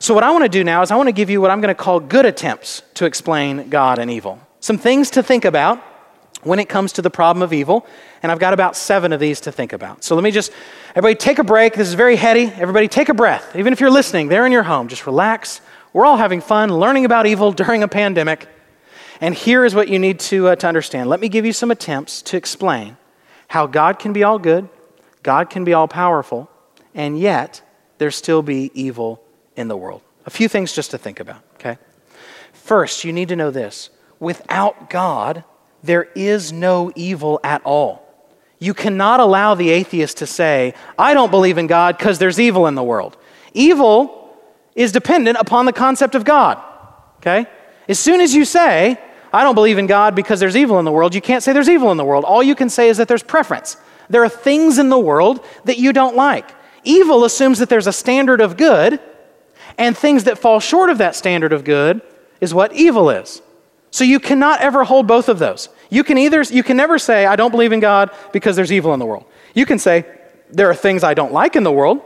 So, 0.01 0.13
what 0.15 0.25
I 0.25 0.31
want 0.33 0.43
to 0.43 0.49
do 0.49 0.65
now 0.65 0.83
is 0.83 0.91
I 0.91 0.97
want 0.97 1.07
to 1.07 1.13
give 1.13 1.31
you 1.31 1.41
what 1.41 1.53
I'm 1.53 1.61
going 1.61 1.75
to 1.75 1.81
call 1.81 2.01
good 2.01 2.27
attempts 2.27 2.83
to 2.95 3.05
explain 3.05 3.71
God 3.71 4.01
and 4.01 4.11
evil. 4.11 4.41
Some 4.59 4.79
things 4.79 5.11
to 5.11 5.23
think 5.23 5.45
about 5.45 5.79
when 6.43 6.59
it 6.59 6.69
comes 6.69 6.93
to 6.95 7.03
the 7.03 7.11
problem 7.11 7.43
of 7.43 7.53
evil. 7.53 7.87
And 8.23 8.33
I've 8.33 8.39
got 8.39 8.53
about 8.53 8.77
seven 8.77 9.13
of 9.13 9.21
these 9.21 9.41
to 9.43 9.53
think 9.53 9.73
about. 9.73 10.03
So, 10.03 10.15
let 10.17 10.25
me 10.25 10.33
just, 10.33 10.51
everybody 10.91 11.15
take 11.15 11.39
a 11.39 11.45
break. 11.45 11.75
This 11.75 11.87
is 11.87 11.95
very 11.95 12.17
heady. 12.17 12.47
Everybody 12.47 12.89
take 12.89 13.09
a 13.09 13.15
breath. 13.15 13.55
Even 13.55 13.73
if 13.73 13.81
you're 13.81 13.91
listening 13.91 14.29
there 14.29 14.45
in 14.47 14.53
your 14.53 14.65
home, 14.65 14.89
just 14.89 15.07
relax 15.07 15.61
we're 15.93 16.07
all 16.07 16.17
having 16.17 16.41
fun 16.41 16.71
learning 16.71 17.05
about 17.05 17.27
evil 17.27 17.53
during 17.53 17.83
a 17.83 17.89
pandemic. 17.89 18.49
And 19.21 19.35
here 19.35 19.65
is 19.65 19.75
what 19.75 19.89
you 19.89 19.99
need 19.99 20.21
to, 20.21 20.49
uh, 20.49 20.57
to 20.57 20.69
understand. 20.69 21.11
Let 21.11 21.21
me 21.21 21.29
give 21.29 21.45
you 21.45 21.53
some 21.53 21.71
attempts 21.71 22.23
to 22.23 22.37
explain 22.37 22.97
how 23.49 23.67
God 23.67 23.99
can 23.99 24.13
be 24.13 24.23
all 24.23 24.39
good, 24.39 24.69
God 25.23 25.51
can 25.51 25.65
be 25.65 25.75
all 25.75 25.89
powerful, 25.89 26.49
and 26.95 27.19
yet 27.19 27.63
there 27.99 28.11
still 28.11 28.43
be 28.43 28.71
evil 28.75 29.21
in 29.61 29.69
the 29.69 29.77
world. 29.77 30.03
A 30.27 30.31
few 30.31 30.49
things 30.49 30.73
just 30.73 30.91
to 30.91 30.99
think 30.99 31.21
about, 31.21 31.43
okay? 31.55 31.79
First, 32.53 33.05
you 33.05 33.13
need 33.13 33.29
to 33.29 33.37
know 33.37 33.51
this 33.51 33.91
without 34.19 34.91
God, 34.91 35.45
there 35.83 36.09
is 36.15 36.53
no 36.53 36.93
evil 36.95 37.41
at 37.43 37.63
all. 37.65 38.07
You 38.59 38.75
cannot 38.75 39.21
allow 39.21 39.55
the 39.55 39.71
atheist 39.71 40.19
to 40.19 40.27
say, 40.27 40.75
I 40.99 41.15
don't 41.15 41.31
believe 41.31 41.57
in 41.57 41.67
God 41.67 41.97
because 41.97 42.19
there's 42.19 42.39
evil 42.39 42.67
in 42.67 42.75
the 42.75 42.83
world. 42.83 43.17
Evil 43.55 44.37
is 44.75 44.93
dependent 44.93 45.39
upon 45.41 45.65
the 45.65 45.73
concept 45.73 46.15
of 46.15 46.25
God. 46.25 46.63
Okay? 47.19 47.47
As 47.89 47.99
soon 47.99 48.21
as 48.21 48.35
you 48.35 48.45
say, 48.45 48.99
I 49.33 49.43
don't 49.43 49.55
believe 49.55 49.79
in 49.79 49.87
God 49.87 50.15
because 50.15 50.41
there's 50.41 50.57
evil 50.57 50.79
in 50.79 50.85
the 50.85 50.93
world, 50.93 51.15
you 51.15 51.21
can't 51.21 51.43
say 51.43 51.53
there's 51.53 51.69
evil 51.69 51.91
in 51.91 51.97
the 51.97 52.05
world. 52.05 52.25
All 52.25 52.43
you 52.43 52.55
can 52.55 52.69
say 52.69 52.89
is 52.89 52.99
that 52.99 53.09
there's 53.09 53.23
preference. 53.23 53.77
There 54.11 54.23
are 54.25 54.29
things 54.29 54.79
in 54.79 54.91
the 54.91 54.99
world 54.99 55.45
that 55.65 55.79
you 55.79 55.93
don't 55.93 56.17
like. 56.17 56.51
Evil 56.85 57.25
assumes 57.25 57.59
that 57.61 57.69
there's 57.69 57.87
a 57.87 57.93
standard 57.93 58.41
of 58.41 58.57
good, 58.57 59.01
and 59.79 59.97
things 59.97 60.25
that 60.25 60.39
fall 60.39 60.61
short 60.61 60.91
of 60.91 60.99
that 60.99 61.15
standard 61.17 61.53
of 61.53 61.65
good 61.65 62.03
is 62.41 62.55
what 62.55 62.73
evil 62.73 63.11
is. 63.11 63.43
So 63.91 64.05
you 64.05 64.21
cannot 64.21 64.61
ever 64.61 64.85
hold 64.85 65.07
both 65.07 65.29
of 65.29 65.39
those. 65.39 65.69
You 65.91 66.05
can 66.05 66.19
either 66.19 66.43
you 66.43 66.63
can 66.63 66.77
never 66.77 66.99
say 66.99 67.27
I 67.27 67.37
don't 67.37 67.51
believe 67.51 67.73
in 67.73 67.81
God 67.81 68.11
because 68.33 68.57
there's 68.57 68.73
evil 68.73 68.95
in 68.95 69.01
the 69.01 69.07
world. 69.07 69.25
You 69.55 69.67
can 69.67 69.79
say 69.79 70.05
there 70.49 70.71
are 70.71 70.75
things 70.75 71.03
I 71.03 71.15
don't 71.15 71.33
like 71.33 71.57
in 71.57 71.65
the 71.65 71.73
world, 71.73 72.03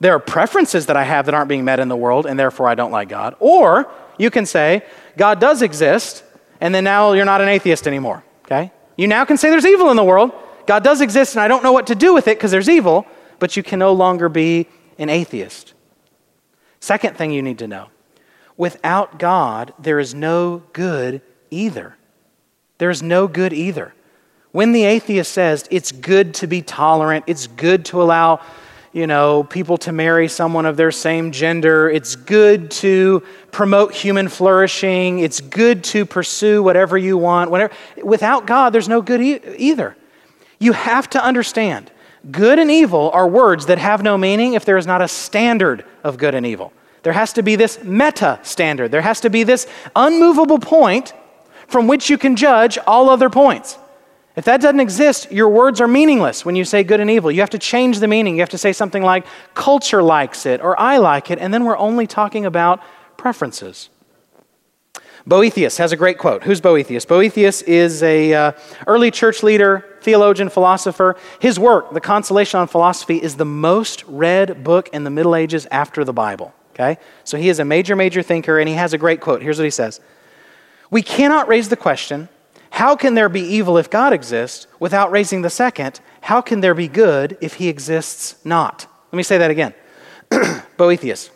there 0.00 0.14
are 0.14 0.20
preferences 0.20 0.86
that 0.86 0.96
I 0.96 1.04
have 1.04 1.26
that 1.26 1.34
aren't 1.34 1.48
being 1.48 1.64
met 1.64 1.80
in 1.80 1.88
the 1.88 1.96
world, 1.96 2.26
and 2.26 2.38
therefore 2.38 2.68
I 2.68 2.74
don't 2.74 2.92
like 2.92 3.08
God. 3.08 3.34
Or 3.40 3.90
you 4.16 4.30
can 4.30 4.46
say, 4.46 4.84
God 5.16 5.40
does 5.40 5.62
exist, 5.62 6.22
and 6.60 6.74
then 6.74 6.84
now 6.84 7.12
you're 7.12 7.24
not 7.24 7.40
an 7.40 7.48
atheist 7.48 7.86
anymore. 7.86 8.22
Okay? 8.44 8.72
You 8.96 9.08
now 9.08 9.24
can 9.24 9.36
say 9.36 9.50
there's 9.50 9.66
evil 9.66 9.90
in 9.90 9.96
the 9.96 10.04
world. 10.04 10.32
God 10.66 10.84
does 10.84 11.00
exist, 11.00 11.34
and 11.34 11.42
I 11.42 11.48
don't 11.48 11.62
know 11.62 11.72
what 11.72 11.88
to 11.88 11.94
do 11.94 12.14
with 12.14 12.28
it 12.28 12.36
because 12.36 12.50
there's 12.50 12.68
evil, 12.68 13.06
but 13.38 13.56
you 13.56 13.62
can 13.62 13.78
no 13.78 13.92
longer 13.92 14.28
be 14.28 14.68
an 14.98 15.08
atheist. 15.08 15.74
Second 16.80 17.16
thing 17.16 17.30
you 17.30 17.42
need 17.42 17.58
to 17.58 17.66
know 17.66 17.88
without 18.56 19.18
God, 19.18 19.72
there 19.78 19.98
is 19.98 20.14
no 20.14 20.62
good 20.72 21.22
either. 21.50 21.96
There's 22.78 23.02
no 23.02 23.28
good 23.28 23.52
either. 23.52 23.94
When 24.52 24.72
the 24.72 24.84
atheist 24.84 25.32
says 25.32 25.66
it's 25.70 25.92
good 25.92 26.34
to 26.34 26.46
be 26.46 26.62
tolerant, 26.62 27.24
it's 27.26 27.46
good 27.46 27.84
to 27.86 28.02
allow 28.02 28.40
you 28.92 29.06
know, 29.06 29.44
people 29.44 29.76
to 29.78 29.92
marry 29.92 30.28
someone 30.28 30.66
of 30.66 30.76
their 30.76 30.90
same 30.90 31.30
gender. 31.30 31.90
It's 31.90 32.16
good 32.16 32.70
to 32.72 33.22
promote 33.50 33.94
human 33.94 34.28
flourishing. 34.28 35.18
It's 35.18 35.40
good 35.40 35.84
to 35.84 36.06
pursue 36.06 36.62
whatever 36.62 36.96
you 36.96 37.18
want. 37.18 37.50
Whatever. 37.50 37.72
Without 38.02 38.46
God, 38.46 38.70
there's 38.70 38.88
no 38.88 39.02
good 39.02 39.20
e- 39.20 39.40
either. 39.56 39.96
You 40.58 40.72
have 40.72 41.08
to 41.10 41.22
understand 41.22 41.90
good 42.30 42.58
and 42.58 42.70
evil 42.70 43.10
are 43.12 43.28
words 43.28 43.66
that 43.66 43.78
have 43.78 44.02
no 44.02 44.18
meaning 44.18 44.54
if 44.54 44.64
there 44.64 44.76
is 44.76 44.86
not 44.86 45.02
a 45.02 45.08
standard 45.08 45.84
of 46.04 46.18
good 46.18 46.34
and 46.34 46.44
evil. 46.44 46.72
There 47.02 47.12
has 47.12 47.32
to 47.34 47.42
be 47.42 47.56
this 47.56 47.82
meta 47.82 48.38
standard. 48.42 48.90
There 48.90 49.02
has 49.02 49.20
to 49.20 49.30
be 49.30 49.44
this 49.44 49.66
unmovable 49.94 50.58
point 50.58 51.12
from 51.68 51.86
which 51.86 52.10
you 52.10 52.18
can 52.18 52.36
judge 52.36 52.78
all 52.86 53.08
other 53.08 53.30
points. 53.30 53.78
If 54.36 54.44
that 54.44 54.60
doesn't 54.60 54.80
exist, 54.80 55.32
your 55.32 55.48
words 55.48 55.80
are 55.80 55.88
meaningless 55.88 56.44
when 56.44 56.54
you 56.54 56.64
say 56.64 56.84
good 56.84 57.00
and 57.00 57.10
evil. 57.10 57.30
You 57.30 57.40
have 57.40 57.50
to 57.50 57.58
change 57.58 57.98
the 57.98 58.06
meaning. 58.06 58.36
You 58.36 58.40
have 58.40 58.48
to 58.50 58.58
say 58.58 58.72
something 58.72 59.02
like, 59.02 59.26
culture 59.54 60.02
likes 60.02 60.46
it, 60.46 60.60
or 60.60 60.78
I 60.78 60.98
like 60.98 61.30
it, 61.30 61.38
and 61.40 61.52
then 61.52 61.64
we're 61.64 61.76
only 61.76 62.06
talking 62.06 62.46
about 62.46 62.80
preferences. 63.16 63.90
Boethius 65.28 65.76
has 65.76 65.92
a 65.92 65.96
great 65.96 66.16
quote. 66.16 66.42
Who's 66.44 66.62
Boethius? 66.62 67.04
Boethius 67.04 67.60
is 67.62 68.02
a 68.02 68.32
uh, 68.32 68.52
early 68.86 69.10
church 69.10 69.42
leader, 69.42 69.84
theologian, 70.00 70.48
philosopher. 70.48 71.16
His 71.38 71.58
work, 71.58 71.92
The 71.92 72.00
Consolation 72.00 72.60
on 72.60 72.66
Philosophy, 72.66 73.22
is 73.22 73.36
the 73.36 73.44
most 73.44 74.04
read 74.08 74.64
book 74.64 74.88
in 74.90 75.04
the 75.04 75.10
Middle 75.10 75.36
Ages 75.36 75.66
after 75.70 76.02
the 76.02 76.14
Bible. 76.14 76.54
Okay? 76.70 76.96
So 77.24 77.36
he 77.36 77.50
is 77.50 77.58
a 77.58 77.64
major, 77.66 77.94
major 77.94 78.22
thinker, 78.22 78.58
and 78.58 78.66
he 78.66 78.74
has 78.76 78.94
a 78.94 78.98
great 78.98 79.20
quote. 79.20 79.42
Here's 79.42 79.58
what 79.58 79.64
he 79.64 79.70
says 79.70 80.00
We 80.90 81.02
cannot 81.02 81.46
raise 81.46 81.68
the 81.68 81.76
question 81.76 82.30
how 82.70 82.96
can 82.96 83.14
there 83.14 83.28
be 83.28 83.40
evil 83.40 83.76
if 83.76 83.90
God 83.90 84.12
exists 84.12 84.66
without 84.78 85.10
raising 85.10 85.42
the 85.42 85.50
second? 85.50 86.00
How 86.22 86.40
can 86.40 86.60
there 86.60 86.74
be 86.74 86.88
good 86.88 87.36
if 87.40 87.54
he 87.54 87.68
exists 87.68 88.36
not? 88.44 88.86
Let 89.12 89.16
me 89.16 89.22
say 89.22 89.38
that 89.38 89.50
again. 89.50 89.74
Boethius. 90.76 91.30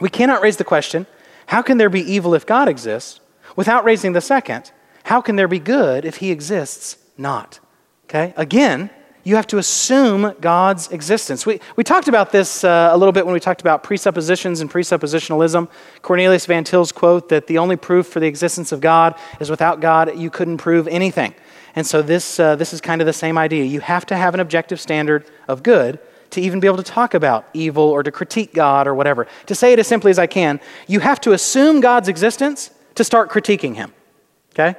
We 0.00 0.08
cannot 0.08 0.42
raise 0.42 0.56
the 0.56 0.64
question, 0.64 1.06
how 1.48 1.62
can 1.62 1.78
there 1.78 1.88
be 1.88 2.00
evil 2.00 2.34
if 2.34 2.44
God 2.44 2.68
exists 2.68 3.20
without 3.56 3.82
raising 3.82 4.12
the 4.12 4.20
second? 4.20 4.70
How 5.04 5.22
can 5.22 5.36
there 5.36 5.48
be 5.48 5.58
good 5.58 6.04
if 6.04 6.16
he 6.16 6.30
exists 6.30 6.98
not? 7.16 7.58
Okay? 8.04 8.34
Again, 8.36 8.90
you 9.24 9.34
have 9.36 9.46
to 9.46 9.56
assume 9.56 10.34
God's 10.42 10.88
existence. 10.88 11.46
We, 11.46 11.60
we 11.74 11.84
talked 11.84 12.06
about 12.06 12.32
this 12.32 12.64
uh, 12.64 12.90
a 12.92 12.98
little 12.98 13.12
bit 13.12 13.24
when 13.24 13.32
we 13.32 13.40
talked 13.40 13.62
about 13.62 13.82
presuppositions 13.82 14.60
and 14.60 14.70
presuppositionalism. 14.70 15.70
Cornelius 16.02 16.44
Van 16.44 16.64
Til's 16.64 16.92
quote 16.92 17.30
that 17.30 17.46
the 17.46 17.56
only 17.56 17.76
proof 17.76 18.06
for 18.06 18.20
the 18.20 18.26
existence 18.26 18.70
of 18.70 18.82
God 18.82 19.14
is 19.40 19.48
without 19.48 19.80
God, 19.80 20.18
you 20.18 20.28
couldn't 20.28 20.58
prove 20.58 20.86
anything. 20.86 21.34
And 21.74 21.86
so 21.86 22.02
this, 22.02 22.38
uh, 22.38 22.56
this 22.56 22.74
is 22.74 22.82
kind 22.82 23.00
of 23.00 23.06
the 23.06 23.14
same 23.14 23.38
idea. 23.38 23.64
You 23.64 23.80
have 23.80 24.04
to 24.06 24.16
have 24.18 24.34
an 24.34 24.40
objective 24.40 24.80
standard 24.82 25.24
of 25.48 25.62
good 25.62 25.98
to 26.30 26.40
even 26.40 26.60
be 26.60 26.66
able 26.66 26.76
to 26.76 26.82
talk 26.82 27.14
about 27.14 27.48
evil 27.54 27.84
or 27.84 28.02
to 28.02 28.10
critique 28.10 28.52
God 28.52 28.86
or 28.86 28.94
whatever. 28.94 29.26
To 29.46 29.54
say 29.54 29.72
it 29.72 29.78
as 29.78 29.86
simply 29.86 30.10
as 30.10 30.18
I 30.18 30.26
can, 30.26 30.60
you 30.86 31.00
have 31.00 31.20
to 31.22 31.32
assume 31.32 31.80
God's 31.80 32.08
existence 32.08 32.70
to 32.94 33.04
start 33.04 33.30
critiquing 33.30 33.74
him. 33.74 33.92
Okay? 34.52 34.76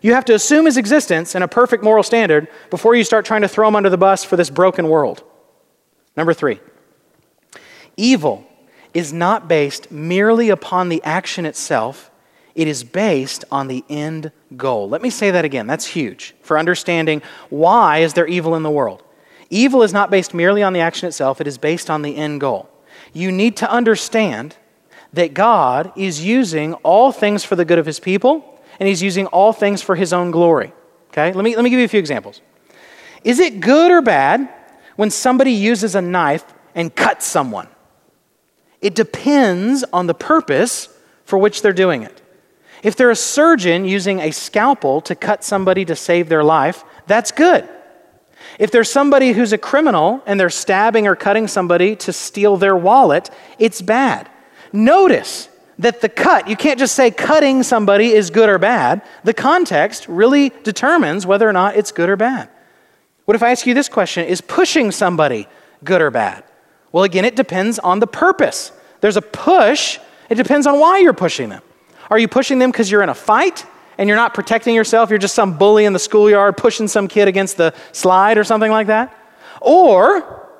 You 0.00 0.14
have 0.14 0.24
to 0.26 0.34
assume 0.34 0.66
his 0.66 0.76
existence 0.76 1.34
and 1.34 1.44
a 1.44 1.48
perfect 1.48 1.84
moral 1.84 2.02
standard 2.02 2.48
before 2.70 2.94
you 2.94 3.04
start 3.04 3.24
trying 3.24 3.42
to 3.42 3.48
throw 3.48 3.68
him 3.68 3.76
under 3.76 3.88
the 3.88 3.96
bus 3.96 4.24
for 4.24 4.36
this 4.36 4.50
broken 4.50 4.88
world. 4.88 5.22
Number 6.16 6.34
three, 6.34 6.60
evil 7.96 8.46
is 8.92 9.12
not 9.12 9.48
based 9.48 9.90
merely 9.90 10.50
upon 10.50 10.88
the 10.88 11.02
action 11.04 11.46
itself, 11.46 12.10
it 12.54 12.68
is 12.68 12.84
based 12.84 13.44
on 13.50 13.68
the 13.68 13.84
end 13.88 14.30
goal. 14.56 14.88
Let 14.88 15.00
me 15.00 15.08
say 15.08 15.30
that 15.30 15.44
again. 15.44 15.66
That's 15.66 15.86
huge 15.86 16.34
for 16.42 16.58
understanding 16.58 17.22
why 17.48 17.98
is 17.98 18.12
there 18.12 18.26
evil 18.26 18.54
in 18.54 18.62
the 18.62 18.70
world. 18.70 19.02
Evil 19.52 19.82
is 19.82 19.92
not 19.92 20.10
based 20.10 20.32
merely 20.32 20.62
on 20.62 20.72
the 20.72 20.80
action 20.80 21.06
itself, 21.06 21.38
it 21.38 21.46
is 21.46 21.58
based 21.58 21.90
on 21.90 22.00
the 22.00 22.16
end 22.16 22.40
goal. 22.40 22.70
You 23.12 23.30
need 23.30 23.58
to 23.58 23.70
understand 23.70 24.56
that 25.12 25.34
God 25.34 25.92
is 25.94 26.24
using 26.24 26.72
all 26.76 27.12
things 27.12 27.44
for 27.44 27.54
the 27.54 27.66
good 27.66 27.78
of 27.78 27.84
his 27.84 28.00
people 28.00 28.58
and 28.80 28.88
he's 28.88 29.02
using 29.02 29.26
all 29.26 29.52
things 29.52 29.82
for 29.82 29.94
his 29.94 30.14
own 30.14 30.30
glory. 30.30 30.72
Okay? 31.10 31.34
Let 31.34 31.44
me, 31.44 31.54
let 31.54 31.62
me 31.64 31.68
give 31.68 31.78
you 31.78 31.84
a 31.84 31.88
few 31.88 32.00
examples. 32.00 32.40
Is 33.24 33.40
it 33.40 33.60
good 33.60 33.92
or 33.92 34.00
bad 34.00 34.48
when 34.96 35.10
somebody 35.10 35.52
uses 35.52 35.94
a 35.94 36.00
knife 36.00 36.46
and 36.74 36.94
cuts 36.94 37.26
someone? 37.26 37.68
It 38.80 38.94
depends 38.94 39.84
on 39.92 40.06
the 40.06 40.14
purpose 40.14 40.88
for 41.26 41.38
which 41.38 41.60
they're 41.60 41.74
doing 41.74 42.04
it. 42.04 42.22
If 42.82 42.96
they're 42.96 43.10
a 43.10 43.16
surgeon 43.16 43.84
using 43.84 44.20
a 44.20 44.30
scalpel 44.30 45.02
to 45.02 45.14
cut 45.14 45.44
somebody 45.44 45.84
to 45.84 45.94
save 45.94 46.30
their 46.30 46.42
life, 46.42 46.84
that's 47.06 47.30
good. 47.30 47.68
If 48.58 48.70
there's 48.70 48.90
somebody 48.90 49.32
who's 49.32 49.52
a 49.52 49.58
criminal 49.58 50.22
and 50.26 50.38
they're 50.38 50.50
stabbing 50.50 51.06
or 51.06 51.16
cutting 51.16 51.48
somebody 51.48 51.96
to 51.96 52.12
steal 52.12 52.56
their 52.56 52.76
wallet, 52.76 53.30
it's 53.58 53.80
bad. 53.80 54.28
Notice 54.72 55.48
that 55.78 56.00
the 56.00 56.08
cut, 56.08 56.48
you 56.48 56.56
can't 56.56 56.78
just 56.78 56.94
say 56.94 57.10
cutting 57.10 57.62
somebody 57.62 58.12
is 58.12 58.30
good 58.30 58.48
or 58.48 58.58
bad. 58.58 59.02
The 59.24 59.34
context 59.34 60.06
really 60.08 60.50
determines 60.62 61.26
whether 61.26 61.48
or 61.48 61.52
not 61.52 61.76
it's 61.76 61.92
good 61.92 62.08
or 62.08 62.16
bad. 62.16 62.48
What 63.24 63.34
if 63.34 63.42
I 63.42 63.50
ask 63.50 63.66
you 63.66 63.74
this 63.74 63.88
question 63.88 64.26
Is 64.26 64.40
pushing 64.40 64.90
somebody 64.90 65.48
good 65.84 66.02
or 66.02 66.10
bad? 66.10 66.44
Well, 66.92 67.04
again, 67.04 67.24
it 67.24 67.36
depends 67.36 67.78
on 67.78 68.00
the 68.00 68.06
purpose. 68.06 68.72
There's 69.00 69.16
a 69.16 69.22
push, 69.22 69.98
it 70.28 70.34
depends 70.36 70.66
on 70.66 70.78
why 70.78 70.98
you're 70.98 71.12
pushing 71.12 71.48
them. 71.48 71.62
Are 72.10 72.18
you 72.18 72.28
pushing 72.28 72.58
them 72.58 72.70
because 72.70 72.90
you're 72.90 73.02
in 73.02 73.08
a 73.08 73.14
fight 73.14 73.64
and 74.02 74.08
you're 74.08 74.16
not 74.16 74.34
protecting 74.34 74.74
yourself? 74.74 75.10
You're 75.10 75.20
just 75.20 75.36
some 75.36 75.56
bully 75.56 75.84
in 75.84 75.92
the 75.92 75.98
schoolyard 76.00 76.56
pushing 76.56 76.88
some 76.88 77.06
kid 77.06 77.28
against 77.28 77.56
the 77.56 77.72
slide 77.92 78.36
or 78.36 78.42
something 78.42 78.72
like 78.72 78.88
that? 78.88 79.16
Or 79.60 80.50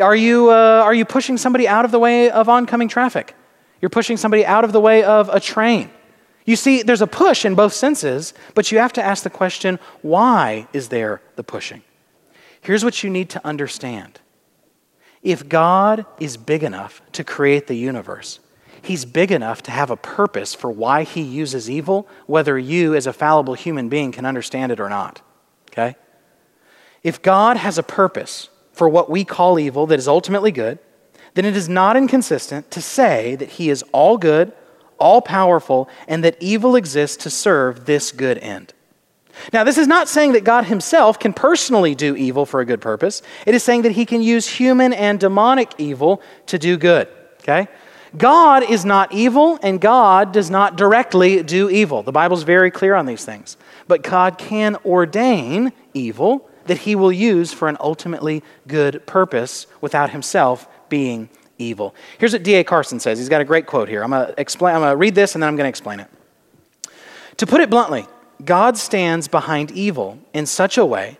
are 0.00 0.16
you, 0.16 0.50
uh, 0.50 0.80
are 0.82 0.94
you 0.94 1.04
pushing 1.04 1.36
somebody 1.36 1.68
out 1.68 1.84
of 1.84 1.90
the 1.90 1.98
way 1.98 2.30
of 2.30 2.48
oncoming 2.48 2.88
traffic? 2.88 3.34
You're 3.82 3.90
pushing 3.90 4.16
somebody 4.16 4.46
out 4.46 4.64
of 4.64 4.72
the 4.72 4.80
way 4.80 5.02
of 5.02 5.28
a 5.28 5.40
train. 5.40 5.90
You 6.46 6.56
see, 6.56 6.80
there's 6.82 7.02
a 7.02 7.06
push 7.06 7.44
in 7.44 7.54
both 7.54 7.74
senses, 7.74 8.32
but 8.54 8.72
you 8.72 8.78
have 8.78 8.94
to 8.94 9.04
ask 9.04 9.24
the 9.24 9.30
question 9.30 9.78
why 10.00 10.68
is 10.72 10.88
there 10.88 11.20
the 11.36 11.44
pushing? 11.44 11.82
Here's 12.62 12.82
what 12.82 13.04
you 13.04 13.10
need 13.10 13.28
to 13.28 13.46
understand 13.46 14.20
if 15.22 15.50
God 15.50 16.06
is 16.18 16.38
big 16.38 16.62
enough 16.62 17.02
to 17.12 17.24
create 17.24 17.66
the 17.66 17.74
universe, 17.74 18.40
He's 18.88 19.04
big 19.04 19.30
enough 19.30 19.62
to 19.64 19.70
have 19.70 19.90
a 19.90 19.98
purpose 19.98 20.54
for 20.54 20.70
why 20.70 21.02
He 21.02 21.20
uses 21.20 21.68
evil, 21.68 22.08
whether 22.24 22.58
you, 22.58 22.94
as 22.94 23.06
a 23.06 23.12
fallible 23.12 23.52
human 23.52 23.90
being, 23.90 24.12
can 24.12 24.24
understand 24.24 24.72
it 24.72 24.80
or 24.80 24.88
not. 24.88 25.20
Okay? 25.70 25.94
If 27.02 27.20
God 27.20 27.58
has 27.58 27.76
a 27.76 27.82
purpose 27.82 28.48
for 28.72 28.88
what 28.88 29.10
we 29.10 29.24
call 29.24 29.58
evil 29.58 29.86
that 29.88 29.98
is 29.98 30.08
ultimately 30.08 30.50
good, 30.50 30.78
then 31.34 31.44
it 31.44 31.54
is 31.54 31.68
not 31.68 31.98
inconsistent 31.98 32.70
to 32.70 32.80
say 32.80 33.36
that 33.36 33.50
he 33.50 33.68
is 33.68 33.84
all 33.92 34.16
good, 34.16 34.52
all 34.98 35.20
powerful, 35.20 35.86
and 36.06 36.24
that 36.24 36.38
evil 36.40 36.74
exists 36.74 37.18
to 37.24 37.28
serve 37.28 37.84
this 37.84 38.10
good 38.10 38.38
end. 38.38 38.72
Now, 39.52 39.64
this 39.64 39.76
is 39.76 39.86
not 39.86 40.08
saying 40.08 40.32
that 40.32 40.44
God 40.44 40.64
himself 40.64 41.18
can 41.18 41.34
personally 41.34 41.94
do 41.94 42.16
evil 42.16 42.46
for 42.46 42.60
a 42.60 42.64
good 42.64 42.80
purpose. 42.80 43.20
It 43.44 43.54
is 43.54 43.62
saying 43.62 43.82
that 43.82 43.92
he 43.92 44.06
can 44.06 44.22
use 44.22 44.48
human 44.48 44.94
and 44.94 45.20
demonic 45.20 45.72
evil 45.76 46.22
to 46.46 46.58
do 46.58 46.78
good. 46.78 47.06
Okay? 47.42 47.68
God 48.16 48.62
is 48.62 48.84
not 48.84 49.12
evil, 49.12 49.58
and 49.62 49.80
God 49.80 50.32
does 50.32 50.50
not 50.50 50.76
directly 50.76 51.42
do 51.42 51.68
evil. 51.68 52.02
The 52.02 52.12
Bible's 52.12 52.42
very 52.42 52.70
clear 52.70 52.94
on 52.94 53.06
these 53.06 53.24
things. 53.24 53.56
But 53.86 54.02
God 54.02 54.38
can 54.38 54.76
ordain 54.84 55.72
evil 55.94 56.48
that 56.66 56.78
he 56.78 56.94
will 56.94 57.12
use 57.12 57.52
for 57.52 57.68
an 57.68 57.76
ultimately 57.80 58.42
good 58.66 59.06
purpose 59.06 59.66
without 59.80 60.10
himself 60.10 60.68
being 60.88 61.28
evil. 61.58 61.94
Here's 62.18 62.32
what 62.32 62.42
D.A. 62.42 62.64
Carson 62.64 63.00
says. 63.00 63.18
He's 63.18 63.28
got 63.28 63.40
a 63.40 63.44
great 63.44 63.66
quote 63.66 63.88
here. 63.88 64.02
I'm 64.02 64.10
going 64.10 64.26
to 64.26 64.40
explain 64.40 64.74
I'm 64.74 64.80
going 64.82 64.92
to 64.92 64.96
read 64.96 65.14
this 65.14 65.34
and 65.34 65.42
then 65.42 65.48
I'm 65.48 65.56
going 65.56 65.64
to 65.64 65.70
explain 65.70 66.00
it. 66.00 66.08
To 67.38 67.46
put 67.46 67.60
it 67.60 67.70
bluntly, 67.70 68.06
God 68.44 68.76
stands 68.76 69.28
behind 69.28 69.70
evil 69.72 70.18
in 70.32 70.46
such 70.46 70.78
a 70.78 70.84
way 70.84 71.18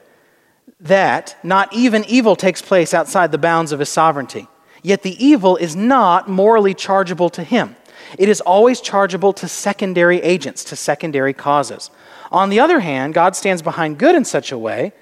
that 0.80 1.36
not 1.43 1.72
even 1.72 2.05
evil 2.05 2.36
takes 2.36 2.62
place 2.62 2.95
outside 2.95 3.32
the 3.32 3.39
bounds 3.39 3.72
of 3.72 3.80
his 3.80 3.89
sovereignty. 3.89 4.47
Yet 4.83 5.03
the 5.03 5.22
evil 5.24 5.57
is 5.57 5.74
not 5.74 6.29
morally 6.29 6.74
chargeable 6.74 7.31
to 7.31 7.43
him. 7.43 7.76
It 8.18 8.29
is 8.29 8.41
always 8.41 8.81
chargeable 8.81 9.33
to 9.35 9.49
secondary 9.49 10.22
agents, 10.22 10.64
to 10.64 10.76
secondary 10.76 11.33
causes. 11.33 11.91
On 12.31 12.49
the 12.49 12.61
other 12.61 12.81
hand, 12.81 13.14
God 13.14 13.37
stands 13.37 13.62
behind 13.62 13.99
good 13.99 14.14
in 14.14 14.24
such 14.24 14.53
a 14.53 14.59
way 14.59 14.93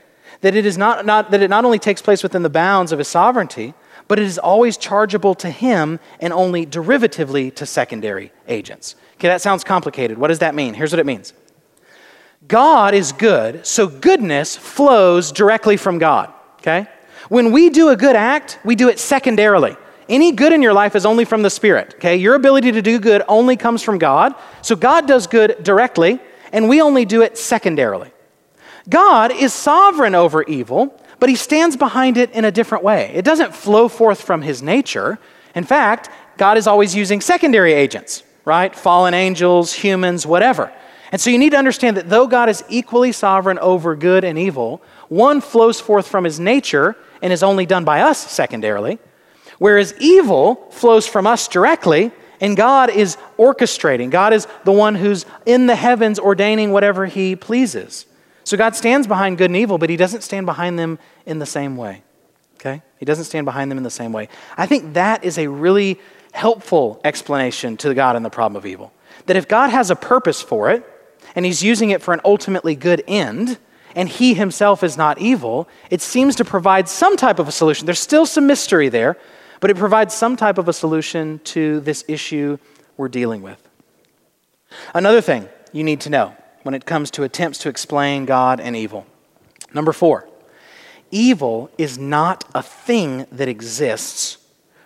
that 0.40 0.54
it, 0.54 0.66
is 0.66 0.76
not, 0.76 1.06
not, 1.06 1.30
that 1.30 1.42
it 1.42 1.48
not 1.48 1.64
only 1.64 1.78
takes 1.78 2.02
place 2.02 2.22
within 2.22 2.42
the 2.42 2.50
bounds 2.50 2.92
of 2.92 2.98
his 2.98 3.08
sovereignty, 3.08 3.74
but 4.08 4.18
it 4.18 4.24
is 4.24 4.38
always 4.38 4.76
chargeable 4.76 5.34
to 5.34 5.50
him 5.50 5.98
and 6.20 6.32
only 6.32 6.64
derivatively 6.64 7.54
to 7.54 7.66
secondary 7.66 8.32
agents. 8.48 8.94
Okay, 9.14 9.28
that 9.28 9.40
sounds 9.40 9.64
complicated. 9.64 10.18
What 10.18 10.28
does 10.28 10.38
that 10.40 10.54
mean? 10.54 10.74
Here's 10.74 10.92
what 10.92 11.00
it 11.00 11.06
means 11.06 11.32
God 12.46 12.94
is 12.94 13.12
good, 13.12 13.66
so 13.66 13.86
goodness 13.86 14.56
flows 14.56 15.32
directly 15.32 15.76
from 15.76 15.98
God. 15.98 16.32
Okay? 16.58 16.86
When 17.28 17.52
we 17.52 17.70
do 17.70 17.88
a 17.88 17.96
good 17.96 18.16
act, 18.16 18.58
we 18.64 18.74
do 18.76 18.88
it 18.88 18.98
secondarily. 18.98 19.76
Any 20.08 20.32
good 20.32 20.52
in 20.52 20.62
your 20.62 20.72
life 20.72 20.94
is 20.94 21.04
only 21.04 21.24
from 21.24 21.42
the 21.42 21.50
Spirit. 21.50 21.94
Okay? 21.96 22.16
Your 22.16 22.34
ability 22.34 22.72
to 22.72 22.82
do 22.82 22.98
good 22.98 23.22
only 23.26 23.56
comes 23.56 23.82
from 23.82 23.98
God. 23.98 24.34
So 24.62 24.76
God 24.76 25.08
does 25.08 25.26
good 25.26 25.62
directly, 25.62 26.20
and 26.52 26.68
we 26.68 26.80
only 26.80 27.04
do 27.04 27.22
it 27.22 27.36
secondarily. 27.36 28.12
God 28.88 29.32
is 29.32 29.52
sovereign 29.52 30.14
over 30.14 30.44
evil, 30.44 31.00
but 31.18 31.28
he 31.28 31.34
stands 31.34 31.76
behind 31.76 32.16
it 32.16 32.30
in 32.30 32.44
a 32.44 32.52
different 32.52 32.84
way. 32.84 33.10
It 33.14 33.24
doesn't 33.24 33.54
flow 33.54 33.88
forth 33.88 34.20
from 34.22 34.42
his 34.42 34.62
nature. 34.62 35.18
In 35.56 35.64
fact, 35.64 36.08
God 36.36 36.56
is 36.56 36.68
always 36.68 36.94
using 36.94 37.20
secondary 37.20 37.72
agents, 37.72 38.22
right? 38.44 38.74
Fallen 38.74 39.14
angels, 39.14 39.72
humans, 39.72 40.24
whatever. 40.24 40.72
And 41.10 41.20
so 41.20 41.30
you 41.30 41.38
need 41.38 41.50
to 41.50 41.56
understand 41.56 41.96
that 41.96 42.08
though 42.08 42.26
God 42.26 42.48
is 42.48 42.62
equally 42.68 43.10
sovereign 43.10 43.58
over 43.58 43.96
good 43.96 44.22
and 44.22 44.38
evil, 44.38 44.82
one 45.08 45.40
flows 45.40 45.80
forth 45.80 46.06
from 46.06 46.24
his 46.24 46.38
nature 46.38 46.96
and 47.22 47.32
is 47.32 47.42
only 47.42 47.66
done 47.66 47.84
by 47.84 48.00
us 48.00 48.18
secondarily, 48.30 48.98
whereas 49.58 49.94
evil 49.98 50.56
flows 50.70 51.06
from 51.06 51.26
us 51.26 51.48
directly 51.48 52.12
and 52.40 52.56
God 52.56 52.90
is 52.90 53.16
orchestrating. 53.38 54.10
God 54.10 54.32
is 54.32 54.46
the 54.64 54.72
one 54.72 54.94
who's 54.94 55.24
in 55.46 55.66
the 55.66 55.76
heavens 55.76 56.18
ordaining 56.18 56.70
whatever 56.70 57.06
he 57.06 57.34
pleases. 57.36 58.06
So 58.44 58.56
God 58.56 58.76
stands 58.76 59.06
behind 59.06 59.38
good 59.38 59.50
and 59.50 59.56
evil, 59.56 59.78
but 59.78 59.90
he 59.90 59.96
doesn't 59.96 60.22
stand 60.22 60.46
behind 60.46 60.78
them 60.78 60.98
in 61.24 61.38
the 61.38 61.46
same 61.46 61.76
way. 61.76 62.02
Okay? 62.56 62.82
He 62.98 63.04
doesn't 63.04 63.24
stand 63.24 63.44
behind 63.44 63.70
them 63.70 63.78
in 63.78 63.84
the 63.84 63.90
same 63.90 64.12
way. 64.12 64.28
I 64.56 64.66
think 64.66 64.94
that 64.94 65.24
is 65.24 65.38
a 65.38 65.46
really 65.46 65.98
helpful 66.32 67.00
explanation 67.04 67.76
to 67.78 67.94
God 67.94 68.16
and 68.16 68.24
the 68.24 68.30
problem 68.30 68.56
of 68.56 68.66
evil. 68.66 68.92
That 69.26 69.36
if 69.36 69.48
God 69.48 69.70
has 69.70 69.90
a 69.90 69.96
purpose 69.96 70.42
for 70.42 70.70
it, 70.70 70.84
and 71.34 71.44
he's 71.44 71.62
using 71.62 71.90
it 71.90 72.02
for 72.02 72.14
an 72.14 72.20
ultimately 72.24 72.74
good 72.74 73.02
end, 73.06 73.58
and 73.96 74.08
he 74.08 74.34
himself 74.34 74.84
is 74.84 74.96
not 74.96 75.18
evil, 75.18 75.66
it 75.90 76.02
seems 76.02 76.36
to 76.36 76.44
provide 76.44 76.88
some 76.88 77.16
type 77.16 77.38
of 77.38 77.48
a 77.48 77.52
solution. 77.52 77.86
There's 77.86 77.98
still 77.98 78.26
some 78.26 78.46
mystery 78.46 78.90
there, 78.90 79.16
but 79.58 79.70
it 79.70 79.76
provides 79.76 80.14
some 80.14 80.36
type 80.36 80.58
of 80.58 80.68
a 80.68 80.72
solution 80.72 81.40
to 81.44 81.80
this 81.80 82.04
issue 82.06 82.58
we're 82.98 83.08
dealing 83.08 83.40
with. 83.42 83.66
Another 84.94 85.22
thing 85.22 85.48
you 85.72 85.82
need 85.82 86.02
to 86.02 86.10
know 86.10 86.36
when 86.62 86.74
it 86.74 86.84
comes 86.84 87.10
to 87.12 87.22
attempts 87.22 87.58
to 87.58 87.68
explain 87.70 88.26
God 88.26 88.60
and 88.60 88.76
evil. 88.76 89.06
Number 89.72 89.92
four, 89.92 90.28
evil 91.10 91.70
is 91.78 91.96
not 91.98 92.44
a 92.54 92.62
thing 92.62 93.26
that 93.32 93.48
exists, 93.48 94.36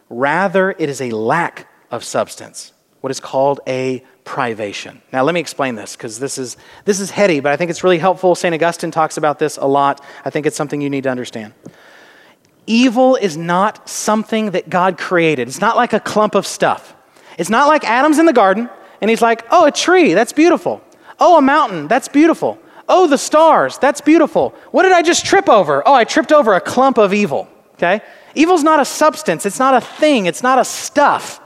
rather, 0.09 0.71
it 0.79 0.89
is 0.89 1.01
a 1.01 1.11
lack 1.11 1.69
of 1.91 2.05
substance, 2.05 2.73
what 3.01 3.11
is 3.11 3.19
called 3.19 3.61
a 3.67 4.05
privation. 4.25 5.01
Now, 5.13 5.25
let 5.25 5.35
me 5.35 5.41
explain 5.41 5.75
this 5.75 5.97
because 5.97 6.19
this 6.19 6.39
is, 6.39 6.57
this 6.85 7.01
is 7.01 7.11
heady, 7.11 7.41
but 7.41 7.53
I 7.53 7.57
think 7.57 7.71
it's 7.71 7.83
really 7.83 7.99
helpful. 7.99 8.35
St. 8.35 8.55
Augustine 8.55 8.91
talks 8.91 9.17
about 9.17 9.39
this 9.39 9.57
a 9.57 9.67
lot. 9.67 10.05
I 10.25 10.31
think 10.31 10.47
it's 10.47 10.57
something 10.57 10.81
you 10.81 10.91
need 10.91 11.05
to 11.05 11.11
understand. 11.11 11.55
Evil 12.67 13.17
is 13.17 13.37
not 13.37 13.89
something 13.89 14.53
that 14.53 14.71
God 14.71 14.99
created, 14.99 15.49
it's 15.49 15.61
not 15.61 15.77
like 15.77 15.93
a 15.93 16.01
clump 16.01 16.35
of 16.35 16.47
stuff. 16.47 16.95
It's 17.39 17.51
not 17.51 17.69
like 17.69 17.85
Adam's 17.85 18.19
in 18.19 18.27
the 18.27 18.33
garden 18.33 18.69
and 19.01 19.09
he's 19.09 19.23
like, 19.23 19.47
oh, 19.51 19.67
a 19.67 19.73
tree, 19.73 20.15
that's 20.15 20.33
beautiful. 20.33 20.83
Oh, 21.19 21.39
a 21.39 21.43
mountain, 21.43 21.89
that's 21.89 22.09
beautiful. 22.09 22.59
Oh, 22.89 23.07
the 23.07 23.19
stars, 23.19 23.79
that's 23.79 24.01
beautiful. 24.01 24.55
What 24.73 24.83
did 24.83 24.93
I 24.93 25.03
just 25.03 25.25
trip 25.25 25.49
over? 25.49 25.83
Oh, 25.87 25.95
I 25.95 26.05
tripped 26.05 26.33
over 26.33 26.55
a 26.55 26.61
clump 26.61 26.99
of 26.99 27.15
evil. 27.15 27.49
Okay? 27.75 28.03
Evil's 28.35 28.63
not 28.63 28.79
a 28.79 28.85
substance, 28.85 29.47
it's 29.47 29.59
not 29.59 29.75
a 29.75 29.81
thing, 29.81 30.27
it's 30.27 30.43
not 30.43 30.59
a 30.59 30.65
stuff. 30.65 31.40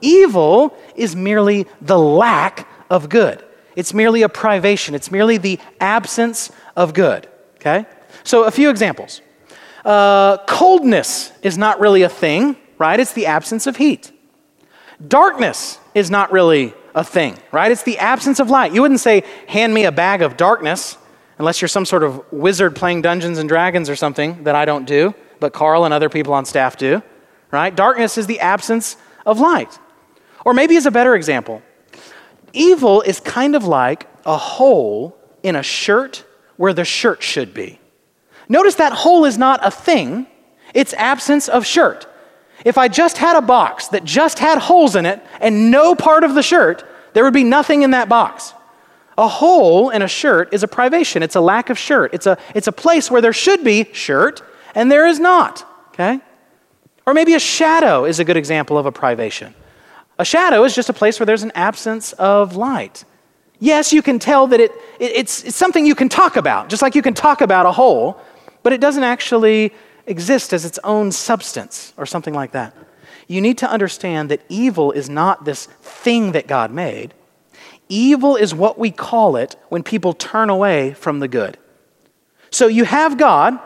Evil 0.00 0.76
is 0.94 1.14
merely 1.16 1.66
the 1.80 1.98
lack 1.98 2.68
of 2.90 3.08
good. 3.08 3.44
It's 3.76 3.94
merely 3.94 4.22
a 4.22 4.28
privation, 4.28 4.94
it's 4.94 5.10
merely 5.10 5.38
the 5.38 5.58
absence 5.80 6.50
of 6.76 6.94
good. 6.94 7.28
Okay? 7.56 7.86
So, 8.24 8.44
a 8.44 8.50
few 8.50 8.70
examples. 8.70 9.20
Uh, 9.84 10.38
coldness 10.46 11.32
is 11.42 11.56
not 11.56 11.80
really 11.80 12.02
a 12.02 12.08
thing, 12.08 12.56
right? 12.76 12.98
It's 12.98 13.12
the 13.12 13.26
absence 13.26 13.66
of 13.66 13.76
heat. 13.76 14.12
Darkness 15.06 15.78
is 15.94 16.10
not 16.10 16.32
really 16.32 16.74
a 16.94 17.04
thing, 17.04 17.38
right? 17.52 17.70
It's 17.70 17.84
the 17.84 17.98
absence 17.98 18.40
of 18.40 18.50
light. 18.50 18.74
You 18.74 18.82
wouldn't 18.82 19.00
say, 19.00 19.22
hand 19.46 19.72
me 19.72 19.84
a 19.84 19.92
bag 19.92 20.22
of 20.22 20.36
darkness, 20.36 20.98
unless 21.38 21.60
you're 21.60 21.68
some 21.68 21.84
sort 21.84 22.02
of 22.02 22.20
wizard 22.32 22.74
playing 22.74 23.02
Dungeons 23.02 23.38
and 23.38 23.48
Dragons 23.48 23.88
or 23.88 23.96
something 23.96 24.42
that 24.44 24.56
I 24.56 24.64
don't 24.64 24.84
do, 24.84 25.14
but 25.38 25.52
Carl 25.52 25.84
and 25.84 25.94
other 25.94 26.08
people 26.08 26.34
on 26.34 26.44
staff 26.44 26.76
do, 26.76 27.02
right? 27.52 27.74
Darkness 27.74 28.18
is 28.18 28.26
the 28.26 28.40
absence 28.40 28.96
of 29.24 29.38
light. 29.38 29.78
Or 30.48 30.54
maybe 30.54 30.78
as 30.78 30.86
a 30.86 30.90
better 30.90 31.14
example, 31.14 31.60
evil 32.54 33.02
is 33.02 33.20
kind 33.20 33.54
of 33.54 33.64
like 33.64 34.08
a 34.24 34.38
hole 34.38 35.14
in 35.42 35.54
a 35.56 35.62
shirt 35.62 36.24
where 36.56 36.72
the 36.72 36.86
shirt 36.86 37.22
should 37.22 37.52
be. 37.52 37.78
Notice 38.48 38.76
that 38.76 38.94
hole 38.94 39.26
is 39.26 39.36
not 39.36 39.60
a 39.62 39.70
thing, 39.70 40.26
it's 40.72 40.94
absence 40.94 41.50
of 41.50 41.66
shirt. 41.66 42.06
If 42.64 42.78
I 42.78 42.88
just 42.88 43.18
had 43.18 43.36
a 43.36 43.42
box 43.42 43.88
that 43.88 44.04
just 44.04 44.38
had 44.38 44.56
holes 44.56 44.96
in 44.96 45.04
it 45.04 45.22
and 45.38 45.70
no 45.70 45.94
part 45.94 46.24
of 46.24 46.34
the 46.34 46.42
shirt, 46.42 46.82
there 47.12 47.24
would 47.24 47.34
be 47.34 47.44
nothing 47.44 47.82
in 47.82 47.90
that 47.90 48.08
box. 48.08 48.54
A 49.18 49.28
hole 49.28 49.90
in 49.90 50.00
a 50.00 50.08
shirt 50.08 50.54
is 50.54 50.62
a 50.62 50.68
privation. 50.68 51.22
It's 51.22 51.36
a 51.36 51.42
lack 51.42 51.68
of 51.68 51.78
shirt. 51.78 52.14
It's 52.14 52.26
a, 52.26 52.38
it's 52.54 52.68
a 52.68 52.72
place 52.72 53.10
where 53.10 53.20
there 53.20 53.34
should 53.34 53.64
be 53.64 53.92
shirt 53.92 54.40
and 54.74 54.90
there 54.90 55.06
is 55.06 55.20
not. 55.20 55.66
Okay? 55.88 56.20
Or 57.04 57.12
maybe 57.12 57.34
a 57.34 57.38
shadow 57.38 58.06
is 58.06 58.18
a 58.18 58.24
good 58.24 58.38
example 58.38 58.78
of 58.78 58.86
a 58.86 58.92
privation. 58.92 59.54
A 60.18 60.24
shadow 60.24 60.64
is 60.64 60.74
just 60.74 60.88
a 60.88 60.92
place 60.92 61.20
where 61.20 61.26
there's 61.26 61.44
an 61.44 61.52
absence 61.54 62.12
of 62.14 62.56
light. 62.56 63.04
Yes, 63.60 63.92
you 63.92 64.02
can 64.02 64.18
tell 64.18 64.46
that 64.48 64.60
it, 64.60 64.72
it 64.98 65.12
it's, 65.12 65.44
it's 65.44 65.56
something 65.56 65.84
you 65.86 65.94
can 65.94 66.08
talk 66.08 66.36
about, 66.36 66.68
just 66.68 66.82
like 66.82 66.94
you 66.94 67.02
can 67.02 67.14
talk 67.14 67.40
about 67.40 67.66
a 67.66 67.72
hole, 67.72 68.20
but 68.62 68.72
it 68.72 68.80
doesn't 68.80 69.04
actually 69.04 69.72
exist 70.06 70.52
as 70.52 70.64
its 70.64 70.78
own 70.84 71.12
substance 71.12 71.92
or 71.96 72.06
something 72.06 72.34
like 72.34 72.52
that. 72.52 72.74
You 73.26 73.40
need 73.40 73.58
to 73.58 73.70
understand 73.70 74.30
that 74.30 74.40
evil 74.48 74.90
is 74.90 75.08
not 75.08 75.44
this 75.44 75.66
thing 75.66 76.32
that 76.32 76.46
God 76.46 76.72
made. 76.72 77.14
Evil 77.88 78.36
is 78.36 78.54
what 78.54 78.78
we 78.78 78.90
call 78.90 79.36
it 79.36 79.56
when 79.68 79.82
people 79.82 80.12
turn 80.14 80.50
away 80.50 80.94
from 80.94 81.20
the 81.20 81.28
good. 81.28 81.58
So 82.50 82.66
you 82.66 82.84
have 82.84 83.18
God, 83.18 83.58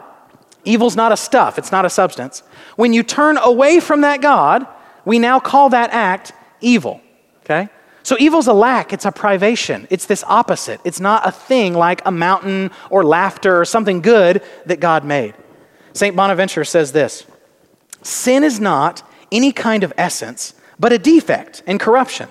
evil's 0.65 0.97
not 0.97 1.13
a 1.13 1.17
stuff, 1.17 1.59
it's 1.59 1.73
not 1.73 1.85
a 1.85 1.91
substance. 1.91 2.43
When 2.77 2.93
you 2.93 3.03
turn 3.03 3.37
away 3.39 3.79
from 3.79 4.01
that 4.03 4.21
God, 4.21 4.67
we 5.05 5.19
now 5.19 5.39
call 5.39 5.71
that 5.71 5.91
act 5.91 6.33
evil. 6.63 7.01
Okay? 7.45 7.69
So 8.03 8.17
evil's 8.19 8.49
a 8.49 8.53
lack, 8.53 8.93
it's 8.93 9.05
a 9.05 9.13
privation. 9.13 9.87
It's 9.91 10.07
this 10.07 10.25
opposite. 10.27 10.81
It's 10.85 11.01
not 11.01 11.27
a 11.27 11.31
thing 11.31 11.75
like 11.75 12.03
a 12.05 12.11
mountain 12.11 12.71
or 12.91 13.05
laughter 13.05 13.61
or 13.61 13.65
something 13.65 14.01
good 14.01 14.43
that 14.67 14.81
God 14.81 15.05
made. 15.05 15.35
St. 15.93 16.17
Bonaventure 16.17 16.65
says 16.65 16.93
this 16.93 17.27
Sin 18.03 18.43
is 18.43 18.59
not 18.59 19.03
any 19.31 19.53
kind 19.53 19.85
of 19.85 19.93
essence, 19.97 20.55
but 20.79 20.93
a 20.93 20.99
defect 20.99 21.63
and 21.67 21.79
corruption. 21.79 22.29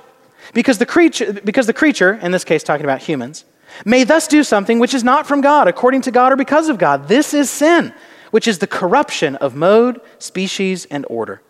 Because 0.54 0.78
the, 0.78 0.86
creature, 0.86 1.34
because 1.34 1.68
the 1.68 1.74
creature, 1.74 2.14
in 2.16 2.32
this 2.32 2.44
case 2.44 2.64
talking 2.64 2.86
about 2.86 3.02
humans, 3.02 3.46
may 3.86 4.04
thus 4.04 4.28
do 4.28 4.44
something 4.44 4.80
which 4.80 4.94
is 4.94 5.04
not 5.04 5.26
from 5.26 5.40
God, 5.40 5.68
according 5.70 6.02
to 6.02 6.12
God 6.12 6.34
or 6.34 6.36
because 6.36 6.68
of 6.68 6.78
God. 6.78 7.08
This 7.08 7.34
is 7.34 7.50
sin, 7.50 7.94
which 8.32 8.48
is 8.48 8.60
the 8.60 8.68
corruption 8.68 9.38
of 9.38 9.56
mode, 9.56 10.02
species, 10.20 10.86
and 10.86 11.06
order. 11.10 11.42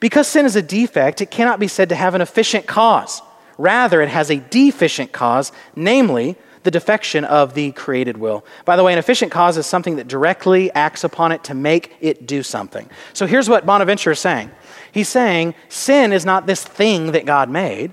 Because 0.00 0.26
sin 0.26 0.46
is 0.46 0.56
a 0.56 0.62
defect, 0.62 1.20
it 1.20 1.30
cannot 1.30 1.60
be 1.60 1.68
said 1.68 1.88
to 1.90 1.94
have 1.94 2.14
an 2.14 2.20
efficient 2.20 2.66
cause. 2.66 3.22
Rather, 3.58 4.02
it 4.02 4.08
has 4.08 4.30
a 4.30 4.36
deficient 4.36 5.12
cause, 5.12 5.52
namely 5.76 6.36
the 6.64 6.70
defection 6.70 7.24
of 7.24 7.54
the 7.54 7.72
created 7.72 8.16
will. 8.16 8.44
By 8.64 8.76
the 8.76 8.82
way, 8.82 8.92
an 8.92 8.98
efficient 8.98 9.30
cause 9.30 9.56
is 9.56 9.66
something 9.66 9.96
that 9.96 10.08
directly 10.08 10.72
acts 10.72 11.04
upon 11.04 11.30
it 11.30 11.44
to 11.44 11.54
make 11.54 11.94
it 12.00 12.26
do 12.26 12.42
something. 12.42 12.88
So 13.12 13.26
here's 13.26 13.48
what 13.48 13.66
Bonaventure 13.66 14.12
is 14.12 14.18
saying 14.18 14.50
He's 14.90 15.08
saying 15.08 15.54
sin 15.68 16.12
is 16.12 16.24
not 16.24 16.46
this 16.46 16.64
thing 16.64 17.12
that 17.12 17.26
God 17.26 17.48
made, 17.50 17.92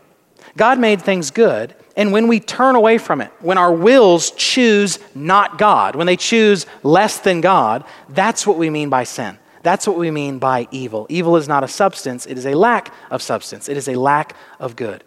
God 0.57 0.79
made 0.79 1.01
things 1.01 1.31
good. 1.31 1.75
And 1.97 2.13
when 2.13 2.29
we 2.29 2.39
turn 2.39 2.75
away 2.75 2.97
from 2.97 3.19
it, 3.19 3.31
when 3.41 3.57
our 3.57 3.73
wills 3.73 4.31
choose 4.31 4.97
not 5.13 5.57
God, 5.57 5.95
when 5.97 6.07
they 6.07 6.15
choose 6.15 6.65
less 6.83 7.19
than 7.19 7.41
God, 7.41 7.83
that's 8.07 8.47
what 8.47 8.57
we 8.57 8.69
mean 8.69 8.89
by 8.89 9.03
sin. 9.03 9.37
That's 9.63 9.85
what 9.87 9.97
we 9.97 10.11
mean 10.11 10.39
by 10.39 10.67
evil. 10.71 11.05
Evil 11.09 11.35
is 11.35 11.47
not 11.47 11.63
a 11.63 11.67
substance, 11.67 12.25
it 12.25 12.37
is 12.37 12.45
a 12.45 12.55
lack 12.55 12.93
of 13.09 13.21
substance, 13.21 13.69
it 13.69 13.77
is 13.77 13.87
a 13.87 13.95
lack 13.95 14.35
of 14.59 14.75
good. 14.75 15.03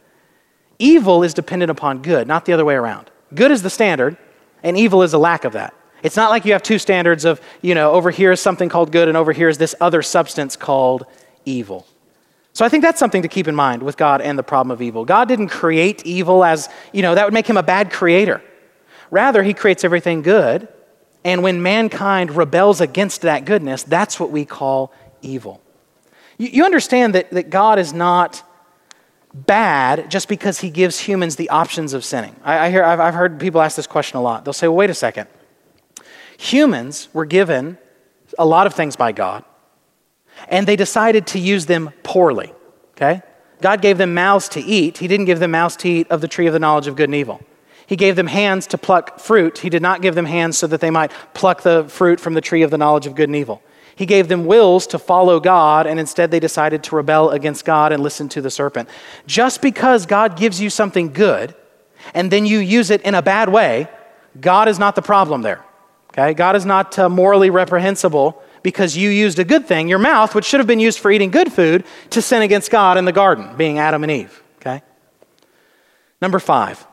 Evil 0.78 1.22
is 1.22 1.34
dependent 1.34 1.70
upon 1.70 2.02
good, 2.02 2.26
not 2.26 2.44
the 2.44 2.52
other 2.52 2.64
way 2.64 2.74
around. 2.74 3.10
Good 3.34 3.50
is 3.50 3.62
the 3.62 3.70
standard, 3.70 4.16
and 4.62 4.76
evil 4.76 5.02
is 5.02 5.12
a 5.12 5.18
lack 5.18 5.44
of 5.44 5.52
that. 5.52 5.74
It's 6.02 6.16
not 6.16 6.30
like 6.30 6.44
you 6.44 6.52
have 6.52 6.62
two 6.62 6.78
standards 6.78 7.24
of, 7.24 7.40
you 7.62 7.74
know, 7.74 7.92
over 7.92 8.10
here 8.10 8.30
is 8.32 8.40
something 8.40 8.68
called 8.68 8.92
good, 8.92 9.08
and 9.08 9.16
over 9.16 9.32
here 9.32 9.48
is 9.48 9.58
this 9.58 9.74
other 9.80 10.02
substance 10.02 10.56
called 10.56 11.06
evil. 11.44 11.86
So 12.52 12.64
I 12.64 12.68
think 12.68 12.82
that's 12.82 13.00
something 13.00 13.22
to 13.22 13.28
keep 13.28 13.48
in 13.48 13.54
mind 13.54 13.82
with 13.82 13.96
God 13.96 14.20
and 14.20 14.38
the 14.38 14.42
problem 14.42 14.70
of 14.70 14.80
evil. 14.80 15.04
God 15.04 15.26
didn't 15.26 15.48
create 15.48 16.06
evil 16.06 16.44
as, 16.44 16.68
you 16.92 17.02
know, 17.02 17.14
that 17.14 17.24
would 17.24 17.34
make 17.34 17.48
him 17.48 17.56
a 17.56 17.62
bad 17.62 17.90
creator. 17.90 18.42
Rather, 19.10 19.42
he 19.42 19.54
creates 19.54 19.82
everything 19.82 20.22
good, 20.22 20.68
and 21.24 21.42
when 21.42 21.62
mankind 21.62 22.36
rebels 22.36 22.80
against 22.80 23.22
that 23.22 23.46
goodness, 23.46 23.82
that's 23.82 24.20
what 24.20 24.30
we 24.30 24.44
call 24.44 24.92
evil. 25.22 25.62
You, 26.36 26.48
you 26.48 26.64
understand 26.64 27.14
that, 27.14 27.30
that 27.30 27.50
God 27.50 27.78
is 27.78 27.92
not 27.92 28.42
bad 29.32 30.10
just 30.10 30.28
because 30.28 30.60
he 30.60 30.70
gives 30.70 31.00
humans 31.00 31.36
the 31.36 31.48
options 31.48 31.92
of 31.92 32.04
sinning. 32.04 32.36
I, 32.44 32.66
I 32.66 32.70
hear, 32.70 32.84
I've, 32.84 33.00
I've 33.00 33.14
heard 33.14 33.40
people 33.40 33.60
ask 33.60 33.74
this 33.74 33.86
question 33.86 34.18
a 34.18 34.22
lot. 34.22 34.44
They'll 34.44 34.52
say, 34.52 34.68
well, 34.68 34.76
wait 34.76 34.90
a 34.90 34.94
second. 34.94 35.28
Humans 36.38 37.08
were 37.12 37.24
given 37.24 37.78
a 38.38 38.44
lot 38.44 38.66
of 38.66 38.74
things 38.74 38.96
by 38.96 39.12
God, 39.12 39.44
and 40.48 40.66
they 40.66 40.76
decided 40.76 41.26
to 41.28 41.38
use 41.38 41.66
them 41.66 41.90
poorly. 42.02 42.52
Okay? 42.92 43.22
God 43.60 43.80
gave 43.80 43.98
them 43.98 44.14
mouths 44.14 44.48
to 44.50 44.60
eat. 44.60 44.98
He 44.98 45.08
didn't 45.08 45.26
give 45.26 45.40
them 45.40 45.52
mouths 45.52 45.76
to 45.76 45.88
eat 45.88 46.10
of 46.10 46.20
the 46.20 46.28
tree 46.28 46.46
of 46.46 46.52
the 46.52 46.58
knowledge 46.58 46.86
of 46.86 46.96
good 46.96 47.08
and 47.08 47.14
evil. 47.14 47.40
He 47.86 47.96
gave 47.96 48.16
them 48.16 48.26
hands 48.26 48.66
to 48.68 48.78
pluck 48.78 49.18
fruit. 49.18 49.58
He 49.58 49.68
did 49.68 49.82
not 49.82 50.02
give 50.02 50.14
them 50.14 50.24
hands 50.24 50.56
so 50.56 50.66
that 50.66 50.80
they 50.80 50.90
might 50.90 51.12
pluck 51.34 51.62
the 51.62 51.84
fruit 51.88 52.18
from 52.20 52.34
the 52.34 52.40
tree 52.40 52.62
of 52.62 52.70
the 52.70 52.78
knowledge 52.78 53.06
of 53.06 53.14
good 53.14 53.28
and 53.28 53.36
evil. 53.36 53.62
He 53.96 54.06
gave 54.06 54.28
them 54.28 54.46
wills 54.46 54.86
to 54.88 54.98
follow 54.98 55.38
God, 55.38 55.86
and 55.86 56.00
instead 56.00 56.30
they 56.30 56.40
decided 56.40 56.82
to 56.84 56.96
rebel 56.96 57.30
against 57.30 57.64
God 57.64 57.92
and 57.92 58.02
listen 58.02 58.28
to 58.30 58.40
the 58.40 58.50
serpent. 58.50 58.88
Just 59.26 59.62
because 59.62 60.06
God 60.06 60.36
gives 60.36 60.60
you 60.60 60.70
something 60.70 61.12
good 61.12 61.54
and 62.12 62.30
then 62.30 62.44
you 62.44 62.58
use 62.58 62.90
it 62.90 63.02
in 63.02 63.14
a 63.14 63.22
bad 63.22 63.48
way, 63.48 63.88
God 64.40 64.68
is 64.68 64.78
not 64.78 64.94
the 64.94 65.02
problem 65.02 65.42
there. 65.42 65.64
Okay? 66.12 66.34
God 66.34 66.56
is 66.56 66.66
not 66.66 66.98
uh, 66.98 67.08
morally 67.08 67.50
reprehensible 67.50 68.42
because 68.62 68.96
you 68.96 69.10
used 69.10 69.38
a 69.38 69.44
good 69.44 69.66
thing, 69.66 69.88
your 69.88 69.98
mouth, 69.98 70.34
which 70.34 70.44
should 70.44 70.58
have 70.58 70.66
been 70.66 70.80
used 70.80 70.98
for 70.98 71.10
eating 71.10 71.30
good 71.30 71.52
food, 71.52 71.84
to 72.10 72.22
sin 72.22 72.42
against 72.42 72.70
God 72.70 72.96
in 72.96 73.04
the 73.04 73.12
garden, 73.12 73.56
being 73.56 73.78
Adam 73.78 74.02
and 74.02 74.10
Eve. 74.10 74.42
Okay? 74.56 74.82
Number 76.20 76.38
five. 76.38 76.84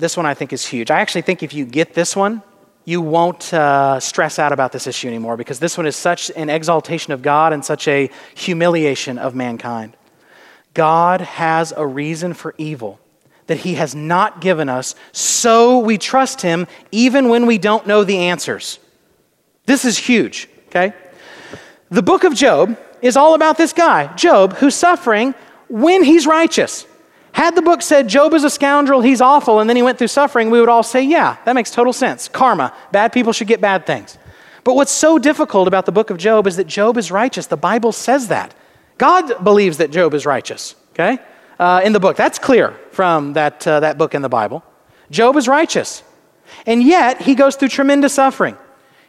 This 0.00 0.16
one 0.16 0.26
I 0.26 0.34
think 0.34 0.52
is 0.52 0.66
huge. 0.66 0.90
I 0.90 1.00
actually 1.00 1.22
think 1.22 1.42
if 1.42 1.52
you 1.52 1.66
get 1.66 1.92
this 1.94 2.16
one, 2.16 2.42
you 2.86 3.02
won't 3.02 3.52
uh, 3.52 4.00
stress 4.00 4.38
out 4.38 4.52
about 4.52 4.72
this 4.72 4.86
issue 4.86 5.06
anymore 5.06 5.36
because 5.36 5.60
this 5.60 5.76
one 5.76 5.86
is 5.86 5.94
such 5.94 6.30
an 6.34 6.48
exaltation 6.48 7.12
of 7.12 7.20
God 7.20 7.52
and 7.52 7.62
such 7.62 7.86
a 7.86 8.10
humiliation 8.34 9.18
of 9.18 9.34
mankind. 9.34 9.96
God 10.72 11.20
has 11.20 11.72
a 11.76 11.86
reason 11.86 12.32
for 12.32 12.54
evil 12.56 12.98
that 13.46 13.58
He 13.58 13.74
has 13.74 13.94
not 13.94 14.40
given 14.40 14.68
us, 14.68 14.94
so 15.12 15.80
we 15.80 15.98
trust 15.98 16.40
Him 16.40 16.66
even 16.90 17.28
when 17.28 17.44
we 17.44 17.58
don't 17.58 17.86
know 17.86 18.02
the 18.02 18.16
answers. 18.16 18.78
This 19.66 19.84
is 19.84 19.98
huge, 19.98 20.48
okay? 20.68 20.94
The 21.90 22.02
book 22.02 22.24
of 22.24 22.34
Job 22.34 22.78
is 23.02 23.16
all 23.16 23.34
about 23.34 23.58
this 23.58 23.72
guy, 23.72 24.14
Job, 24.14 24.54
who's 24.54 24.74
suffering 24.74 25.34
when 25.68 26.02
he's 26.04 26.26
righteous. 26.26 26.86
Had 27.32 27.54
the 27.54 27.62
book 27.62 27.82
said 27.82 28.08
Job 28.08 28.34
is 28.34 28.44
a 28.44 28.50
scoundrel, 28.50 29.00
he's 29.00 29.20
awful, 29.20 29.60
and 29.60 29.68
then 29.68 29.76
he 29.76 29.82
went 29.82 29.98
through 29.98 30.08
suffering, 30.08 30.50
we 30.50 30.60
would 30.60 30.68
all 30.68 30.82
say, 30.82 31.02
yeah, 31.02 31.36
that 31.44 31.54
makes 31.54 31.70
total 31.70 31.92
sense. 31.92 32.28
Karma. 32.28 32.74
Bad 32.92 33.12
people 33.12 33.32
should 33.32 33.46
get 33.46 33.60
bad 33.60 33.86
things. 33.86 34.18
But 34.64 34.74
what's 34.74 34.92
so 34.92 35.18
difficult 35.18 35.68
about 35.68 35.86
the 35.86 35.92
book 35.92 36.10
of 36.10 36.18
Job 36.18 36.46
is 36.46 36.56
that 36.56 36.66
Job 36.66 36.96
is 36.96 37.10
righteous. 37.10 37.46
The 37.46 37.56
Bible 37.56 37.92
says 37.92 38.28
that. 38.28 38.54
God 38.98 39.42
believes 39.42 39.78
that 39.78 39.90
Job 39.90 40.12
is 40.12 40.26
righteous, 40.26 40.74
okay? 40.92 41.18
Uh, 41.58 41.80
in 41.84 41.92
the 41.92 42.00
book. 42.00 42.16
That's 42.16 42.38
clear 42.38 42.76
from 42.90 43.32
that, 43.34 43.66
uh, 43.66 43.80
that 43.80 43.96
book 43.96 44.14
in 44.14 44.22
the 44.22 44.28
Bible. 44.28 44.62
Job 45.10 45.36
is 45.36 45.48
righteous. 45.48 46.02
And 46.66 46.82
yet, 46.82 47.22
he 47.22 47.34
goes 47.34 47.56
through 47.56 47.68
tremendous 47.68 48.14
suffering. 48.14 48.56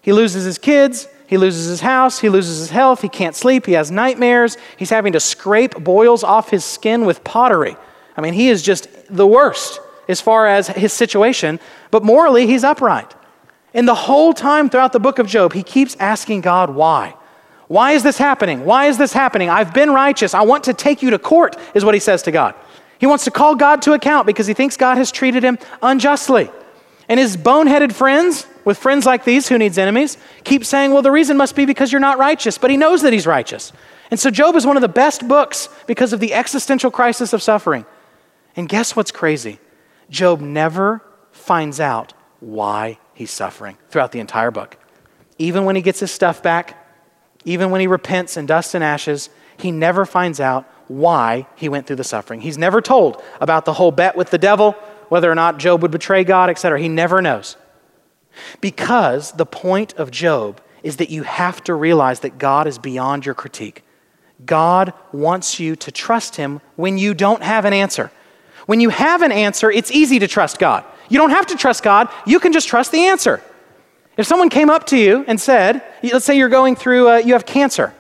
He 0.01 0.13
loses 0.13 0.45
his 0.45 0.57
kids, 0.57 1.07
he 1.27 1.37
loses 1.37 1.67
his 1.67 1.81
house, 1.81 2.19
he 2.19 2.29
loses 2.29 2.59
his 2.59 2.69
health, 2.69 3.01
he 3.01 3.09
can't 3.09 3.35
sleep, 3.35 3.65
he 3.65 3.73
has 3.73 3.91
nightmares, 3.91 4.57
he's 4.77 4.89
having 4.89 5.13
to 5.13 5.19
scrape 5.19 5.75
boils 5.83 6.23
off 6.23 6.49
his 6.49 6.65
skin 6.65 7.05
with 7.05 7.23
pottery. 7.23 7.77
I 8.15 8.21
mean, 8.21 8.33
he 8.33 8.49
is 8.49 8.61
just 8.61 8.87
the 9.09 9.27
worst 9.27 9.79
as 10.07 10.21
far 10.21 10.47
as 10.47 10.67
his 10.67 10.93
situation, 10.93 11.59
but 11.89 12.03
morally, 12.03 12.47
he's 12.47 12.63
upright. 12.63 13.13
And 13.73 13.87
the 13.87 13.95
whole 13.95 14.33
time 14.33 14.69
throughout 14.69 14.93
the 14.93 14.99
book 14.99 15.19
of 15.19 15.27
Job, 15.27 15.53
he 15.53 15.63
keeps 15.63 15.95
asking 15.99 16.41
God 16.41 16.71
why. 16.71 17.15
Why 17.67 17.93
is 17.93 18.03
this 18.03 18.17
happening? 18.17 18.65
Why 18.65 18.87
is 18.87 18.97
this 18.97 19.13
happening? 19.13 19.49
I've 19.49 19.73
been 19.73 19.91
righteous. 19.91 20.33
I 20.33 20.41
want 20.41 20.65
to 20.65 20.73
take 20.73 21.01
you 21.01 21.11
to 21.11 21.19
court, 21.19 21.55
is 21.73 21.85
what 21.85 21.93
he 21.93 22.01
says 22.01 22.21
to 22.23 22.31
God. 22.31 22.53
He 22.99 23.05
wants 23.05 23.23
to 23.23 23.31
call 23.31 23.55
God 23.55 23.81
to 23.83 23.93
account 23.93 24.27
because 24.27 24.45
he 24.45 24.53
thinks 24.53 24.75
God 24.75 24.97
has 24.97 25.11
treated 25.11 25.41
him 25.41 25.57
unjustly. 25.81 26.51
And 27.07 27.19
his 27.19 27.37
boneheaded 27.37 27.93
friends, 27.93 28.45
with 28.65 28.77
friends 28.77 29.05
like 29.05 29.23
these 29.23 29.47
who 29.47 29.57
needs 29.57 29.77
enemies, 29.77 30.17
keep 30.43 30.65
saying, 30.65 30.91
well, 30.91 31.01
the 31.01 31.11
reason 31.11 31.37
must 31.37 31.55
be 31.55 31.65
because 31.65 31.91
you're 31.91 32.01
not 32.01 32.19
righteous. 32.19 32.57
But 32.57 32.71
he 32.71 32.77
knows 32.77 33.01
that 33.03 33.13
he's 33.13 33.25
righteous. 33.25 33.71
And 34.11 34.19
so 34.19 34.29
Job 34.29 34.55
is 34.55 34.65
one 34.65 34.75
of 34.75 34.81
the 34.81 34.89
best 34.89 35.27
books 35.27 35.69
because 35.87 36.13
of 36.13 36.19
the 36.19 36.33
existential 36.33 36.91
crisis 36.91 37.33
of 37.33 37.41
suffering. 37.41 37.85
And 38.55 38.67
guess 38.67 38.95
what's 38.95 39.11
crazy? 39.11 39.59
Job 40.09 40.41
never 40.41 41.01
finds 41.31 41.79
out 41.79 42.13
why 42.39 42.99
he's 43.13 43.31
suffering 43.31 43.77
throughout 43.89 44.11
the 44.11 44.19
entire 44.19 44.51
book. 44.51 44.77
Even 45.37 45.65
when 45.65 45.75
he 45.75 45.81
gets 45.81 45.99
his 45.99 46.11
stuff 46.11 46.43
back, 46.43 46.77
even 47.45 47.71
when 47.71 47.81
he 47.81 47.87
repents 47.87 48.37
in 48.37 48.45
dust 48.45 48.75
and 48.75 48.83
ashes, 48.83 49.29
he 49.57 49.71
never 49.71 50.05
finds 50.05 50.39
out 50.39 50.69
why 50.87 51.47
he 51.55 51.69
went 51.69 51.87
through 51.87 51.95
the 51.95 52.03
suffering. 52.03 52.41
He's 52.41 52.57
never 52.57 52.81
told 52.81 53.21
about 53.39 53.65
the 53.65 53.73
whole 53.73 53.91
bet 53.91 54.15
with 54.15 54.29
the 54.29 54.37
devil, 54.37 54.73
whether 55.09 55.31
or 55.31 55.35
not 55.35 55.57
Job 55.57 55.81
would 55.81 55.91
betray 55.91 56.23
God, 56.23 56.49
etc. 56.49 56.79
He 56.79 56.89
never 56.89 57.21
knows. 57.21 57.55
Because 58.59 59.31
the 59.33 59.45
point 59.45 59.93
of 59.93 60.11
Job 60.11 60.61
is 60.83 60.97
that 60.97 61.09
you 61.09 61.23
have 61.23 61.63
to 61.65 61.73
realize 61.73 62.21
that 62.21 62.37
God 62.37 62.67
is 62.67 62.77
beyond 62.77 63.25
your 63.25 63.35
critique. 63.35 63.83
God 64.45 64.93
wants 65.11 65.59
you 65.59 65.75
to 65.77 65.91
trust 65.91 66.35
him 66.35 66.61
when 66.75 66.97
you 66.97 67.13
don't 67.13 67.43
have 67.43 67.65
an 67.65 67.73
answer. 67.73 68.11
When 68.65 68.79
you 68.79 68.89
have 68.89 69.21
an 69.21 69.31
answer, 69.31 69.71
it's 69.71 69.91
easy 69.91 70.19
to 70.19 70.27
trust 70.27 70.59
God. 70.59 70.83
You 71.09 71.17
don't 71.17 71.31
have 71.31 71.47
to 71.47 71.57
trust 71.57 71.83
God, 71.83 72.09
you 72.25 72.39
can 72.39 72.53
just 72.53 72.67
trust 72.67 72.91
the 72.91 73.05
answer. 73.05 73.41
If 74.17 74.27
someone 74.27 74.49
came 74.49 74.69
up 74.69 74.87
to 74.87 74.97
you 74.97 75.25
and 75.27 75.39
said, 75.39 75.83
let's 76.03 76.25
say 76.25 76.37
you're 76.37 76.49
going 76.49 76.75
through, 76.75 77.09
uh, 77.09 77.17
you 77.17 77.33
have 77.33 77.45
cancer, 77.45 77.93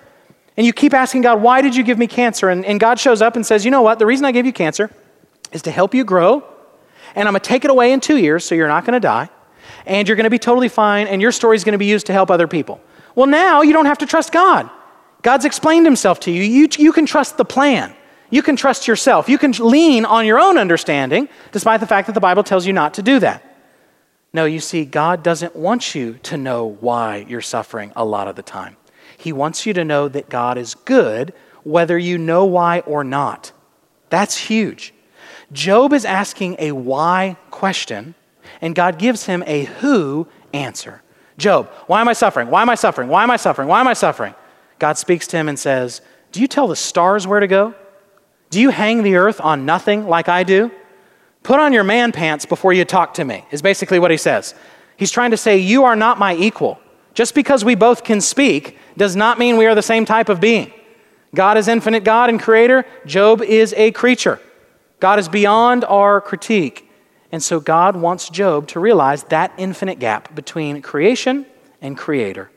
and 0.57 0.65
you 0.65 0.73
keep 0.73 0.93
asking 0.93 1.21
God, 1.21 1.41
why 1.41 1.61
did 1.61 1.75
you 1.75 1.83
give 1.83 1.97
me 1.97 2.07
cancer? 2.07 2.49
And, 2.49 2.65
and 2.65 2.79
God 2.79 2.99
shows 2.99 3.21
up 3.21 3.35
and 3.35 3.45
says, 3.45 3.65
you 3.65 3.71
know 3.71 3.81
what? 3.81 3.99
The 3.99 4.05
reason 4.05 4.25
I 4.25 4.31
gave 4.31 4.45
you 4.45 4.53
cancer 4.53 4.91
is 5.51 5.61
to 5.63 5.71
help 5.71 5.93
you 5.93 6.03
grow, 6.03 6.43
and 7.15 7.27
I'm 7.27 7.33
going 7.33 7.41
to 7.41 7.47
take 7.47 7.65
it 7.65 7.71
away 7.71 7.91
in 7.91 7.99
two 7.99 8.17
years 8.17 8.45
so 8.45 8.55
you're 8.55 8.67
not 8.67 8.85
going 8.85 8.93
to 8.93 8.99
die, 8.99 9.29
and 9.85 10.07
you're 10.07 10.17
going 10.17 10.25
to 10.25 10.29
be 10.29 10.39
totally 10.39 10.69
fine, 10.69 11.07
and 11.07 11.21
your 11.21 11.31
story 11.31 11.55
is 11.55 11.63
going 11.63 11.73
to 11.73 11.79
be 11.79 11.85
used 11.85 12.05
to 12.07 12.13
help 12.13 12.29
other 12.29 12.47
people. 12.47 12.79
Well, 13.15 13.27
now 13.27 13.61
you 13.61 13.73
don't 13.73 13.87
have 13.87 13.97
to 13.99 14.05
trust 14.05 14.31
God. 14.31 14.69
God's 15.21 15.45
explained 15.45 15.85
himself 15.85 16.19
to 16.21 16.31
you. 16.31 16.43
You, 16.43 16.67
you 16.77 16.91
can 16.91 17.05
trust 17.05 17.37
the 17.37 17.45
plan. 17.45 17.95
You 18.31 18.41
can 18.41 18.55
trust 18.55 18.87
yourself. 18.87 19.29
You 19.29 19.37
can 19.37 19.51
lean 19.51 20.05
on 20.05 20.25
your 20.25 20.39
own 20.39 20.57
understanding, 20.57 21.29
despite 21.51 21.81
the 21.81 21.87
fact 21.87 22.07
that 22.07 22.13
the 22.13 22.21
Bible 22.21 22.43
tells 22.43 22.65
you 22.65 22.73
not 22.73 22.95
to 22.95 23.03
do 23.03 23.19
that. 23.19 23.45
No, 24.33 24.45
you 24.45 24.61
see, 24.61 24.85
God 24.85 25.21
doesn't 25.21 25.55
want 25.55 25.93
you 25.93 26.13
to 26.23 26.37
know 26.37 26.65
why 26.65 27.25
you're 27.27 27.41
suffering 27.41 27.91
a 27.95 28.05
lot 28.05 28.29
of 28.29 28.37
the 28.37 28.41
time. 28.41 28.77
He 29.17 29.33
wants 29.33 29.65
you 29.65 29.73
to 29.73 29.83
know 29.83 30.07
that 30.07 30.29
God 30.29 30.57
is 30.57 30.73
good, 30.73 31.33
whether 31.63 31.97
you 31.97 32.17
know 32.17 32.45
why 32.45 32.79
or 32.79 33.03
not. 33.03 33.51
That's 34.09 34.37
huge. 34.37 34.93
Job 35.51 35.91
is 35.91 36.05
asking 36.05 36.55
a 36.59 36.71
why 36.71 37.35
question, 37.51 38.15
and 38.61 38.73
God 38.73 38.97
gives 38.97 39.25
him 39.25 39.43
a 39.45 39.65
who 39.65 40.27
answer. 40.53 41.01
Job, 41.37 41.69
why 41.87 41.99
am 41.99 42.07
I 42.07 42.13
suffering? 42.13 42.49
Why 42.49 42.61
am 42.61 42.69
I 42.69 42.75
suffering? 42.75 43.09
Why 43.09 43.23
am 43.23 43.31
I 43.31 43.35
suffering? 43.35 43.67
Why 43.67 43.81
am 43.81 43.87
I 43.87 43.93
suffering? 43.93 44.33
God 44.79 44.97
speaks 44.97 45.27
to 45.27 45.37
him 45.37 45.49
and 45.49 45.59
says, 45.59 46.01
Do 46.31 46.39
you 46.39 46.47
tell 46.47 46.67
the 46.67 46.75
stars 46.75 47.27
where 47.27 47.41
to 47.41 47.47
go? 47.47 47.75
Do 48.51 48.59
you 48.59 48.69
hang 48.69 49.01
the 49.01 49.15
earth 49.15 49.41
on 49.41 49.65
nothing 49.65 50.07
like 50.07 50.29
I 50.29 50.43
do? 50.43 50.71
Put 51.41 51.59
on 51.59 51.73
your 51.73 51.83
man 51.83 52.11
pants 52.11 52.45
before 52.45 52.73
you 52.73 52.85
talk 52.85 53.15
to 53.15 53.25
me, 53.25 53.45
is 53.49 53.61
basically 53.61 53.97
what 53.97 54.11
he 54.11 54.17
says. 54.17 54.53
He's 54.97 55.09
trying 55.09 55.31
to 55.31 55.37
say, 55.37 55.57
You 55.57 55.85
are 55.85 55.95
not 55.95 56.19
my 56.19 56.35
equal. 56.35 56.79
Just 57.13 57.33
because 57.33 57.65
we 57.65 57.75
both 57.75 58.03
can 58.03 58.21
speak 58.21 58.77
does 58.95 59.15
not 59.15 59.39
mean 59.39 59.57
we 59.57 59.65
are 59.65 59.75
the 59.75 59.81
same 59.81 60.05
type 60.05 60.29
of 60.29 60.39
being. 60.39 60.71
God 61.33 61.57
is 61.57 61.67
infinite 61.67 62.03
God 62.03 62.29
and 62.29 62.39
creator, 62.39 62.85
Job 63.05 63.41
is 63.41 63.73
a 63.77 63.91
creature. 63.91 64.39
God 64.99 65.17
is 65.17 65.27
beyond 65.27 65.83
our 65.85 66.21
critique. 66.21 66.89
And 67.31 67.41
so 67.41 67.59
God 67.59 67.95
wants 67.95 68.29
Job 68.29 68.67
to 68.67 68.79
realize 68.79 69.23
that 69.25 69.53
infinite 69.57 69.97
gap 69.99 70.35
between 70.35 70.81
creation 70.81 71.45
and 71.81 71.97
creator. 71.97 72.51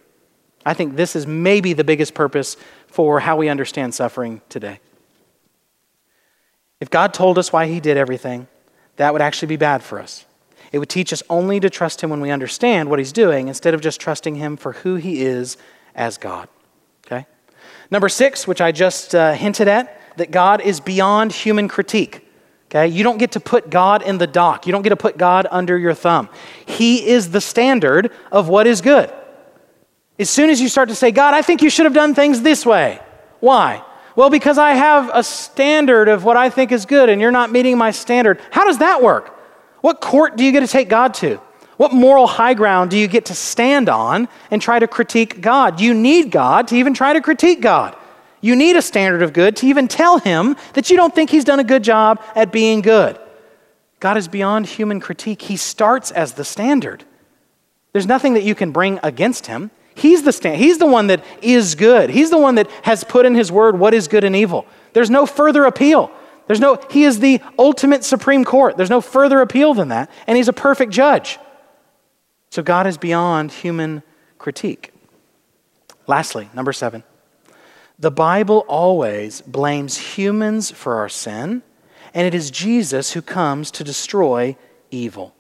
I 0.67 0.75
think 0.75 0.97
this 0.97 1.15
is 1.15 1.27
maybe 1.27 1.73
the 1.73 1.85
biggest 1.85 2.15
purpose 2.15 2.57
for 2.89 3.21
how 3.21 3.37
we 3.37 3.49
understand 3.49 3.95
suffering 3.95 4.43
today. 4.49 4.81
If 6.81 6.91
God 6.91 7.15
told 7.15 7.39
us 7.39 7.53
why 7.53 7.67
He 7.67 7.81
did 7.81 7.97
everything, 7.97 8.47
that 8.97 9.13
would 9.13 9.23
actually 9.23 9.49
be 9.49 9.57
bad 9.57 9.83
for 9.83 10.01
us. 10.01 10.25
It 10.73 10.79
would 10.79 10.89
teach 10.89 11.13
us 11.13 11.23
only 11.31 11.61
to 11.61 11.71
trust 11.71 12.03
Him 12.03 12.11
when 12.11 12.21
we 12.21 12.31
understand 12.31 12.91
what 12.91 12.99
He's 12.99 13.13
doing 13.13 13.49
instead 13.49 13.75
of 13.75 13.81
just 13.81 14.01
trusting 14.01 14.35
Him 14.37 14.57
for 14.57 14.73
who 14.73 14.97
He 14.97 15.23
is 15.23 15.57
as 15.95 16.19
God. 16.19 16.49
Okay? 17.07 17.27
Number 17.91 18.09
six, 18.09 18.47
which 18.47 18.61
I 18.61 18.73
just 18.73 19.15
uh, 19.15 19.35
hinted 19.35 19.69
at, 19.69 20.01
that 20.17 20.31
God 20.31 20.61
is 20.61 20.81
beyond 20.81 21.33
human 21.33 21.69
critique. 21.69 22.27
Okay? 22.67 22.89
You 22.89 23.05
don't 23.05 23.19
get 23.19 23.33
to 23.33 23.41
put 23.41 23.71
God 23.71 24.03
in 24.03 24.19
the 24.19 24.27
dock, 24.27 24.67
you 24.67 24.73
don't 24.73 24.83
get 24.83 24.91
to 24.91 24.97
put 24.97 25.17
God 25.17 25.47
under 25.51 25.79
your 25.79 25.95
thumb. 25.95 26.29
He 26.67 27.07
is 27.07 27.31
the 27.31 27.41
standard 27.41 28.11
of 28.33 28.49
what 28.49 28.67
is 28.67 28.81
good. 28.81 29.13
As 30.19 30.31
soon 30.31 30.51
as 30.51 30.61
you 30.61 30.69
start 30.69 30.89
to 30.89 30.95
say, 30.95 31.11
God, 31.11 31.35
I 31.35 31.43
think 31.43 31.63
you 31.63 31.71
should 31.71 31.87
have 31.87 31.95
done 31.95 32.15
things 32.15 32.43
this 32.43 32.65
way. 32.65 33.01
Why? 33.41 33.83
Well, 34.17 34.31
because 34.31 34.59
I 34.59 34.75
have 34.75 35.11
a 35.13 35.25
standard 35.25 36.09
of 36.09 36.25
what 36.25 36.37
I 36.37 36.51
think 36.51 36.71
is 36.71 36.87
good 36.87 37.09
and 37.09 37.21
you're 37.21 37.33
not 37.33 37.51
meeting 37.51 37.77
my 37.77 37.91
standard. 37.91 38.41
How 38.51 38.65
does 38.65 38.79
that 38.79 39.03
work? 39.03 39.37
What 39.81 40.01
court 40.01 40.37
do 40.37 40.45
you 40.45 40.53
get 40.53 40.61
to 40.61 40.67
take 40.67 40.89
God 40.89 41.15
to? 41.15 41.41
What 41.77 41.93
moral 41.93 42.27
high 42.27 42.55
ground 42.55 42.91
do 42.91 42.97
you 42.97 43.09
get 43.09 43.27
to 43.27 43.35
stand 43.35 43.89
on 43.89 44.29
and 44.51 44.63
try 44.63 44.79
to 44.79 44.87
critique 44.87 45.41
God? 45.41 45.81
You 45.81 45.93
need 45.93 46.31
God 46.31 46.69
to 46.69 46.77
even 46.77 46.95
try 46.95 47.13
to 47.13 47.21
critique 47.21 47.61
God. 47.61 47.97
You 48.41 48.55
need 48.55 48.77
a 48.77 48.83
standard 48.83 49.23
of 49.23 49.33
good 49.33 49.57
to 49.57 49.67
even 49.67 49.89
tell 49.89 50.19
him 50.19 50.57
that 50.75 50.91
you 50.91 50.97
don't 50.97 51.15
think 51.15 51.31
he's 51.31 51.45
done 51.45 51.59
a 51.59 51.65
good 51.65 51.83
job 51.83 52.23
at 52.37 52.53
being 52.53 52.83
good. 52.83 53.19
God 53.99 54.17
is 54.17 54.29
beyond 54.29 54.67
human 54.67 55.01
critique. 55.01 55.43
He 55.43 55.57
starts 55.57 56.11
as 56.11 56.35
the 56.35 56.45
standard. 56.45 57.05
There's 57.93 58.07
nothing 58.07 58.35
that 58.35 58.43
you 58.43 58.55
can 58.55 58.71
bring 58.71 59.01
against 59.03 59.47
him. 59.47 59.71
He's 59.95 60.23
the 60.23 60.33
stand. 60.33 60.57
He's 60.57 60.79
the 60.79 60.87
one 60.87 61.07
that 61.07 61.25
is 61.41 61.75
good. 61.75 62.11
He's 62.11 62.31
the 62.31 62.39
one 62.39 62.57
that 62.57 62.71
has 62.83 63.05
put 63.05 63.27
in 63.27 63.35
his 63.35 63.53
word 63.53 63.79
what 63.79 63.95
is 63.95 64.09
good 64.09 64.25
and 64.25 64.35
evil. 64.35 64.67
There's 64.93 65.11
no 65.11 65.27
further 65.27 65.65
appeal. 65.65 66.11
There's 66.47 66.61
no, 66.61 66.79
he 66.91 67.05
is 67.05 67.21
the 67.21 67.41
ultimate 67.59 68.05
Supreme 68.05 68.45
Court. 68.45 68.77
There's 68.77 68.91
no 68.91 69.01
further 69.01 69.41
appeal 69.41 69.75
than 69.75 69.89
that. 69.89 70.11
And 70.27 70.37
he's 70.37 70.49
a 70.49 70.53
perfect 70.53 70.93
judge. 70.93 71.39
So 72.51 72.63
God 72.63 72.87
is 72.87 72.99
beyond 72.99 73.51
human 73.51 74.03
critique. 74.39 74.93
Lastly, 76.07 76.51
number 76.55 76.73
seven, 76.73 77.03
the 77.99 78.11
Bible 78.11 78.65
always 78.69 79.41
blames 79.41 79.97
humans 79.97 80.71
for 80.71 80.97
our 80.97 81.09
sin, 81.09 81.63
and 82.13 82.27
it 82.27 82.35
is 82.35 82.51
Jesus 82.51 83.13
who 83.13 83.23
comes 83.23 83.71
to 83.73 83.85
destroy 83.85 84.57
evil. 84.91 85.34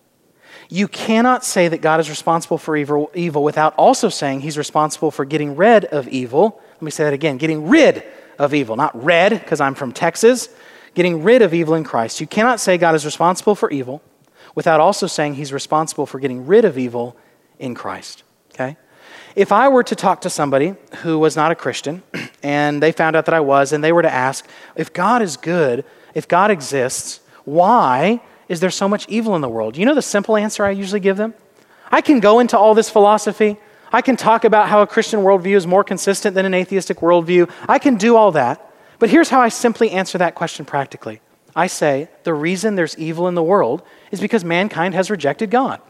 You 0.68 0.88
cannot 0.88 1.44
say 1.44 1.68
that 1.68 1.80
God 1.80 2.00
is 2.00 2.08
responsible 2.08 2.58
for 2.58 2.76
evil, 2.76 3.10
evil 3.14 3.44
without 3.44 3.74
also 3.76 4.08
saying 4.08 4.40
he's 4.40 4.58
responsible 4.58 5.10
for 5.10 5.24
getting 5.24 5.56
rid 5.56 5.84
of 5.86 6.08
evil. 6.08 6.60
Let 6.74 6.82
me 6.82 6.90
say 6.90 7.04
that 7.04 7.12
again 7.12 7.38
getting 7.38 7.68
rid 7.68 8.02
of 8.38 8.54
evil, 8.54 8.76
not 8.76 9.02
red, 9.02 9.32
because 9.32 9.60
I'm 9.60 9.74
from 9.74 9.92
Texas, 9.92 10.48
getting 10.94 11.22
rid 11.22 11.42
of 11.42 11.54
evil 11.54 11.74
in 11.74 11.84
Christ. 11.84 12.20
You 12.20 12.26
cannot 12.26 12.60
say 12.60 12.78
God 12.78 12.94
is 12.94 13.04
responsible 13.04 13.54
for 13.54 13.70
evil 13.70 14.02
without 14.54 14.80
also 14.80 15.06
saying 15.06 15.34
he's 15.34 15.52
responsible 15.52 16.06
for 16.06 16.18
getting 16.18 16.46
rid 16.46 16.64
of 16.64 16.78
evil 16.78 17.16
in 17.58 17.74
Christ. 17.74 18.22
Okay? 18.52 18.76
If 19.36 19.50
I 19.50 19.68
were 19.68 19.82
to 19.82 19.96
talk 19.96 20.20
to 20.22 20.30
somebody 20.30 20.74
who 20.98 21.18
was 21.18 21.36
not 21.36 21.50
a 21.50 21.54
Christian 21.54 22.02
and 22.42 22.82
they 22.82 22.92
found 22.92 23.16
out 23.16 23.26
that 23.26 23.34
I 23.34 23.40
was, 23.40 23.72
and 23.72 23.82
they 23.82 23.92
were 23.92 24.02
to 24.02 24.12
ask, 24.12 24.46
if 24.76 24.92
God 24.92 25.22
is 25.22 25.36
good, 25.36 25.84
if 26.14 26.28
God 26.28 26.50
exists, 26.50 27.20
why 27.44 28.20
is 28.48 28.60
there 28.60 28.70
so 28.70 28.88
much 28.88 29.08
evil 29.08 29.34
in 29.34 29.40
the 29.40 29.48
world? 29.48 29.76
You 29.76 29.86
know 29.86 29.94
the 29.94 30.02
simple 30.02 30.36
answer 30.36 30.64
I 30.64 30.70
usually 30.70 31.00
give 31.00 31.16
them? 31.16 31.34
I 31.90 32.00
can 32.00 32.20
go 32.20 32.40
into 32.40 32.58
all 32.58 32.74
this 32.74 32.90
philosophy. 32.90 33.56
I 33.92 34.02
can 34.02 34.16
talk 34.16 34.44
about 34.44 34.68
how 34.68 34.82
a 34.82 34.86
Christian 34.86 35.20
worldview 35.20 35.56
is 35.56 35.66
more 35.66 35.84
consistent 35.84 36.34
than 36.34 36.46
an 36.46 36.54
atheistic 36.54 36.98
worldview. 36.98 37.50
I 37.68 37.78
can 37.78 37.96
do 37.96 38.16
all 38.16 38.32
that. 38.32 38.70
But 38.98 39.10
here's 39.10 39.28
how 39.28 39.40
I 39.40 39.48
simply 39.48 39.90
answer 39.90 40.18
that 40.18 40.34
question 40.34 40.64
practically 40.64 41.20
I 41.54 41.66
say 41.68 42.08
the 42.24 42.34
reason 42.34 42.74
there's 42.74 42.98
evil 42.98 43.28
in 43.28 43.34
the 43.34 43.42
world 43.42 43.82
is 44.10 44.20
because 44.20 44.44
mankind 44.44 44.94
has 44.94 45.10
rejected 45.10 45.50
God. 45.50 45.80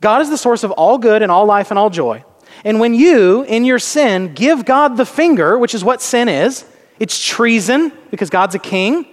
God 0.00 0.22
is 0.22 0.30
the 0.30 0.38
source 0.38 0.64
of 0.64 0.70
all 0.72 0.98
good 0.98 1.22
and 1.22 1.30
all 1.30 1.46
life 1.46 1.70
and 1.70 1.78
all 1.78 1.90
joy. 1.90 2.24
And 2.64 2.80
when 2.80 2.94
you, 2.94 3.42
in 3.42 3.64
your 3.64 3.78
sin, 3.78 4.34
give 4.34 4.64
God 4.64 4.96
the 4.96 5.06
finger, 5.06 5.58
which 5.58 5.74
is 5.74 5.84
what 5.84 6.02
sin 6.02 6.28
is, 6.28 6.64
it's 6.98 7.24
treason 7.24 7.92
because 8.10 8.30
God's 8.30 8.54
a 8.54 8.58
king, 8.58 9.06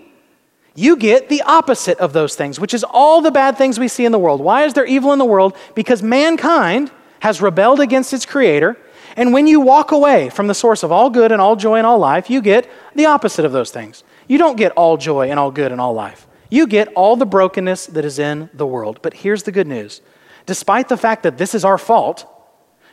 you 0.79 0.95
get 0.95 1.27
the 1.27 1.41
opposite 1.41 1.97
of 1.97 2.13
those 2.13 2.35
things, 2.35 2.59
which 2.59 2.71
is 2.71 2.83
all 2.83 3.19
the 3.19 3.31
bad 3.31 3.57
things 3.57 3.79
we 3.79 3.87
see 3.87 4.05
in 4.05 4.11
the 4.11 4.19
world. 4.19 4.39
Why 4.39 4.63
is 4.63 4.75
there 4.75 4.85
evil 4.85 5.11
in 5.11 5.17
the 5.17 5.25
world? 5.25 5.57
Because 5.73 6.03
mankind 6.03 6.91
has 7.19 7.41
rebelled 7.41 7.79
against 7.79 8.13
its 8.13 8.27
creator. 8.27 8.77
And 9.15 9.33
when 9.33 9.47
you 9.47 9.59
walk 9.59 9.91
away 9.91 10.29
from 10.29 10.45
the 10.45 10.53
source 10.53 10.83
of 10.83 10.91
all 10.91 11.09
good 11.09 11.31
and 11.31 11.41
all 11.41 11.55
joy 11.55 11.79
and 11.79 11.87
all 11.87 11.97
life, 11.97 12.29
you 12.29 12.43
get 12.43 12.69
the 12.93 13.07
opposite 13.07 13.43
of 13.43 13.53
those 13.53 13.71
things. 13.71 14.03
You 14.27 14.37
don't 14.37 14.55
get 14.55 14.71
all 14.73 14.97
joy 14.97 15.31
and 15.31 15.39
all 15.39 15.49
good 15.49 15.71
and 15.71 15.81
all 15.81 15.95
life. 15.95 16.27
You 16.51 16.67
get 16.67 16.89
all 16.89 17.15
the 17.15 17.25
brokenness 17.25 17.87
that 17.87 18.05
is 18.05 18.19
in 18.19 18.51
the 18.53 18.67
world. 18.67 18.99
But 19.01 19.15
here's 19.15 19.43
the 19.43 19.51
good 19.51 19.67
news 19.67 20.01
despite 20.45 20.89
the 20.89 20.97
fact 20.97 21.23
that 21.23 21.39
this 21.39 21.55
is 21.55 21.65
our 21.65 21.79
fault, 21.79 22.27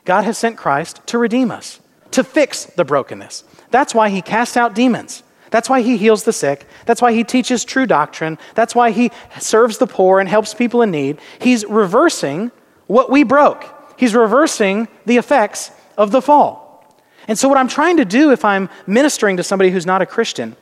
God 0.07 0.23
has 0.23 0.39
sent 0.39 0.57
Christ 0.57 1.07
to 1.09 1.19
redeem 1.19 1.51
us, 1.51 1.81
to 2.13 2.25
fix 2.25 2.65
the 2.65 2.85
brokenness. 2.87 3.45
That's 3.71 3.95
why 3.95 4.09
he 4.09 4.23
cast 4.23 4.57
out 4.57 4.75
demons. 4.75 5.23
That's 5.55 5.71
why 5.71 5.83
he 5.83 5.97
heals 5.97 6.25
the 6.25 6.33
sick. 6.33 6.67
That's 6.85 7.01
why 7.01 7.13
he 7.13 7.23
teaches 7.23 7.65
true 7.65 7.87
doctrine. 7.87 8.39
That's 8.57 8.75
why 8.75 8.91
he 8.91 9.13
serves 9.39 9.79
the 9.79 9.87
poor 9.87 10.19
and 10.19 10.29
helps 10.29 10.53
people 10.53 10.83
in 10.83 10.91
need. 10.91 11.21
He's 11.39 11.65
reversing 11.67 12.51
what 12.89 13.09
we 13.09 13.23
broke, 13.23 13.65
he's 13.97 14.17
reversing 14.17 14.89
the 15.07 15.17
effects 15.17 15.71
of 15.97 16.11
the 16.11 16.21
fall. 16.21 16.85
And 17.29 17.39
so, 17.39 17.49
what 17.49 17.57
I'm 17.57 17.69
trying 17.69 17.99
to 17.99 18.05
do 18.05 18.33
if 18.33 18.45
I'm 18.45 18.69
ministering 18.89 19.37
to 19.37 19.45
somebody 19.45 19.71
who's 19.71 19.87
not 19.87 20.03
a 20.03 20.07
Christian 20.07 20.57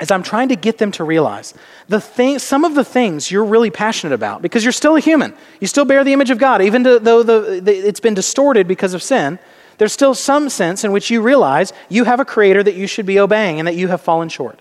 is 0.00 0.10
I'm 0.10 0.24
trying 0.24 0.48
to 0.48 0.56
get 0.56 0.78
them 0.78 0.90
to 0.92 1.04
realize 1.04 1.54
the 1.86 2.00
thing, 2.00 2.40
some 2.40 2.64
of 2.64 2.74
the 2.74 2.82
things 2.82 3.30
you're 3.30 3.44
really 3.44 3.70
passionate 3.70 4.12
about, 4.12 4.42
because 4.42 4.64
you're 4.64 4.72
still 4.72 4.96
a 4.96 5.00
human. 5.00 5.34
You 5.60 5.68
still 5.68 5.84
bear 5.84 6.02
the 6.02 6.12
image 6.12 6.30
of 6.30 6.38
God, 6.38 6.62
even 6.62 6.82
though 6.82 6.98
the, 6.98 7.60
the, 7.62 7.72
it's 7.72 8.00
been 8.00 8.14
distorted 8.14 8.66
because 8.66 8.92
of 8.92 9.04
sin. 9.04 9.38
There's 9.78 9.92
still 9.92 10.14
some 10.14 10.48
sense 10.48 10.84
in 10.84 10.92
which 10.92 11.10
you 11.10 11.22
realize 11.22 11.72
you 11.88 12.04
have 12.04 12.20
a 12.20 12.24
creator 12.24 12.62
that 12.62 12.74
you 12.74 12.86
should 12.86 13.06
be 13.06 13.18
obeying 13.18 13.58
and 13.58 13.66
that 13.66 13.76
you 13.76 13.88
have 13.88 14.00
fallen 14.00 14.28
short. 14.28 14.60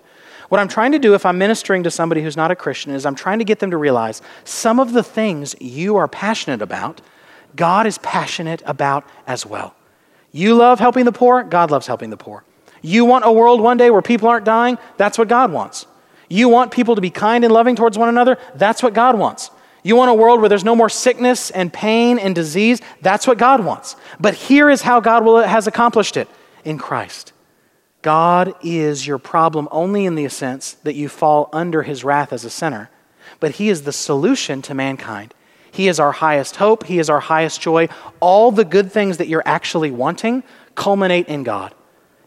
What 0.49 0.59
I'm 0.59 0.67
trying 0.67 0.91
to 0.91 0.99
do 0.99 1.13
if 1.13 1.25
I'm 1.25 1.37
ministering 1.37 1.83
to 1.83 1.91
somebody 1.91 2.21
who's 2.21 2.35
not 2.35 2.51
a 2.51 2.55
Christian 2.55 2.93
is 2.93 3.05
I'm 3.05 3.15
trying 3.15 3.39
to 3.39 3.45
get 3.45 3.59
them 3.59 3.71
to 3.71 3.77
realize 3.77 4.21
some 4.43 4.79
of 4.79 4.91
the 4.91 5.03
things 5.03 5.55
you 5.61 5.95
are 5.95 6.07
passionate 6.07 6.61
about, 6.61 6.99
God 7.55 7.87
is 7.87 7.97
passionate 7.99 8.61
about 8.65 9.05
as 9.25 9.45
well. 9.45 9.75
You 10.33 10.55
love 10.55 10.79
helping 10.79 11.05
the 11.05 11.11
poor, 11.11 11.43
God 11.43 11.71
loves 11.71 11.87
helping 11.87 12.09
the 12.09 12.17
poor. 12.17 12.43
You 12.81 13.05
want 13.05 13.25
a 13.25 13.31
world 13.31 13.61
one 13.61 13.77
day 13.77 13.89
where 13.91 14.01
people 14.01 14.27
aren't 14.27 14.45
dying? 14.45 14.77
That's 14.97 15.17
what 15.17 15.27
God 15.27 15.51
wants. 15.51 15.85
You 16.29 16.49
want 16.49 16.71
people 16.71 16.95
to 16.95 17.01
be 17.01 17.09
kind 17.09 17.43
and 17.43 17.53
loving 17.53 17.75
towards 17.75 17.97
one 17.97 18.09
another? 18.09 18.37
That's 18.55 18.81
what 18.81 18.93
God 18.93 19.17
wants. 19.17 19.51
You 19.83 19.95
want 19.95 20.11
a 20.11 20.13
world 20.13 20.39
where 20.39 20.49
there's 20.49 20.63
no 20.63 20.75
more 20.75 20.89
sickness 20.89 21.49
and 21.49 21.73
pain 21.73 22.19
and 22.19 22.35
disease? 22.35 22.81
That's 23.01 23.25
what 23.25 23.37
God 23.37 23.65
wants. 23.65 23.95
But 24.19 24.35
here 24.35 24.69
is 24.69 24.83
how 24.83 24.99
God 24.99 25.25
will, 25.25 25.39
has 25.39 25.67
accomplished 25.67 26.17
it 26.17 26.27
in 26.63 26.77
Christ. 26.77 27.33
God 28.01 28.53
is 28.63 29.05
your 29.05 29.17
problem 29.17 29.67
only 29.71 30.05
in 30.05 30.15
the 30.15 30.27
sense 30.29 30.73
that 30.73 30.95
you 30.95 31.09
fall 31.09 31.49
under 31.53 31.83
his 31.83 32.03
wrath 32.03 32.33
as 32.33 32.45
a 32.45 32.49
sinner, 32.49 32.89
but 33.39 33.51
he 33.51 33.69
is 33.69 33.83
the 33.83 33.91
solution 33.91 34.61
to 34.63 34.73
mankind. 34.73 35.33
He 35.71 35.87
is 35.87 35.99
our 35.99 36.11
highest 36.11 36.57
hope, 36.57 36.85
he 36.85 36.99
is 36.99 37.09
our 37.09 37.19
highest 37.19 37.61
joy. 37.61 37.87
All 38.19 38.51
the 38.51 38.65
good 38.65 38.91
things 38.91 39.17
that 39.17 39.27
you're 39.27 39.43
actually 39.45 39.91
wanting 39.91 40.43
culminate 40.75 41.27
in 41.27 41.43
God. 41.43 41.73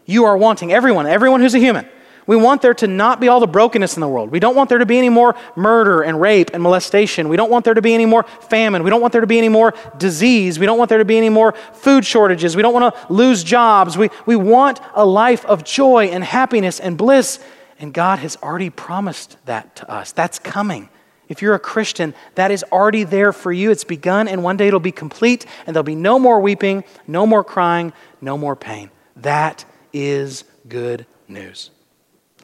You 0.05 0.25
are 0.25 0.37
wanting, 0.37 0.71
everyone, 0.71 1.07
everyone 1.07 1.41
who's 1.41 1.55
a 1.55 1.59
human. 1.59 1.87
We 2.27 2.35
want 2.35 2.61
there 2.63 2.73
to 2.75 2.87
not 2.87 3.19
be 3.19 3.27
all 3.27 3.39
the 3.39 3.47
brokenness 3.47 3.95
in 3.95 4.01
the 4.01 4.07
world. 4.07 4.31
We 4.31 4.39
don't 4.39 4.55
want 4.55 4.69
there 4.69 4.79
to 4.79 4.85
be 4.85 4.97
any 4.97 5.09
more 5.09 5.35
murder 5.55 6.01
and 6.01 6.19
rape 6.19 6.49
and 6.53 6.63
molestation. 6.63 7.29
We 7.29 7.37
don't 7.37 7.51
want 7.51 7.65
there 7.65 7.75
to 7.75 7.81
be 7.81 7.93
any 7.93 8.07
more 8.07 8.23
famine. 8.23 8.83
We 8.83 8.89
don't 8.89 9.01
want 9.01 9.11
there 9.11 9.21
to 9.21 9.27
be 9.27 9.37
any 9.37 9.49
more 9.49 9.73
disease. 9.97 10.57
We 10.57 10.65
don't 10.65 10.79
want 10.79 10.89
there 10.89 10.97
to 10.97 11.05
be 11.05 11.17
any 11.17 11.29
more 11.29 11.53
food 11.73 12.03
shortages. 12.03 12.55
We 12.55 12.63
don't 12.63 12.73
want 12.73 12.95
to 12.95 13.13
lose 13.13 13.43
jobs. 13.43 13.97
We, 13.97 14.09
we 14.25 14.35
want 14.35 14.79
a 14.95 15.05
life 15.05 15.45
of 15.45 15.63
joy 15.63 16.05
and 16.05 16.23
happiness 16.23 16.79
and 16.79 16.97
bliss. 16.97 17.39
And 17.79 17.93
God 17.93 18.19
has 18.19 18.37
already 18.37 18.71
promised 18.71 19.37
that 19.45 19.75
to 19.77 19.91
us. 19.91 20.11
That's 20.11 20.39
coming. 20.39 20.89
If 21.27 21.41
you're 21.41 21.55
a 21.55 21.59
Christian, 21.59 22.13
that 22.35 22.51
is 22.51 22.63
already 22.71 23.03
there 23.03 23.33
for 23.33 23.51
you. 23.51 23.71
It's 23.71 23.83
begun, 23.83 24.27
and 24.27 24.43
one 24.43 24.57
day 24.57 24.67
it'll 24.67 24.79
be 24.79 24.91
complete, 24.91 25.45
and 25.65 25.75
there'll 25.75 25.83
be 25.83 25.95
no 25.95 26.19
more 26.19 26.39
weeping, 26.39 26.83
no 27.07 27.25
more 27.25 27.43
crying, 27.43 27.93
no 28.21 28.37
more 28.37 28.55
pain. 28.55 28.91
That 29.15 29.65
is 29.91 30.43
good 30.67 31.05
news. 31.27 31.71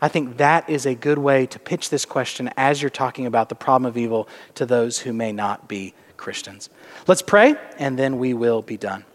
I 0.01 0.07
think 0.07 0.37
that 0.37 0.67
is 0.67 0.87
a 0.87 0.95
good 0.95 1.19
way 1.19 1.45
to 1.45 1.59
pitch 1.59 1.91
this 1.91 2.05
question 2.05 2.49
as 2.57 2.81
you're 2.81 2.89
talking 2.89 3.27
about 3.27 3.49
the 3.49 3.55
problem 3.55 3.87
of 3.87 3.97
evil 3.97 4.27
to 4.55 4.65
those 4.65 4.99
who 4.99 5.13
may 5.13 5.31
not 5.31 5.67
be 5.67 5.93
Christians. 6.17 6.69
Let's 7.07 7.21
pray, 7.21 7.55
and 7.77 7.99
then 7.99 8.17
we 8.17 8.33
will 8.33 8.63
be 8.63 8.77
done. 8.77 9.05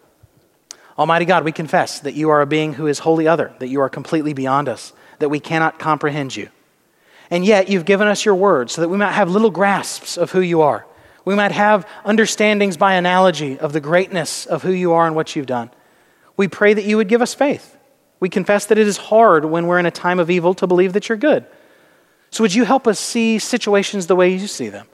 Almighty 0.97 1.25
God, 1.25 1.45
we 1.45 1.53
confess 1.53 2.01
that 2.01 2.15
you 2.15 2.31
are 2.31 2.41
a 2.41 2.47
being 2.47 2.75
who 2.75 2.87
is 2.87 3.01
wholly 3.01 3.27
other, 3.27 3.53
that 3.59 3.69
you 3.69 3.81
are 3.81 3.89
completely 3.89 4.33
beyond 4.33 4.69
us, 4.69 4.93
that 5.19 5.29
we 5.29 5.41
cannot 5.41 5.79
comprehend 5.79 6.37
you. 6.37 6.49
And 7.31 7.45
yet, 7.45 7.69
you've 7.69 7.85
given 7.85 8.07
us 8.07 8.25
your 8.25 8.37
word 8.37 8.71
so 8.71 8.81
that 8.81 8.89
we 8.89 8.97
might 8.97 9.13
have 9.13 9.29
little 9.29 9.51
grasps 9.51 10.17
of 10.17 10.31
who 10.31 10.41
you 10.41 10.61
are. 10.63 10.87
We 11.25 11.35
might 11.35 11.51
have 11.51 11.89
understandings 12.05 12.77
by 12.77 12.95
analogy 12.95 13.59
of 13.59 13.73
the 13.73 13.81
greatness 13.81 14.47
of 14.47 14.63
who 14.63 14.71
you 14.71 14.93
are 14.93 15.09
and 15.09 15.17
what 15.17 15.35
you've 15.35 15.47
done. 15.47 15.71
We 16.37 16.47
pray 16.47 16.73
that 16.73 16.85
you 16.85 16.97
would 16.97 17.09
give 17.09 17.23
us 17.23 17.35
faith 17.35 17.76
we 18.21 18.29
confess 18.29 18.67
that 18.67 18.79
it 18.79 18.87
is 18.87 18.97
hard 18.97 19.45
when 19.45 19.67
we're 19.67 19.79
in 19.79 19.87
a 19.87 19.91
time 19.91 20.19
of 20.19 20.31
evil 20.31 20.55
to 20.55 20.67
believe 20.67 20.93
that 20.95 21.09
you're 21.09 21.19
good. 21.19 21.45
So, 22.31 22.43
would 22.43 22.55
you 22.55 22.65
help 22.65 22.87
us 22.87 22.99
see 22.99 23.39
situations 23.39 24.07
the 24.07 24.17
way 24.17 24.35
you 24.35 24.47
see 24.47 24.69
them? 24.69 24.87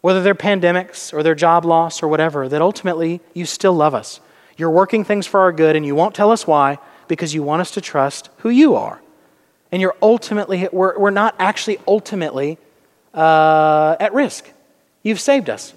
Whether 0.00 0.22
they're 0.22 0.34
pandemics 0.34 1.12
or 1.12 1.22
they're 1.22 1.34
job 1.34 1.64
loss 1.64 2.02
or 2.02 2.08
whatever, 2.08 2.48
that 2.48 2.60
ultimately 2.60 3.20
you 3.34 3.46
still 3.46 3.74
love 3.74 3.94
us. 3.94 4.20
You're 4.56 4.70
working 4.70 5.04
things 5.04 5.26
for 5.26 5.40
our 5.40 5.52
good, 5.52 5.76
and 5.76 5.86
you 5.86 5.94
won't 5.94 6.14
tell 6.14 6.30
us 6.30 6.46
why 6.46 6.78
because 7.08 7.34
you 7.34 7.42
want 7.42 7.60
us 7.60 7.72
to 7.72 7.80
trust 7.80 8.30
who 8.38 8.50
you 8.50 8.74
are. 8.74 9.00
And 9.70 9.80
you're 9.80 9.96
ultimately, 10.02 10.68
we're, 10.72 10.98
we're 10.98 11.10
not 11.10 11.34
actually 11.38 11.78
ultimately 11.86 12.58
uh, 13.14 13.96
at 13.98 14.12
risk. 14.12 14.50
You've 15.02 15.20
saved 15.20 15.50
us. 15.50 15.74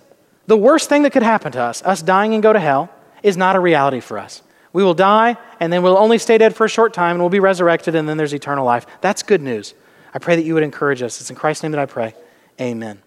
The 0.47 0.57
worst 0.57 0.89
thing 0.89 1.03
that 1.03 1.11
could 1.11 1.23
happen 1.23 1.51
to 1.53 1.61
us, 1.61 1.81
us 1.83 2.01
dying 2.01 2.33
and 2.33 2.43
go 2.43 2.53
to 2.53 2.59
hell, 2.59 2.89
is 3.23 3.37
not 3.37 3.55
a 3.55 3.59
reality 3.59 3.99
for 3.99 4.19
us. 4.19 4.41
We 4.75 4.83
will 4.83 4.93
die, 4.93 5.37
and 5.61 5.71
then 5.71 5.83
we'll 5.83 5.97
only 5.97 6.17
stay 6.17 6.37
dead 6.37 6.53
for 6.53 6.65
a 6.65 6.69
short 6.69 6.93
time, 6.93 7.11
and 7.11 7.21
we'll 7.21 7.29
be 7.29 7.39
resurrected, 7.39 7.95
and 7.95 8.09
then 8.09 8.17
there's 8.17 8.33
eternal 8.33 8.65
life. 8.65 8.85
That's 8.99 9.23
good 9.23 9.41
news. 9.41 9.73
I 10.13 10.19
pray 10.19 10.35
that 10.35 10.41
you 10.41 10.53
would 10.53 10.63
encourage 10.63 11.01
us. 11.01 11.21
It's 11.21 11.29
in 11.29 11.37
Christ's 11.37 11.63
name 11.63 11.71
that 11.71 11.79
I 11.79 11.85
pray. 11.85 12.13
Amen. 12.59 13.01